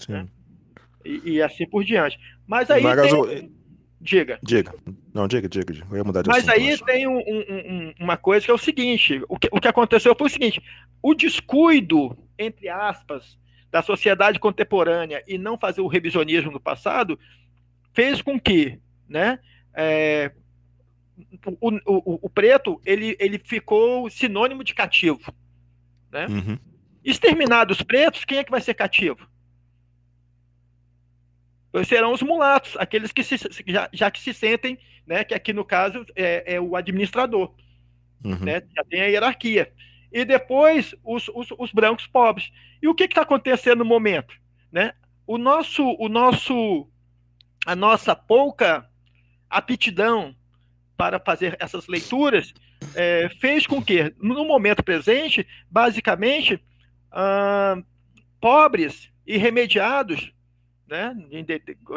Né? 0.09 0.27
E, 1.05 1.33
e, 1.33 1.43
assim 1.43 1.67
por 1.67 1.85
diante. 1.85 2.19
Mas 2.47 2.71
aí. 2.71 2.83
tem... 2.83 3.53
Diga. 4.01 4.39
Diga. 4.43 4.75
Não, 5.15 5.27
diga, 5.27 5.49
diga. 5.49 5.75
Eu 5.91 5.97
ia 5.97 6.05
mudar 6.05 6.21
de 6.21 6.29
Mas 6.29 6.47
aí 6.47 6.77
tem 6.85 7.07
um, 7.07 7.19
um, 7.19 7.95
uma 7.99 8.19
coisa 8.19 8.45
que 8.45 8.51
é 8.51 8.55
o 8.55 8.59
seguinte: 8.59 9.23
o 9.29 9.39
que, 9.39 9.49
o 9.51 9.59
que 9.59 9.69
aconteceu 9.69 10.15
foi 10.15 10.27
o 10.27 10.31
seguinte: 10.31 10.63
o 11.03 11.15
descuido, 11.15 12.15
entre 12.39 12.69
aspas, 12.69 13.39
da 13.71 13.83
sociedade 13.83 14.39
contemporânea 14.39 15.25
e 15.27 15.39
não 15.39 15.57
fazer 15.57 15.81
o 15.81 15.87
revisionismo 15.87 16.53
do 16.53 16.61
passado 16.61 17.19
fez 17.95 18.21
com 18.21 18.39
que, 18.39 18.79
né? 19.09 19.39
É, 19.75 20.33
o, 21.61 21.71
o, 21.71 22.19
o, 22.27 22.31
preto 22.31 22.81
ele, 22.85 23.17
ele 23.19 23.39
ficou 23.39 24.11
sinônimo 24.11 24.63
de 24.63 24.75
cativo. 24.75 25.33
Né? 26.13 26.27
Uhum. 26.27 26.59
Exterminados 27.05 27.83
pretos, 27.83 28.25
quem 28.25 28.39
é 28.39 28.45
que 28.45 28.51
vai 28.51 28.61
ser 28.61 28.75
cativo? 28.75 29.27
Serão 31.83 32.13
os 32.13 32.23
mulatos, 32.23 32.77
aqueles 32.79 33.11
que 33.11 33.25
se, 33.25 33.37
já, 33.67 33.89
já, 33.93 34.11
que 34.11 34.21
se 34.21 34.33
sentem, 34.33 34.79
né, 35.07 35.25
que 35.25 35.35
aqui 35.35 35.53
no 35.53 35.65
caso 35.65 36.05
é, 36.15 36.55
é 36.55 36.61
o 36.61 36.77
administrador, 36.77 37.53
uhum. 38.25 38.39
né, 38.39 38.63
já 38.77 38.85
tem 38.85 39.01
a 39.01 39.07
hierarquia. 39.07 39.73
E 40.13 40.25
depois 40.25 40.95
os, 41.03 41.29
os, 41.35 41.49
os 41.59 41.73
brancos 41.73 42.07
pobres. 42.07 42.53
E 42.81 42.87
o 42.87 42.95
que 42.95 43.05
está 43.05 43.23
acontecendo 43.23 43.79
no 43.79 43.85
momento? 43.85 44.35
Né? 44.71 44.93
O 45.27 45.39
nosso, 45.39 45.83
o 45.99 46.09
nosso, 46.09 46.89
a 47.67 47.75
nossa 47.75 48.15
pouca 48.15 48.89
aptidão 49.51 50.37
para 50.97 51.19
fazer 51.19 51.57
essas 51.59 51.89
leituras 51.89 52.55
é, 52.95 53.29
fez 53.41 53.67
com 53.67 53.83
que, 53.83 54.15
no 54.21 54.45
momento 54.45 54.83
presente, 54.83 55.47
basicamente, 55.71 56.63
ah, 57.11 57.77
pobres 58.41 59.11
e 59.27 59.39
remediados 59.39 60.34
né, 60.95 61.17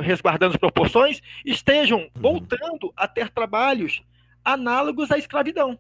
resguardando 0.02 0.54
as 0.54 0.60
proporções, 0.60 1.22
estejam 1.45 2.00
uhum. 2.00 2.10
voltando 2.16 2.91
a 2.95 3.08
ter 3.08 3.30
trabalhos 3.30 4.02
análogos 4.43 5.12
à 5.12 5.18
escravidão. 5.18 5.78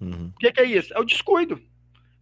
Uhum. 0.00 0.32
O 0.34 0.38
que, 0.38 0.52
que, 0.52 0.60
é 0.60 0.64
isso? 0.64 0.94
É 0.94 1.00
o 1.00 1.04
descuido. 1.04 1.60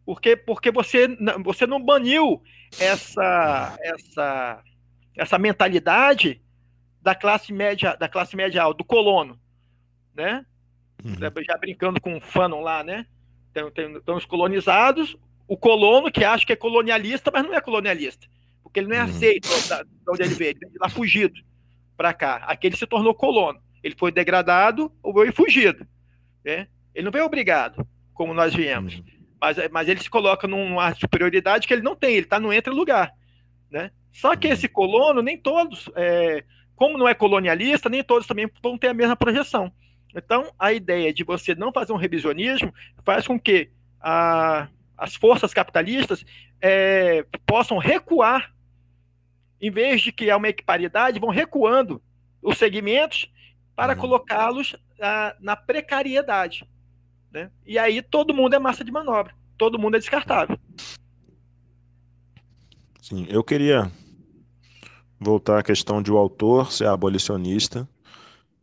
Porque, 0.06 0.34
porque 0.36 0.70
você, 0.70 1.06
você 1.44 1.66
não 1.66 1.84
baniu 1.84 2.42
essa, 2.80 3.76
essa, 3.82 4.62
essa 5.14 5.38
mentalidade 5.38 6.40
da 7.02 7.14
classe 7.14 7.52
média, 7.52 7.94
da 7.94 8.08
classe 8.08 8.34
média 8.34 8.62
alta, 8.62 8.78
do 8.78 8.84
colono, 8.84 9.38
né? 10.14 10.46
Uhum. 11.04 11.14
Já 11.44 11.58
brincando 11.58 12.00
com 12.00 12.16
o 12.16 12.20
Fanon 12.20 12.62
lá, 12.62 12.82
né? 12.82 13.06
Tem, 13.52 13.70
tem, 13.70 14.00
tem 14.00 14.14
os 14.14 14.24
colonizados, 14.24 15.14
o 15.46 15.56
colono 15.56 16.10
que 16.10 16.24
acha 16.24 16.46
que 16.46 16.52
é 16.54 16.56
colonialista, 16.56 17.30
mas 17.30 17.44
não 17.44 17.54
é 17.54 17.60
colonialista 17.60 18.26
porque 18.68 18.80
ele 18.80 18.88
não 18.88 18.96
é 18.96 19.02
uhum. 19.02 19.10
aceito 19.10 19.48
da, 19.68 19.84
onde 20.08 20.22
ele 20.22 20.34
veio, 20.34 20.50
ele 20.50 20.60
veio 20.60 20.80
lá 20.80 20.88
fugido 20.88 21.34
para 21.96 22.14
cá. 22.14 22.36
Aqui 22.46 22.66
ele 22.68 22.76
se 22.76 22.86
tornou 22.86 23.14
colono. 23.14 23.60
Ele 23.82 23.94
foi 23.98 24.12
degradado 24.12 24.92
ou 25.02 25.12
veio 25.12 25.32
fugido. 25.32 25.86
Né? 26.44 26.68
Ele 26.94 27.04
não 27.04 27.12
veio 27.12 27.24
obrigado, 27.24 27.86
como 28.14 28.34
nós 28.34 28.54
viemos. 28.54 28.96
Uhum. 28.96 29.04
Mas, 29.40 29.56
mas 29.70 29.88
ele 29.88 30.00
se 30.00 30.10
coloca 30.10 30.46
numa 30.46 30.94
superioridade 30.94 31.66
que 31.66 31.72
ele 31.72 31.82
não 31.82 31.96
tem, 31.96 32.12
ele 32.14 32.26
está 32.26 32.38
no 32.38 32.52
entre 32.52 32.72
lugar. 32.72 33.12
Né? 33.70 33.90
Só 34.12 34.36
que 34.36 34.46
uhum. 34.46 34.52
esse 34.52 34.68
colono, 34.68 35.22
nem 35.22 35.38
todos, 35.38 35.88
é, 35.96 36.44
como 36.76 36.98
não 36.98 37.08
é 37.08 37.14
colonialista, 37.14 37.88
nem 37.88 38.02
todos 38.02 38.26
também 38.26 38.50
vão 38.62 38.76
ter 38.76 38.88
a 38.88 38.94
mesma 38.94 39.16
projeção. 39.16 39.72
Então, 40.14 40.52
a 40.58 40.72
ideia 40.72 41.12
de 41.12 41.22
você 41.22 41.54
não 41.54 41.72
fazer 41.72 41.92
um 41.92 41.96
revisionismo 41.96 42.72
faz 43.04 43.26
com 43.26 43.38
que 43.38 43.70
a, 44.00 44.68
as 44.96 45.14
forças 45.14 45.52
capitalistas 45.52 46.24
é, 46.60 47.24
possam 47.46 47.78
recuar 47.78 48.52
em 49.60 49.70
vez 49.70 50.00
de 50.00 50.12
criar 50.12 50.36
uma 50.36 50.48
equiparidade, 50.48 51.20
vão 51.20 51.30
recuando 51.30 52.02
os 52.42 52.58
segmentos 52.58 53.30
para 53.74 53.94
uhum. 53.94 54.00
colocá-los 54.00 54.76
ah, 55.00 55.36
na 55.40 55.56
precariedade. 55.56 56.68
Né? 57.30 57.50
E 57.66 57.78
aí 57.78 58.00
todo 58.02 58.34
mundo 58.34 58.54
é 58.54 58.58
massa 58.58 58.84
de 58.84 58.92
manobra, 58.92 59.34
todo 59.56 59.78
mundo 59.78 59.96
é 59.96 60.00
descartável. 60.00 60.58
Sim, 63.00 63.26
eu 63.28 63.42
queria 63.42 63.90
voltar 65.18 65.58
à 65.58 65.62
questão 65.62 66.02
de 66.02 66.12
o 66.12 66.16
autor 66.16 66.70
ser 66.70 66.86
abolicionista 66.86 67.88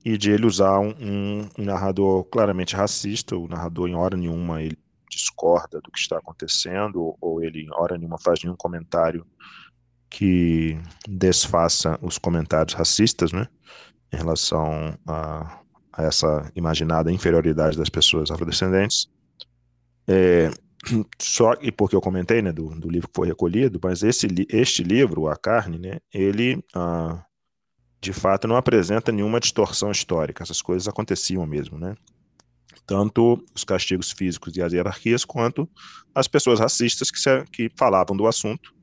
e 0.03 0.17
de 0.17 0.31
ele 0.31 0.45
usar 0.45 0.79
um, 0.79 0.93
um, 0.99 1.49
um 1.57 1.65
narrador 1.65 2.23
claramente 2.25 2.75
racista. 2.75 3.35
O 3.35 3.47
narrador, 3.47 3.89
em 3.89 3.95
hora 3.95 4.15
nenhuma, 4.15 4.61
ele 4.61 4.77
discorda 5.09 5.81
do 5.81 5.91
que 5.91 5.97
está 5.97 6.17
acontecendo, 6.17 7.01
ou, 7.01 7.17
ou 7.19 7.43
ele, 7.43 7.63
em 7.63 7.73
hora 7.73 7.97
nenhuma, 7.97 8.19
faz 8.19 8.43
nenhum 8.43 8.55
comentário 8.55 9.25
que 10.09 10.77
desfaça 11.07 11.99
os 12.01 12.17
comentários 12.17 12.73
racistas, 12.73 13.31
né, 13.31 13.47
em 14.13 14.17
relação 14.17 14.97
a, 15.07 15.59
a 15.91 16.03
essa 16.03 16.51
imaginada 16.55 17.11
inferioridade 17.11 17.77
das 17.77 17.89
pessoas 17.89 18.31
afrodescendentes. 18.31 19.07
É, 20.07 20.51
só 21.19 21.53
e 21.61 21.71
porque 21.71 21.95
eu 21.95 22.01
comentei, 22.01 22.41
né, 22.41 22.51
do, 22.51 22.69
do, 22.79 22.89
livro 22.89 23.07
que 23.07 23.15
foi 23.15 23.27
recolhido, 23.27 23.79
mas 23.83 24.03
esse 24.03 24.27
este 24.49 24.83
livro, 24.83 25.27
a 25.27 25.35
carne, 25.35 25.79
né, 25.79 25.99
ele 26.13 26.63
ah, 26.75 27.23
de 28.01 28.13
fato 28.13 28.47
não 28.47 28.55
apresenta 28.55 29.11
nenhuma 29.11 29.39
distorção 29.39 29.91
histórica. 29.91 30.43
Essas 30.43 30.61
coisas 30.61 30.87
aconteciam 30.87 31.45
mesmo, 31.45 31.79
né? 31.79 31.95
Tanto 32.85 33.43
os 33.55 33.63
castigos 33.63 34.11
físicos 34.11 34.55
e 34.55 34.61
as 34.61 34.71
hierarquias, 34.71 35.25
quanto 35.25 35.67
as 36.13 36.27
pessoas 36.27 36.59
racistas 36.59 37.09
que, 37.09 37.17
se, 37.17 37.43
que 37.51 37.71
falavam 37.75 38.15
do 38.15 38.27
assunto 38.27 38.75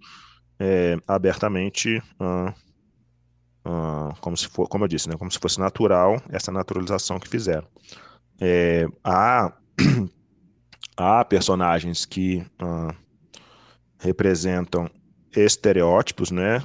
é, 0.62 0.96
abertamente, 1.08 2.00
como 4.20 4.36
se 4.36 4.46
for, 4.46 4.68
como 4.68 4.84
eu 4.84 4.88
disse, 4.88 5.08
né, 5.08 5.16
como 5.16 5.30
se 5.30 5.38
fosse 5.40 5.58
natural 5.58 6.22
essa 6.30 6.52
naturalização 6.52 7.18
que 7.18 7.28
fizeram. 7.28 7.66
É, 8.40 8.86
há 9.02 9.52
há 10.96 11.24
personagens 11.24 12.04
que 12.04 12.46
representam 13.98 14.88
estereótipos, 15.34 16.30
né? 16.30 16.62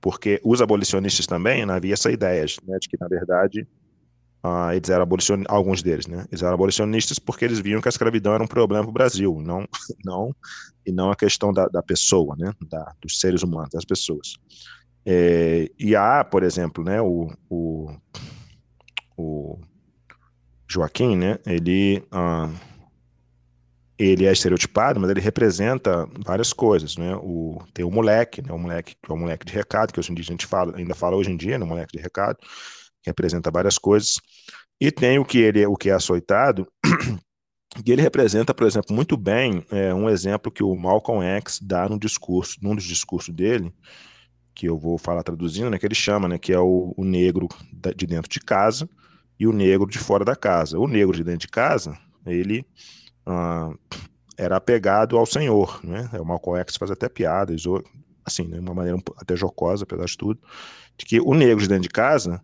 Porque 0.00 0.40
os 0.44 0.60
abolicionistas 0.60 1.26
também 1.26 1.64
né, 1.64 1.74
havia 1.74 1.94
essa 1.94 2.10
ideia 2.10 2.44
né, 2.66 2.78
de 2.78 2.88
que, 2.88 2.96
na 2.98 3.06
verdade, 3.06 3.66
uh, 4.44 4.72
eles 4.72 4.88
eram 4.88 5.02
abolicionistas, 5.02 5.54
alguns 5.54 5.82
deles, 5.82 6.06
né? 6.06 6.26
Eles 6.30 6.42
eram 6.42 6.54
abolicionistas 6.54 7.18
porque 7.18 7.44
eles 7.44 7.60
viam 7.60 7.80
que 7.80 7.88
a 7.88 7.90
escravidão 7.90 8.34
era 8.34 8.42
um 8.42 8.48
problema 8.48 8.82
para 8.84 8.90
o 8.90 8.94
Brasil, 8.94 9.40
não, 9.40 9.66
não, 10.04 10.34
e 10.86 10.92
não 10.92 11.10
a 11.10 11.16
questão 11.16 11.52
da, 11.52 11.66
da 11.66 11.82
pessoa, 11.82 12.34
né? 12.38 12.52
Da, 12.68 12.94
dos 13.00 13.20
seres 13.20 13.42
humanos, 13.42 13.70
das 13.70 13.84
pessoas. 13.84 14.34
É, 15.04 15.70
e 15.78 15.96
há, 15.96 16.22
por 16.24 16.42
exemplo, 16.42 16.84
né, 16.84 17.00
o, 17.00 17.32
o, 17.48 17.90
o 19.16 19.58
Joaquim, 20.68 21.16
né? 21.16 21.38
Ele. 21.46 22.02
Uh, 22.12 22.70
ele 24.02 24.24
é 24.24 24.32
estereotipado, 24.32 24.98
mas 24.98 25.10
ele 25.10 25.20
representa 25.20 26.08
várias 26.24 26.54
coisas, 26.54 26.96
né? 26.96 27.14
O, 27.16 27.58
tem 27.74 27.84
o 27.84 27.90
moleque, 27.90 28.40
né? 28.40 28.50
O 28.50 28.56
moleque 28.56 28.94
que 28.94 29.12
é 29.12 29.14
o 29.14 29.18
moleque 29.18 29.44
de 29.44 29.52
recado, 29.52 29.92
que 29.92 30.00
hoje 30.00 30.10
em 30.10 30.14
dia 30.14 30.24
a 30.26 30.32
gente 30.32 30.46
fala, 30.46 30.74
ainda 30.74 30.94
fala 30.94 31.16
hoje 31.16 31.30
em 31.30 31.36
dia, 31.36 31.58
né? 31.58 31.64
O 31.66 31.68
moleque 31.68 31.98
de 31.98 32.02
recado, 32.02 32.38
que 33.02 33.10
representa 33.10 33.50
várias 33.50 33.78
coisas. 33.78 34.20
E 34.80 34.90
tem 34.90 35.18
o 35.18 35.24
que 35.24 35.38
ele, 35.38 35.64
o 35.66 35.76
que 35.76 35.90
é 35.90 35.92
açoitado, 35.92 36.66
que 37.84 37.92
ele 37.92 38.02
representa, 38.02 38.54
por 38.54 38.66
exemplo, 38.66 38.94
muito 38.94 39.16
bem 39.16 39.64
é, 39.70 39.92
um 39.94 40.08
exemplo 40.08 40.50
que 40.50 40.62
o 40.62 40.74
Malcolm 40.74 41.24
X 41.24 41.58
dá 41.62 41.88
num 41.88 41.98
discurso, 41.98 42.56
num 42.62 42.74
dos 42.74 42.84
discursos 42.84 43.34
dele, 43.34 43.72
que 44.54 44.66
eu 44.66 44.76
vou 44.76 44.98
falar 44.98 45.22
traduzindo, 45.22 45.70
né? 45.70 45.78
Que 45.78 45.86
ele 45.86 45.94
chama, 45.94 46.28
né? 46.28 46.38
Que 46.38 46.52
é 46.52 46.58
o, 46.58 46.94
o 46.96 47.04
negro 47.04 47.48
de 47.96 48.06
dentro 48.06 48.30
de 48.30 48.40
casa 48.40 48.88
e 49.38 49.46
o 49.46 49.52
negro 49.52 49.88
de 49.88 49.98
fora 49.98 50.24
da 50.24 50.36
casa. 50.36 50.78
O 50.78 50.86
negro 50.86 51.16
de 51.16 51.24
dentro 51.24 51.40
de 51.40 51.48
casa, 51.48 51.96
ele 52.26 52.66
ah, 53.24 53.72
era 54.36 54.56
apegado 54.56 55.16
ao 55.16 55.26
Senhor, 55.26 55.80
né? 55.84 56.10
O 56.20 56.24
Malcolm 56.24 56.58
X 56.60 56.76
faz 56.76 56.90
até 56.90 57.08
piadas, 57.08 57.62
assim, 58.24 58.44
de 58.44 58.50
né? 58.50 58.60
uma 58.60 58.74
maneira 58.74 58.98
até 59.16 59.36
jocosa, 59.36 59.84
apesar 59.84 60.06
de 60.06 60.16
tudo, 60.16 60.40
de 60.96 61.04
que 61.04 61.20
o 61.20 61.34
negro 61.34 61.62
de 61.62 61.68
dentro 61.68 61.84
de 61.84 61.88
casa, 61.88 62.42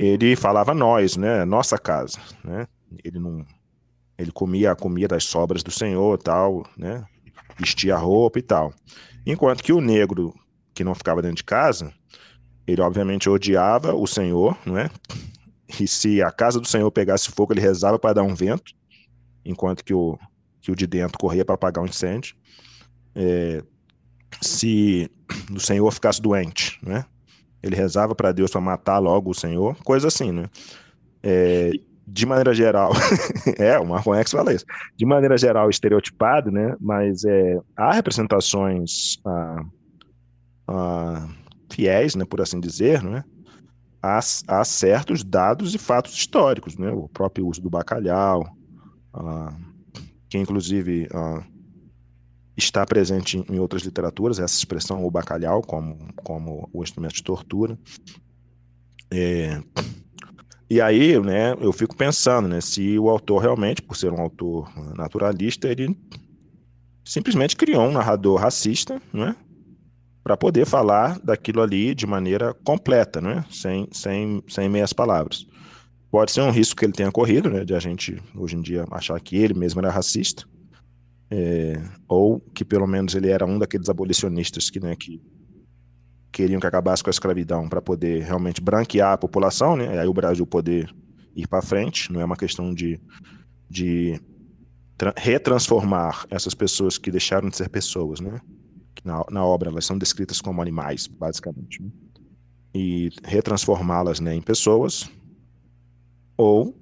ele 0.00 0.34
falava 0.34 0.72
nós, 0.72 1.16
né? 1.16 1.44
Nossa 1.44 1.76
casa, 1.76 2.18
né? 2.42 2.66
Ele 3.04 3.18
não, 3.18 3.44
ele 4.16 4.32
comia 4.32 4.72
a 4.72 4.76
comida 4.76 5.08
das 5.08 5.24
sobras 5.24 5.62
do 5.62 5.70
Senhor, 5.70 6.16
tal, 6.16 6.64
né? 6.74 7.04
Vestia 7.58 7.96
roupa 7.96 8.38
e 8.38 8.42
tal. 8.42 8.72
Enquanto 9.26 9.62
que 9.62 9.74
o 9.74 9.80
negro 9.80 10.34
que 10.72 10.82
não 10.82 10.94
ficava 10.94 11.20
dentro 11.20 11.36
de 11.36 11.44
casa, 11.44 11.92
ele 12.66 12.80
obviamente 12.80 13.28
odiava 13.28 13.94
o 13.94 14.06
Senhor, 14.06 14.56
não 14.64 14.78
é? 14.78 14.90
E 15.78 15.86
se 15.86 16.22
a 16.22 16.32
casa 16.32 16.58
do 16.58 16.66
Senhor 16.66 16.90
pegasse 16.90 17.30
fogo, 17.30 17.52
ele 17.52 17.60
rezava 17.60 17.98
para 17.98 18.14
dar 18.14 18.22
um 18.22 18.34
vento 18.34 18.72
enquanto 19.44 19.84
que 19.84 19.92
o, 19.92 20.18
que 20.62 20.72
o 20.72 20.76
de 20.76 20.86
dentro 20.86 21.18
corria 21.18 21.44
para 21.44 21.54
apagar 21.54 21.82
o 21.82 21.86
um 21.86 21.90
incêndio. 21.90 22.34
É, 23.14 23.62
se 24.40 25.10
o 25.54 25.60
Senhor 25.60 25.90
ficasse 25.92 26.22
doente, 26.22 26.78
né? 26.82 27.04
Ele 27.62 27.76
rezava 27.76 28.14
para 28.14 28.32
Deus 28.32 28.50
para 28.50 28.60
matar 28.60 28.98
logo 28.98 29.30
o 29.30 29.34
Senhor, 29.34 29.76
coisa 29.84 30.08
assim, 30.08 30.32
né? 30.32 30.48
É, 31.22 31.72
de 32.06 32.26
maneira 32.26 32.52
geral, 32.52 32.92
é, 33.58 33.78
o 33.78 33.86
Marco 33.86 34.14
X 34.14 34.32
fala 34.32 34.52
isso. 34.52 34.64
De 34.96 35.06
maneira 35.06 35.36
geral, 35.36 35.70
estereotipado, 35.70 36.50
né? 36.50 36.76
Mas 36.80 37.24
é, 37.24 37.58
há 37.76 37.92
representações 37.92 39.18
ah, 39.24 39.64
ah, 40.68 41.28
fiéis, 41.70 42.14
né? 42.14 42.24
Por 42.24 42.40
assim 42.40 42.58
dizer, 42.58 43.02
né? 43.02 43.24
Há, 44.02 44.18
há 44.48 44.64
certos 44.64 45.22
dados 45.22 45.74
e 45.74 45.78
fatos 45.78 46.14
históricos, 46.14 46.76
né? 46.76 46.90
O 46.90 47.08
próprio 47.08 47.46
uso 47.46 47.60
do 47.60 47.70
bacalhau, 47.70 48.44
uh, 49.14 49.54
que 50.28 50.38
inclusive 50.38 51.06
uh, 51.12 51.44
está 52.64 52.84
presente 52.86 53.44
em, 53.48 53.58
outras 53.58 53.82
literaturas, 53.82 54.38
essa 54.38 54.56
expressão, 54.56 55.04
o 55.04 55.10
bacalhau, 55.10 55.62
como, 55.62 55.98
como 56.16 56.68
o 56.72 56.82
instrumento 56.82 57.14
de 57.14 57.22
tortura. 57.22 57.78
É, 59.10 59.60
e 60.70 60.80
aí, 60.80 61.18
né, 61.20 61.54
eu 61.60 61.72
fico 61.72 61.96
pensando, 61.96 62.48
né, 62.48 62.60
se 62.60 62.96
o 62.96 63.10
autor 63.10 63.42
realmente, 63.42 63.82
por 63.82 63.96
ser 63.96 64.12
um 64.12 64.20
autor 64.20 64.70
naturalista, 64.96 65.68
ele 65.68 65.98
simplesmente 67.04 67.56
criou 67.56 67.82
um 67.82 67.92
narrador 67.92 68.38
racista, 68.38 69.02
né, 69.12 69.34
para 70.22 70.36
poder 70.36 70.64
falar 70.64 71.18
daquilo 71.20 71.60
ali 71.60 71.92
de 71.92 72.06
maneira 72.06 72.54
completa, 72.54 73.20
né, 73.20 73.44
sem, 73.50 73.88
sem, 73.90 74.42
sem 74.46 74.68
meias 74.68 74.92
palavras. 74.92 75.44
Pode 76.08 76.30
ser 76.30 76.42
um 76.42 76.50
risco 76.50 76.78
que 76.78 76.84
ele 76.84 76.92
tenha 76.92 77.10
corrido, 77.10 77.50
né, 77.50 77.64
de 77.64 77.74
a 77.74 77.80
gente 77.80 78.22
hoje 78.36 78.54
em 78.54 78.62
dia 78.62 78.84
achar 78.92 79.18
que 79.20 79.36
ele 79.36 79.54
mesmo 79.54 79.80
era 79.80 79.90
racista, 79.90 80.44
é, 81.30 81.80
ou 82.08 82.40
que 82.40 82.64
pelo 82.64 82.86
menos 82.86 83.14
ele 83.14 83.30
era 83.30 83.46
um 83.46 83.58
daqueles 83.58 83.88
abolicionistas 83.88 84.68
que, 84.68 84.80
né, 84.80 84.96
que 84.96 85.22
queriam 86.32 86.60
que 86.60 86.66
acabasse 86.66 87.02
com 87.02 87.10
a 87.10 87.12
escravidão 87.12 87.68
para 87.68 87.80
poder 87.80 88.22
realmente 88.22 88.60
branquear 88.60 89.12
a 89.12 89.18
população, 89.18 89.76
né, 89.76 89.94
e 89.94 89.98
aí 89.98 90.08
o 90.08 90.14
Brasil 90.14 90.44
poder 90.46 90.92
ir 91.36 91.46
para 91.46 91.62
frente, 91.62 92.12
não 92.12 92.20
é 92.20 92.24
uma 92.24 92.36
questão 92.36 92.74
de, 92.74 93.00
de 93.68 94.20
retransformar 95.16 96.26
essas 96.28 96.54
pessoas 96.54 96.98
que 96.98 97.10
deixaram 97.10 97.48
de 97.48 97.56
ser 97.56 97.68
pessoas, 97.68 98.20
né, 98.20 98.40
na, 99.04 99.24
na 99.30 99.44
obra 99.44 99.70
elas 99.70 99.84
são 99.84 99.96
descritas 99.96 100.40
como 100.40 100.60
animais, 100.60 101.06
basicamente, 101.06 101.80
né, 101.80 101.90
e 102.74 103.10
retransformá-las 103.24 104.18
né, 104.18 104.34
em 104.34 104.42
pessoas, 104.42 105.08
ou 106.36 106.76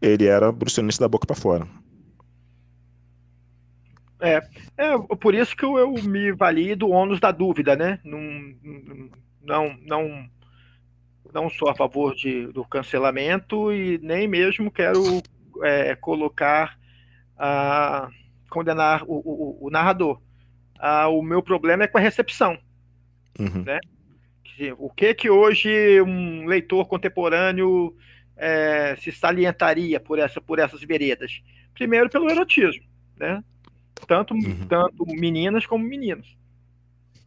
ele 0.00 0.26
era 0.26 0.52
bruxonista 0.52 1.04
da 1.04 1.08
boca 1.08 1.26
para 1.26 1.36
fora. 1.36 1.83
É, 4.24 4.40
é 4.78 5.16
por 5.20 5.34
isso 5.34 5.54
que 5.54 5.64
eu, 5.64 5.76
eu 5.76 5.92
me 5.92 6.32
vali 6.32 6.74
do 6.74 6.88
ônus 6.88 7.20
da 7.20 7.30
dúvida, 7.30 7.76
né? 7.76 8.00
Não, 8.02 8.20
não, 9.42 9.76
não, 9.82 10.28
não 11.32 11.50
sou 11.50 11.68
a 11.68 11.74
favor 11.74 12.14
de, 12.14 12.46
do 12.46 12.64
cancelamento 12.64 13.70
e 13.70 13.98
nem 13.98 14.26
mesmo 14.26 14.70
quero 14.70 15.02
é, 15.62 15.94
colocar, 15.94 16.78
condenar 18.48 19.02
o, 19.04 19.16
o, 19.16 19.66
o 19.66 19.70
narrador. 19.70 20.20
Ah, 20.78 21.08
o 21.08 21.22
meu 21.22 21.42
problema 21.42 21.84
é 21.84 21.86
com 21.86 21.98
a 21.98 22.00
recepção. 22.00 22.58
Uhum. 23.38 23.62
Né? 23.62 23.78
O 24.78 24.88
que 24.88 25.12
que 25.14 25.28
hoje 25.28 26.00
um 26.00 26.46
leitor 26.46 26.86
contemporâneo 26.86 27.94
é, 28.36 28.96
se 28.96 29.12
salientaria 29.12 30.00
por, 30.00 30.18
essa, 30.18 30.40
por 30.40 30.58
essas 30.58 30.82
veredas? 30.82 31.42
Primeiro, 31.74 32.08
pelo 32.08 32.30
erotismo, 32.30 32.84
né? 33.16 33.42
Tanto, 34.06 34.34
uhum. 34.34 34.66
tanto 34.68 35.06
meninas 35.06 35.66
como 35.66 35.84
meninos. 35.84 36.36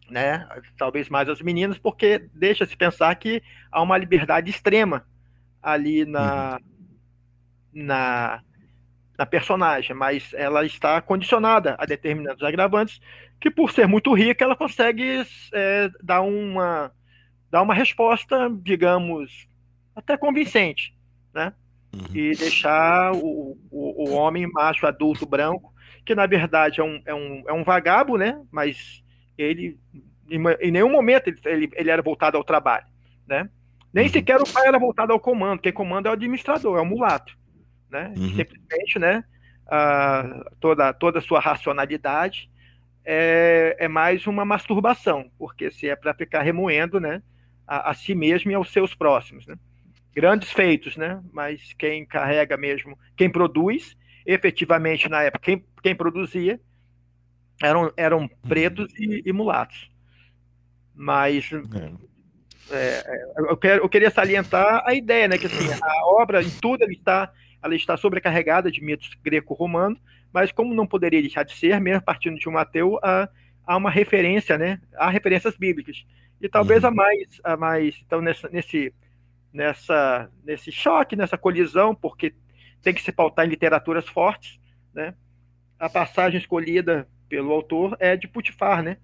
Né? 0.10 0.48
Talvez 0.78 1.10
mais 1.10 1.28
as 1.28 1.42
meninas, 1.42 1.78
porque 1.78 2.30
deixa-se 2.34 2.76
pensar 2.78 3.14
que 3.16 3.42
há 3.72 3.82
uma 3.82 3.98
liberdade 3.98 4.50
extrema 4.50 5.06
ali 5.62 6.06
na, 6.06 6.60
uhum. 7.74 7.84
na, 7.84 8.42
na 9.18 9.26
personagem, 9.26 9.96
mas 9.96 10.34
ela 10.34 10.66
está 10.66 11.02
condicionada 11.02 11.76
a 11.78 11.86
determinados 11.86 12.44
agravantes 12.44 13.02
que, 13.40 13.52
por 13.52 13.72
ser 13.72 13.88
muito 13.88 14.14
rica, 14.14 14.44
ela 14.44 14.56
consegue 14.56 15.26
é, 15.54 15.90
dar, 16.02 16.22
uma, 16.22 16.92
dar 17.52 17.62
uma 17.62 17.74
resposta, 17.74 18.50
digamos, 18.64 19.48
até 19.96 20.16
convincente 20.16 20.98
né? 21.38 21.54
Uhum. 21.94 22.16
E 22.16 22.36
deixar 22.36 23.14
o, 23.14 23.58
o, 23.72 24.10
o, 24.10 24.14
homem 24.14 24.48
macho 24.52 24.86
adulto 24.86 25.26
branco, 25.26 25.72
que 26.08 26.16
na 26.16 26.26
verdade 26.26 26.80
é 26.80 26.84
um, 26.84 27.02
é 27.06 27.14
um, 27.14 27.44
é 27.48 27.54
um 27.54 27.64
vagabo, 27.64 28.18
né? 28.18 28.42
Mas 28.50 29.04
ele 29.38 29.78
em 30.30 30.72
nenhum 30.72 30.90
momento 30.90 31.28
ele, 31.28 31.40
ele, 31.46 31.70
ele 31.76 31.92
era 31.92 32.02
voltado 32.02 32.38
ao 32.38 32.44
trabalho, 32.46 32.86
né? 33.28 33.50
Nem 33.94 34.06
uhum. 34.06 34.12
sequer 34.12 34.42
o 34.42 34.52
pai 34.52 34.68
era 34.68 34.80
voltado 34.80 35.12
ao 35.12 35.20
comando, 35.20 35.62
quem 35.62 35.72
comanda 35.72 36.08
é 36.08 36.12
o 36.12 36.14
administrador, 36.14 36.78
é 36.78 36.82
o 36.82 36.86
mulato, 36.86 37.38
né? 37.92 38.14
Uhum. 38.16 38.36
Simplesmente, 38.36 38.98
né? 38.98 39.24
Uh, 39.66 40.46
toda 40.62 40.94
toda 40.94 41.20
a 41.20 41.22
sua 41.22 41.42
racionalidade 41.42 42.50
é, 43.04 43.76
é 43.78 43.88
mais 43.90 44.26
uma 44.28 44.46
masturbação, 44.46 45.30
porque 45.38 45.70
se 45.70 45.90
é 45.90 45.96
para 45.96 46.14
ficar 46.14 46.42
remoendo, 46.42 47.02
né? 47.02 47.22
A, 47.68 47.92
a, 47.92 47.94
si 47.94 48.16
mesmo 48.16 48.50
e 48.50 48.54
aos 48.54 48.72
seus 48.72 48.96
próximos, 48.96 49.46
né? 49.46 49.56
Grandes 50.16 50.54
feitos, 50.54 50.96
né? 50.96 51.22
Mas 51.34 51.74
quem 51.74 52.06
carrega 52.06 52.56
mesmo, 52.56 52.98
quem 53.18 53.30
produz, 53.30 53.98
efetivamente 54.28 55.08
na 55.08 55.24
época, 55.24 55.46
quem, 55.46 55.66
quem 55.82 55.96
produzia 55.96 56.60
eram, 57.64 57.92
eram 57.96 58.20
uhum. 58.20 58.30
pretos 58.48 58.94
e, 59.00 59.24
e 59.26 59.32
mulatos. 59.32 59.90
Mas 60.94 61.50
é. 61.52 61.58
é. 61.58 62.08
É, 62.70 63.04
eu, 63.38 63.56
quero, 63.56 63.84
eu 63.84 63.90
queria 63.90 64.12
salientar 64.12 64.84
a 64.86 64.94
ideia, 64.94 65.28
né? 65.28 65.38
Que 65.38 65.46
assim, 65.46 65.70
a 65.82 66.06
obra 66.06 66.44
em 66.44 66.50
tudo 66.50 66.84
ela 66.84 66.92
está, 66.92 67.32
ela 67.64 67.74
está 67.74 67.96
sobrecarregada 67.96 68.70
de 68.70 68.84
mitos 68.84 69.16
greco-romanos, 69.24 69.98
mas 70.34 70.52
como 70.52 70.74
não 70.74 70.86
poderia 70.86 71.22
deixar 71.22 71.44
de 71.44 71.56
ser, 71.56 71.80
mesmo 71.80 72.04
partindo 72.04 72.38
de 72.38 72.50
um 72.50 72.58
ateu, 72.58 73.00
há, 73.02 73.30
há 73.66 73.78
uma 73.78 73.90
referência, 73.90 74.58
né? 74.58 74.82
Há 74.98 75.10
referências 75.10 75.56
bíblicas. 75.56 76.06
E 76.42 76.50
talvez 76.50 76.84
uhum. 76.84 76.90
a 76.90 76.92
mais, 76.92 77.42
a 77.42 77.58
mais, 77.58 77.96
então 78.06 78.20
nessa, 78.20 78.50
nesse, 78.50 78.94
nessa, 79.54 80.30
nesse 80.44 80.70
choque, 80.70 81.16
nessa 81.16 81.38
colisão, 81.38 81.96
porque 81.96 82.34
tem 82.88 82.94
que 82.94 83.02
se 83.02 83.12
pautar 83.12 83.46
em 83.46 83.50
literaturas 83.50 84.08
fortes, 84.08 84.58
né? 84.94 85.14
A 85.78 85.90
passagem 85.90 86.40
escolhida 86.40 87.06
pelo 87.28 87.52
autor 87.52 87.98
é 88.00 88.16
de 88.16 88.30
Putifar, 88.30 88.82
né? 88.82 88.96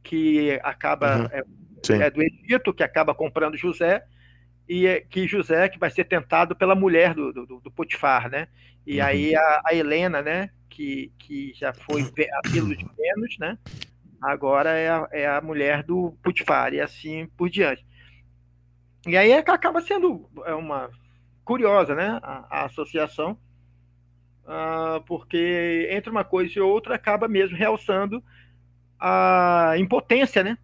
Que 0.00 0.60
acaba 0.62 1.22
uhum. 1.22 1.28
é, 1.32 2.04
é, 2.04 2.08
do 2.08 2.22
Egito, 2.22 2.72
que 2.72 2.84
acaba 2.84 3.12
comprando 3.12 3.56
José 3.56 4.04
e 4.68 4.86
é, 4.86 5.00
que 5.00 5.26
José 5.26 5.68
que 5.68 5.76
vai 5.76 5.90
ser 5.90 6.04
tentado 6.04 6.54
pela 6.54 6.76
mulher 6.76 7.14
do, 7.14 7.32
do, 7.32 7.60
do 7.60 7.70
Putifar, 7.72 8.30
né? 8.30 8.46
E 8.86 9.00
uhum. 9.00 9.06
aí 9.06 9.34
a, 9.34 9.62
a, 9.66 9.74
Helena, 9.74 10.22
né? 10.22 10.50
Que, 10.70 11.10
que 11.18 11.52
já 11.56 11.74
foi 11.74 12.02
a 12.02 12.48
pílula 12.48 12.76
de 12.76 12.86
Vênus, 12.96 13.38
né? 13.40 13.58
Agora 14.22 14.70
é 14.70 14.88
a, 14.88 15.08
é 15.10 15.26
a 15.26 15.40
mulher 15.40 15.82
do 15.82 16.16
Putifar 16.22 16.72
e 16.72 16.80
assim 16.80 17.26
por 17.36 17.50
diante. 17.50 17.84
E 19.04 19.16
aí 19.16 19.32
é 19.32 19.38
acaba 19.38 19.80
sendo 19.80 20.30
é 20.46 20.54
uma 20.54 20.88
curiosa, 21.44 21.94
né? 21.94 22.18
A, 22.22 22.46
a 22.60 22.64
associação 22.66 23.38
uh, 24.44 25.02
porque 25.06 25.88
entre 25.90 26.10
uma 26.10 26.24
coisa 26.24 26.58
e 26.58 26.60
outra 26.60 26.94
acaba 26.94 27.28
mesmo 27.28 27.56
realçando 27.56 28.22
a 28.98 29.74
impotência 29.78 30.44
né, 30.44 30.56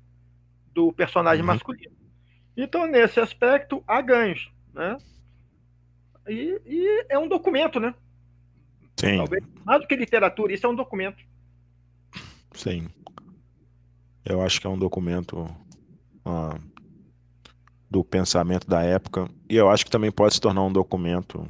do 0.73 0.93
personagem 0.93 1.41
uhum. 1.41 1.49
masculino. 1.49 1.97
Então, 2.57 2.87
nesse 2.87 3.19
aspecto, 3.21 3.83
há 3.87 4.01
ganhos. 4.01 4.51
Né? 4.73 4.97
E, 6.29 6.61
e, 6.67 7.07
é 7.09 7.19
um 7.19 7.29
documento, 7.29 7.81
né? 7.81 7.95
Sim. 8.97 9.17
Talvez 9.17 9.45
mais 9.65 9.81
do 9.81 9.87
que 9.87 9.97
literatura, 9.97 10.53
isso 10.53 10.67
é 10.67 10.69
um 10.69 10.75
documento. 10.75 11.23
Sim. 12.53 12.89
Eu 14.25 14.43
acho 14.43 14.61
que 14.61 14.67
é 14.67 14.71
um 14.71 14.79
documento 14.79 15.43
uh, 16.25 16.59
do 17.91 18.05
pensamento 18.05 18.67
da 18.67 18.83
época. 18.83 19.29
E 19.49 19.57
eu 19.57 19.69
acho 19.71 19.85
que 19.85 19.91
também 19.91 20.11
pode 20.11 20.35
se 20.35 20.41
tornar 20.41 20.63
um 20.63 20.73
documento, 20.73 21.47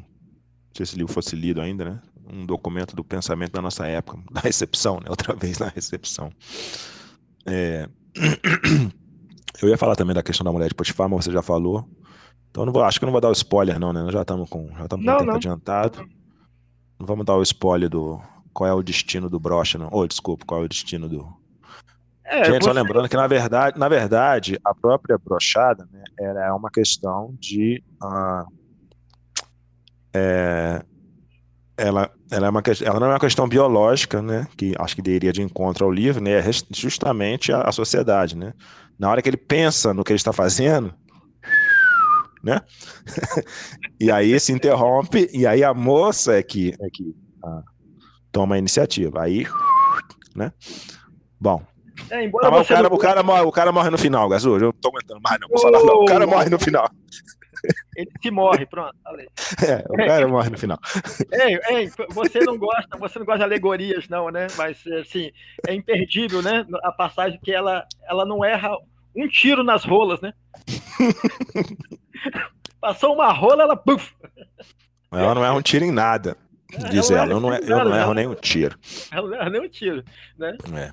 se 0.72 0.82
esse 0.82 0.97
livro 0.97 1.12
fosse 1.12 1.34
lido 1.34 1.61
ainda, 1.61 1.84
né? 1.84 2.01
um 2.32 2.45
documento 2.45 2.95
do 2.95 3.03
pensamento 3.03 3.53
da 3.53 3.62
nossa 3.62 3.86
época, 3.86 4.18
da 4.30 4.41
recepção, 4.41 5.01
né? 5.01 5.07
Outra 5.09 5.34
vez 5.34 5.59
na 5.59 5.68
recepção. 5.68 6.30
É... 7.47 7.89
Eu 9.61 9.68
ia 9.68 9.78
falar 9.78 9.97
também 9.97 10.14
da 10.14 10.22
questão 10.22 10.45
da 10.45 10.53
mulher 10.53 10.68
de 10.68 10.74
Potifar, 10.74 11.09
mas 11.09 11.24
você 11.24 11.32
já 11.32 11.43
falou. 11.43 11.89
Então 12.51 12.64
não 12.64 12.72
vou, 12.72 12.84
acho 12.84 13.01
que 13.01 13.05
não 13.05 13.12
vou 13.12 13.20
dar 13.20 13.28
o 13.28 13.32
spoiler, 13.32 13.78
não, 13.78 13.93
né? 13.93 14.03
Nós 14.03 14.12
já 14.12 14.22
estamos 14.22 14.49
com, 14.49 14.68
já 14.76 14.84
estamos 14.84 15.05
com 15.05 15.12
tempo 15.12 15.24
não. 15.24 15.34
adiantado. 15.34 16.09
Não 16.99 17.07
vamos 17.07 17.26
dar 17.26 17.36
o 17.36 17.43
spoiler 17.43 17.89
do 17.89 18.20
qual 18.53 18.68
é 18.68 18.72
o 18.72 18.82
destino 18.82 19.28
do 19.28 19.41
brocha, 19.41 19.76
não. 19.76 19.89
Ou, 19.91 20.03
oh, 20.03 20.07
desculpa, 20.07 20.45
qual 20.47 20.62
é 20.62 20.64
o 20.64 20.68
destino 20.68 21.09
do. 21.09 21.26
É, 22.31 22.45
Gente, 22.45 22.62
você... 22.62 22.64
só 22.64 22.72
lembrando 22.72 23.09
que 23.09 23.16
na 23.16 23.26
verdade, 23.26 23.79
na 23.79 23.89
verdade, 23.89 24.59
a 24.62 24.74
própria 24.74 25.16
brochada 25.16 25.89
né, 25.91 26.05
é 26.18 26.53
uma 26.53 26.70
questão 26.70 27.35
de 27.41 27.83
uh, 28.03 28.45
é, 30.12 30.83
ela, 31.76 32.11
ela, 32.31 32.47
é 32.49 32.51
uma, 32.51 32.62
ela 32.83 33.01
não 33.01 33.07
é 33.07 33.11
uma 33.11 33.20
questão 33.20 33.49
biológica, 33.49 34.20
né, 34.20 34.47
que 34.57 34.74
acho 34.79 34.97
que 34.97 35.11
iria 35.11 35.33
de 35.33 35.43
encontro 35.43 35.85
ao 35.85 35.93
livro, 35.93 36.22
né, 36.22 36.33
é 36.33 36.45
justamente 36.70 37.53
a, 37.53 37.62
a 37.62 37.72
sociedade, 37.72 38.37
né. 38.37 38.53
Na 38.99 39.09
hora 39.09 39.22
que 39.22 39.29
ele 39.29 39.37
pensa 39.37 39.95
no 39.95 40.03
que 40.03 40.12
ele 40.12 40.16
está 40.18 40.33
fazendo, 40.33 40.93
né, 42.43 42.61
e 44.01 44.11
aí 44.11 44.39
se 44.41 44.53
interrompe, 44.53 45.31
e 45.33 45.47
aí 45.47 45.62
a 45.62 45.72
moça 45.72 46.37
é 46.37 46.43
que, 46.43 46.74
é 46.81 46.91
que 46.93 47.14
ah, 47.45 47.62
toma 48.33 48.57
a 48.57 48.59
iniciativa, 48.59 49.22
aí, 49.22 49.47
né, 50.35 50.53
bom. 51.41 51.62
É, 52.11 52.25
embora 52.25 52.49
ah, 52.49 52.61
o, 52.61 52.65
cara, 52.65 52.89
não... 52.89 52.97
o, 52.97 52.99
cara 52.99 53.23
morre, 53.23 53.43
o 53.43 53.53
cara 53.53 53.73
morre 53.73 53.91
no 53.91 53.99
final, 53.99 54.29
Gazu, 54.29 54.57
eu 54.57 54.61
não 54.61 54.73
tô 54.73 54.89
aguentando 54.89 55.21
mais 55.21 55.39
não, 55.41 55.49
vou 55.49 55.59
falar, 55.59 55.81
não. 55.81 56.01
o 56.03 56.05
cara 56.05 56.27
morre 56.27 56.49
no 56.49 56.59
final. 56.59 56.89
Ele 57.97 58.11
se 58.23 58.31
morre, 58.31 58.67
pronto. 58.67 58.95
Falei. 59.03 59.27
É, 59.67 59.85
o 59.89 59.97
cara 59.97 60.23
é, 60.23 60.27
morre 60.27 60.51
no 60.51 60.59
final. 60.59 60.79
Ei, 61.33 61.91
você 62.11 62.39
não 62.41 62.57
gosta, 62.57 62.97
você 62.97 63.19
não 63.19 63.27
gosta 63.27 63.39
de 63.39 63.45
alegorias, 63.45 64.09
não, 64.09 64.31
né? 64.31 64.47
Mas 64.57 64.87
assim, 64.87 65.33
é 65.67 65.75
imperdível, 65.75 66.41
né? 66.41 66.65
A 66.85 66.93
passagem 66.93 67.41
que 67.43 67.53
ela, 67.53 67.85
ela 68.09 68.25
não 68.25 68.45
erra 68.45 68.77
um 69.17 69.27
tiro 69.27 69.65
nas 69.65 69.85
rolas, 69.85 70.21
né? 70.21 70.33
Passou 72.81 73.15
uma 73.15 73.33
rola, 73.33 73.65
ela 73.65 73.77
puf. 73.77 74.15
Ela 75.11 75.35
não 75.35 75.45
erra 75.45 75.55
um 75.55 75.63
tiro 75.63 75.85
em 75.85 75.91
nada. 75.91 76.37
É, 76.73 76.89
diz 76.91 77.11
ela, 77.11 77.33
eu 77.33 77.41
não, 77.41 77.55
eu 77.55 77.85
não 77.85 77.97
erro 77.97 78.15
nenhum 78.15 78.35
tiro. 78.35 78.79
Ela 79.11 79.29
não 79.29 79.37
erra 79.37 79.51
nenhum 79.51 79.69
tiro, 79.69 80.05
né? 80.39 80.57
É. 80.75 80.93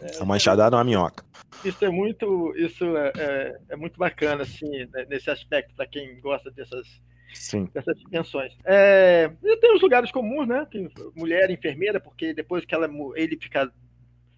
É 0.00 0.22
uma 0.22 0.36
enxadada 0.36 0.76
uma 0.76 0.84
minhoca. 0.84 1.24
Isso 1.64 1.84
é 1.84 1.88
muito, 1.88 2.54
isso 2.56 2.96
é, 2.96 3.12
é, 3.16 3.58
é 3.70 3.76
muito 3.76 3.98
bacana, 3.98 4.42
assim, 4.42 4.86
né, 4.86 5.06
nesse 5.08 5.30
aspecto, 5.30 5.74
para 5.74 5.86
quem 5.86 6.20
gosta 6.20 6.50
dessas, 6.50 7.02
Sim. 7.34 7.68
dessas 7.74 7.98
dimensões. 7.98 8.56
É, 8.64 9.30
e 9.42 9.56
tem 9.56 9.74
os 9.74 9.82
lugares 9.82 10.12
comuns, 10.12 10.46
né? 10.46 10.66
Tem 10.70 10.88
mulher 11.16 11.50
enfermeira, 11.50 11.98
porque 11.98 12.32
depois 12.32 12.64
que 12.64 12.74
ela, 12.74 12.88
ele 13.16 13.36
fica. 13.36 13.72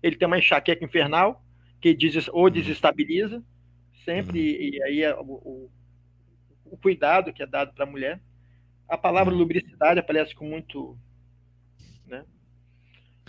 Ele 0.02 0.16
tem 0.16 0.26
uma 0.26 0.38
enxaqueca 0.38 0.82
infernal, 0.82 1.44
que 1.80 1.94
diz, 1.94 2.28
ou 2.28 2.44
uhum. 2.44 2.50
desestabiliza, 2.50 3.42
sempre, 4.04 4.38
uhum. 4.38 4.44
e, 4.44 4.70
e, 4.76 4.82
aí 4.82 5.02
é 5.02 5.14
o, 5.14 5.24
o, 5.24 5.70
o, 6.64 6.76
cuidado 6.78 7.32
que 7.34 7.42
é 7.42 7.46
dado 7.46 7.74
para 7.74 7.84
a 7.84 7.90
mulher. 7.90 8.18
A 8.88 8.96
palavra 8.96 9.32
uhum. 9.32 9.38
lubricidade 9.38 10.00
aparece 10.00 10.34
com 10.34 10.46
muito. 10.46 10.96
Né? 12.06 12.24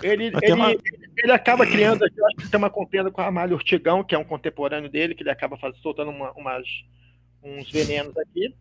Ele, 0.04 0.32
ele, 0.41 0.54
uma... 0.54 0.72
ele 0.72 1.32
acaba 1.32 1.66
criando, 1.66 2.04
eu 2.06 2.26
acho 2.28 2.38
que 2.38 2.49
tem 2.49 2.58
uma 2.58 2.70
contenda 2.70 3.12
com 3.12 3.22
a 3.22 3.28
Amália 3.28 3.56
Ortigão, 3.56 4.04
que 4.04 4.16
é 4.16 4.18
um 4.18 4.24
contemporâneo 4.24 4.89
dele, 4.89 5.16
que 5.16 5.24
ele 5.24 5.30
acaba 5.30 5.58
faz, 5.58 5.78
soltando 5.78 6.12
uma, 6.12 6.32
umas, 6.32 6.66
uns 7.43 7.70
venenos 7.72 8.18
aqui. 8.18 8.54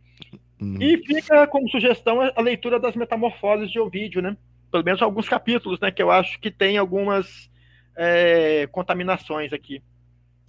Uhum. 0.61 0.77
E 0.81 0.99
fica 0.99 1.47
como 1.47 1.69
sugestão 1.71 2.21
a, 2.21 2.33
a, 2.37 2.43
leitura 2.43 2.79
das 2.79 2.95
metamorfoses 2.95 3.71
de 3.71 3.79
Ovídio, 3.79 4.21
né? 4.21 4.37
Pelo 4.71 4.85
menos 4.85 5.01
alguns 5.01 5.29
capítulos, 5.29 5.81
né? 5.81 5.91
Que 5.91 6.03
eu 6.03 6.11
acho 6.11 6.39
que 6.39 6.51
tem 6.51 6.77
algumas 6.77 7.51
é, 7.97 8.67
contaminações 8.67 9.53
aqui. 9.53 9.83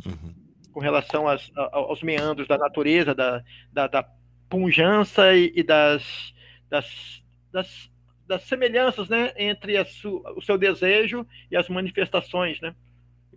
Uhum. 0.06 0.34
Com 0.74 0.80
relação 0.80 1.28
às, 1.28 1.50
aos 1.56 2.02
meandros 2.02 2.48
da 2.48 2.58
natureza, 2.58 3.16
da, 3.16 3.44
da, 3.72 3.88
da 3.88 4.10
punjança 4.50 5.34
e, 5.34 5.52
e 5.56 5.64
das, 5.64 6.34
das, 6.70 7.24
das 7.52 7.91
das 8.32 8.44
semelhanças 8.44 9.10
né, 9.10 9.34
entre 9.36 9.84
su, 9.84 10.24
o 10.38 10.42
seu 10.42 10.58
desejo 10.58 11.28
e 11.52 11.58
as 11.58 11.68
manifestações. 11.68 12.62
Né? 12.62 12.74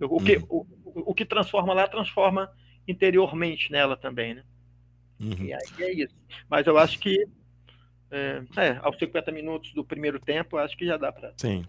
O, 0.01 0.22
que, 0.22 0.36
uhum. 0.36 0.64
o, 0.84 1.11
o 1.11 1.14
que 1.14 1.24
transforma 1.24 1.74
lá, 1.74 1.88
transforma 1.88 2.49
interiormente 2.86 3.72
nela 3.72 3.97
também. 3.97 4.34
Né? 4.34 4.45
Uhum. 5.18 5.47
E 5.47 5.53
aí 5.53 5.61
é 5.80 5.92
isso. 5.92 6.14
Mas 6.49 6.68
eu 6.68 6.78
acho 6.78 7.01
que 7.01 7.26
é, 8.09 8.42
é, 8.57 8.78
aos 8.82 8.97
50 8.97 9.32
minutos 9.32 9.74
do 9.74 9.84
primeiro 9.84 10.20
tempo, 10.20 10.59
acho 10.59 10.76
que 10.76 10.86
já 10.86 10.97
dá 10.97 11.11
para. 11.11 11.34
Sim. 11.38 11.66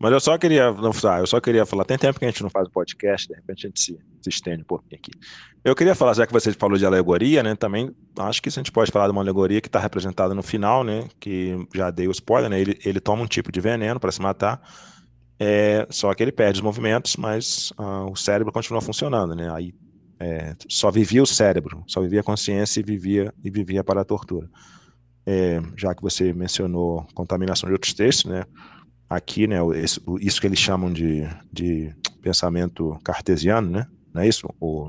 Mas 0.00 0.12
eu 0.12 0.20
só 0.20 0.38
queria, 0.38 0.72
não, 0.72 0.92
eu 1.18 1.26
só 1.26 1.38
queria 1.42 1.66
falar, 1.66 1.84
tem 1.84 1.98
tempo 1.98 2.18
que 2.18 2.24
a 2.24 2.28
gente 2.28 2.42
não 2.42 2.48
faz 2.48 2.66
o 2.66 2.70
podcast, 2.70 3.28
de 3.28 3.34
repente 3.34 3.66
a 3.66 3.68
gente 3.68 3.80
se, 3.80 3.98
se 4.22 4.30
estende 4.30 4.62
um 4.62 4.64
pouquinho 4.64 4.98
aqui. 4.98 5.10
Eu 5.62 5.76
queria 5.76 5.94
falar, 5.94 6.14
já 6.14 6.26
que 6.26 6.32
você 6.32 6.54
falou 6.54 6.78
de 6.78 6.86
alegoria, 6.86 7.42
né, 7.42 7.54
também 7.54 7.94
acho 8.18 8.40
que 8.40 8.48
a 8.48 8.52
gente 8.52 8.72
pode 8.72 8.90
falar 8.90 9.08
de 9.08 9.12
uma 9.12 9.20
alegoria 9.20 9.60
que 9.60 9.68
está 9.68 9.78
representada 9.78 10.34
no 10.34 10.42
final, 10.42 10.82
né, 10.82 11.06
que 11.20 11.54
já 11.74 11.90
dei 11.90 12.08
o 12.08 12.10
spoiler, 12.12 12.48
né, 12.48 12.58
ele, 12.58 12.78
ele 12.82 12.98
toma 12.98 13.22
um 13.22 13.26
tipo 13.26 13.52
de 13.52 13.60
veneno 13.60 14.00
para 14.00 14.10
se 14.10 14.22
matar, 14.22 14.62
é, 15.38 15.86
só 15.90 16.14
que 16.14 16.22
ele 16.22 16.32
perde 16.32 16.60
os 16.60 16.62
movimentos, 16.62 17.16
mas 17.16 17.70
uh, 17.72 18.10
o 18.10 18.16
cérebro 18.16 18.50
continua 18.50 18.80
funcionando, 18.80 19.36
né, 19.36 19.52
aí 19.54 19.74
é, 20.18 20.56
só 20.66 20.90
vivia 20.90 21.22
o 21.22 21.26
cérebro, 21.26 21.84
só 21.86 22.00
vivia 22.00 22.20
a 22.20 22.24
consciência 22.24 22.80
e 22.80 22.82
vivia, 22.82 23.34
e 23.44 23.50
vivia 23.50 23.84
para 23.84 24.00
a 24.00 24.04
tortura. 24.04 24.48
É, 25.26 25.60
já 25.76 25.94
que 25.94 26.00
você 26.00 26.32
mencionou 26.32 27.06
contaminação 27.14 27.68
de 27.68 27.74
outros 27.74 27.92
textos, 27.92 28.30
né, 28.30 28.44
aqui, 29.10 29.48
né, 29.48 29.56
isso 30.20 30.40
que 30.40 30.46
eles 30.46 30.60
chamam 30.60 30.92
de, 30.92 31.28
de 31.52 31.92
pensamento 32.22 32.96
cartesiano, 33.02 33.68
né? 33.68 33.86
Não 34.14 34.22
é 34.22 34.28
isso? 34.28 34.48
O, 34.60 34.88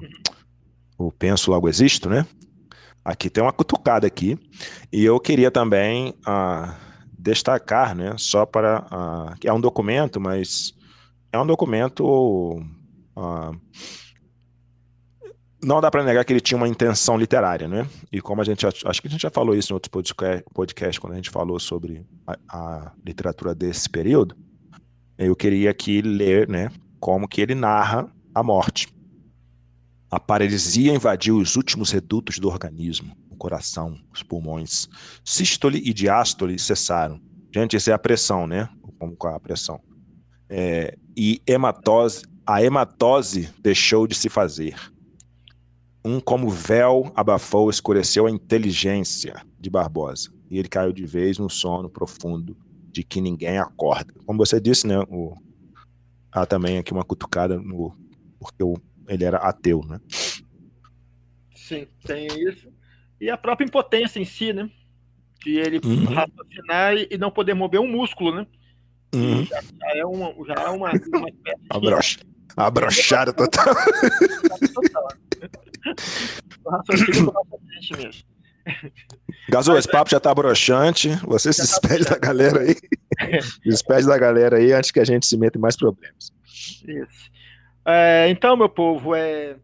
o 0.95 1.11
penso 1.11 1.49
logo 1.49 1.67
existo, 1.67 2.07
né? 2.07 2.25
Aqui 3.03 3.31
tem 3.31 3.43
uma 3.43 3.51
cutucada 3.51 4.05
aqui. 4.05 4.37
E 4.93 5.03
eu 5.03 5.19
queria 5.19 5.49
também 5.49 6.13
uh, 6.19 6.71
destacar, 7.17 7.95
né? 7.95 8.13
Só 8.17 8.45
para. 8.45 8.85
Uh, 8.91 9.39
que 9.39 9.47
é 9.47 9.53
um 9.53 9.59
documento, 9.59 10.19
mas 10.19 10.73
é 11.31 11.39
um 11.39 11.45
documento. 11.45 12.05
Uh, 13.15 13.59
não 15.63 15.79
dá 15.79 15.91
para 15.91 16.03
negar 16.03 16.25
que 16.25 16.33
ele 16.33 16.41
tinha 16.41 16.57
uma 16.57 16.67
intenção 16.67 17.17
literária, 17.17 17.67
né? 17.67 17.87
E 18.11 18.19
como 18.19 18.41
a 18.41 18.43
gente 18.43 18.65
acho 18.65 19.01
que 19.01 19.07
a 19.07 19.11
gente 19.11 19.21
já 19.21 19.29
falou 19.29 19.55
isso 19.55 19.71
em 19.71 19.75
outros 19.75 19.91
podcast, 20.53 20.99
quando 20.99 21.13
a 21.13 21.15
gente 21.15 21.29
falou 21.29 21.59
sobre 21.59 22.05
a, 22.25 22.37
a, 22.49 22.91
literatura 23.05 23.53
desse 23.53 23.89
período, 23.89 24.35
eu 25.17 25.35
queria 25.35 25.69
aqui 25.69 26.01
ler, 26.01 26.47
né, 26.47 26.71
como 26.99 27.27
que 27.27 27.41
ele 27.41 27.53
narra 27.53 28.11
a 28.33 28.41
morte. 28.41 28.87
A 30.09 30.19
paralisia 30.19 30.93
invadiu 30.93 31.37
os 31.37 31.55
últimos 31.55 31.91
redutos 31.91 32.39
do 32.39 32.49
organismo, 32.49 33.15
o 33.29 33.35
coração, 33.35 33.97
os 34.11 34.23
pulmões. 34.23 34.89
Sístole 35.23 35.81
e 35.85 35.93
diástole 35.93 36.57
cessaram. 36.57 37.21
Gente, 37.53 37.75
isso 37.75 37.89
é 37.89 37.93
a 37.93 37.99
pressão, 37.99 38.47
né? 38.47 38.67
Como 38.97 39.15
com 39.15 39.27
a 39.27 39.39
pressão. 39.39 39.79
É, 40.49 40.97
e 41.15 41.41
hematose, 41.47 42.25
a 42.45 42.61
hematose 42.61 43.49
deixou 43.61 44.07
de 44.07 44.15
se 44.15 44.27
fazer 44.27 44.75
um 46.03 46.19
como 46.19 46.49
véu 46.49 47.11
abafou, 47.15 47.69
escureceu 47.69 48.25
a 48.25 48.31
inteligência 48.31 49.41
de 49.59 49.69
Barbosa. 49.69 50.31
E 50.49 50.57
ele 50.57 50.67
caiu 50.67 50.91
de 50.91 51.05
vez 51.05 51.37
no 51.37 51.49
sono 51.49 51.89
profundo 51.89 52.57
de 52.91 53.03
que 53.03 53.21
ninguém 53.21 53.57
acorda. 53.57 54.13
Como 54.25 54.37
você 54.37 54.59
disse, 54.59 54.85
né? 54.85 54.99
O, 55.09 55.35
há 56.31 56.45
também 56.45 56.77
aqui 56.77 56.91
uma 56.91 57.05
cutucada 57.05 57.57
no, 57.57 57.95
porque 58.39 58.63
o, 58.63 58.75
ele 59.07 59.23
era 59.23 59.37
ateu, 59.37 59.81
né? 59.87 60.01
Sim, 61.55 61.87
tem 62.05 62.27
isso. 62.27 62.67
E 63.19 63.29
a 63.29 63.37
própria 63.37 63.65
impotência 63.65 64.19
em 64.19 64.25
si, 64.25 64.51
né? 64.51 64.69
De 65.43 65.57
ele 65.57 65.79
uhum. 65.83 66.05
raciocinar 66.05 66.95
e 67.09 67.17
não 67.17 67.31
poder 67.31 67.53
mover 67.53 67.79
um 67.79 67.87
músculo, 67.87 68.35
né? 68.35 68.47
Uhum. 69.13 69.45
Já, 69.45 69.61
já, 69.61 69.97
é 69.97 70.05
uma, 70.05 70.33
já 70.45 70.53
é 70.53 70.69
uma, 70.69 70.89
uma 70.89 70.91
espécie 71.29 71.65
Abrocha. 71.69 72.19
Abrochada 72.57 73.31
total. 73.33 73.75
total. 74.73 75.07
Gazou, 79.49 79.77
esse 79.77 79.89
papo 79.89 80.09
já 80.09 80.19
tá 80.19 80.33
broxante. 80.33 81.09
Você 81.25 81.51
se 81.51 81.59
tá 81.59 81.87
despede 81.87 82.05
da 82.05 82.17
galera 82.17 82.61
aí. 82.61 82.75
despede 83.65 84.07
da 84.07 84.17
galera 84.17 84.57
aí 84.57 84.71
antes 84.71 84.91
que 84.91 84.99
a 84.99 85.05
gente 85.05 85.25
se 85.25 85.37
meta 85.37 85.57
em 85.57 85.61
mais 85.61 85.75
problemas. 85.75 86.31
Isso. 86.45 87.31
É, 87.85 88.27
então, 88.29 88.55
meu 88.55 88.69
povo, 88.69 89.15
é, 89.15 89.55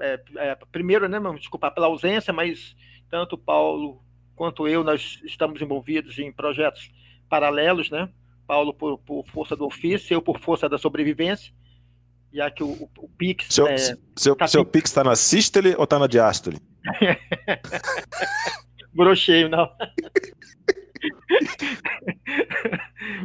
é, 0.00 0.20
é, 0.36 0.56
primeiro, 0.70 1.08
né, 1.08 1.18
desculpa 1.36 1.70
pela 1.70 1.86
ausência, 1.86 2.32
mas 2.32 2.76
tanto 3.10 3.34
o 3.34 3.38
Paulo 3.38 4.00
quanto 4.36 4.68
eu, 4.68 4.84
nós 4.84 5.20
estamos 5.24 5.60
envolvidos 5.60 6.18
em 6.18 6.30
projetos 6.30 6.90
paralelos, 7.28 7.90
né? 7.90 8.08
Paulo 8.46 8.72
por, 8.72 8.98
por 8.98 9.26
força 9.26 9.56
do 9.56 9.66
ofício, 9.66 10.14
eu 10.14 10.22
por 10.22 10.38
força 10.38 10.68
da 10.68 10.78
sobrevivência 10.78 11.52
já 12.36 12.50
que 12.50 12.62
o, 12.62 12.68
o, 12.68 12.90
o 12.98 13.08
Pix. 13.08 13.46
Seu, 13.48 13.66
é, 13.66 13.76
seu, 14.14 14.36
tá 14.36 14.46
seu 14.46 14.64
Pix 14.64 14.90
está 14.90 15.02
na 15.02 15.16
sístole 15.16 15.74
ou 15.76 15.84
está 15.84 15.98
na 15.98 16.06
diástole? 16.06 16.58
Brocheio, 18.92 19.48
não. 19.48 19.70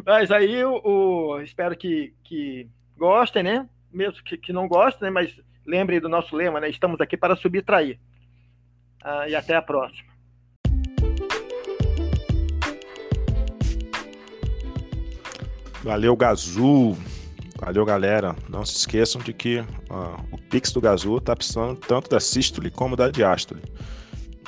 mas 0.05 0.31
aí 0.31 0.63
o, 0.63 0.81
o, 0.83 1.41
espero 1.41 1.75
que, 1.75 2.13
que 2.23 2.69
gostem, 2.97 3.43
né? 3.43 3.67
Mesmo 3.91 4.23
que, 4.23 4.37
que 4.37 4.53
não 4.53 4.67
gostem, 4.67 5.07
né? 5.07 5.09
Mas 5.09 5.37
lembrem 5.67 5.99
do 5.99 6.07
nosso 6.07 6.33
lema, 6.33 6.61
né? 6.61 6.69
Estamos 6.69 7.01
aqui 7.01 7.17
para 7.17 7.35
subtrair. 7.35 7.99
Ah, 9.03 9.27
e 9.27 9.35
até 9.35 9.55
a 9.55 9.61
próxima. 9.61 10.09
Valeu, 15.83 16.15
Gazul. 16.15 16.95
Valeu, 17.61 17.85
galera. 17.85 18.35
Não 18.49 18.65
se 18.65 18.75
esqueçam 18.75 19.21
de 19.21 19.31
que 19.33 19.59
uh, 19.59 19.65
o 20.31 20.37
Pix 20.49 20.71
do 20.71 20.81
Gazul 20.81 21.19
está 21.19 21.35
precisando 21.35 21.79
tanto 21.79 22.09
da 22.09 22.19
sístole 22.19 22.71
como 22.71 22.95
da 22.95 23.07
diástole. 23.07 23.61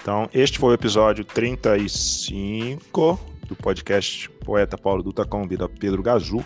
Então, 0.02 0.28
este 0.34 0.58
foi 0.58 0.72
o 0.72 0.74
episódio 0.74 1.24
35 1.24 3.20
do 3.48 3.56
podcast 3.56 4.28
Poeta 4.44 4.76
Paulo 4.80 5.04
Dutra 5.04 5.26
convida 5.26 5.70
Pedro 5.70 6.02
Gazul. 6.02 6.44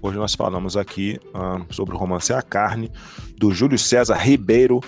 Hoje 0.00 0.16
nós 0.16 0.36
falamos 0.36 0.76
aqui 0.76 1.18
uh, 1.34 1.66
sobre 1.74 1.96
o 1.96 1.98
romance 1.98 2.32
A 2.32 2.40
Carne, 2.40 2.92
do 3.36 3.50
Júlio 3.52 3.76
César 3.76 4.14
Ribeiro 4.14 4.78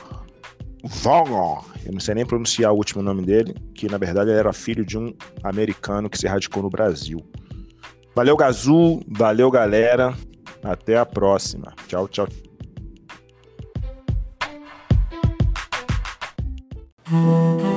Vaughan. 0.85 1.61
Eu 1.85 1.93
não 1.93 1.99
sei 1.99 2.15
nem 2.15 2.25
pronunciar 2.25 2.73
o 2.73 2.77
último 2.77 3.03
nome 3.03 3.27
dele, 3.27 3.53
que 3.75 3.91
na 3.91 3.99
verdade 3.99 4.31
era 4.31 4.53
filho 4.53 4.85
de 4.85 4.97
um 4.97 5.13
americano 5.43 6.09
que 6.09 6.17
se 6.17 6.29
radicou 6.29 6.63
no 6.63 6.71
Brasil. 6.71 7.19
Valeu, 8.15 8.37
Gazul. 8.37 9.03
Valeu, 9.09 9.51
galera. 9.51 10.15
Até 10.67 10.97
a 10.97 11.07
próxima. 11.07 11.73
Tchau, 11.87 12.09
tchau. 12.09 12.27
Hum. 17.09 17.76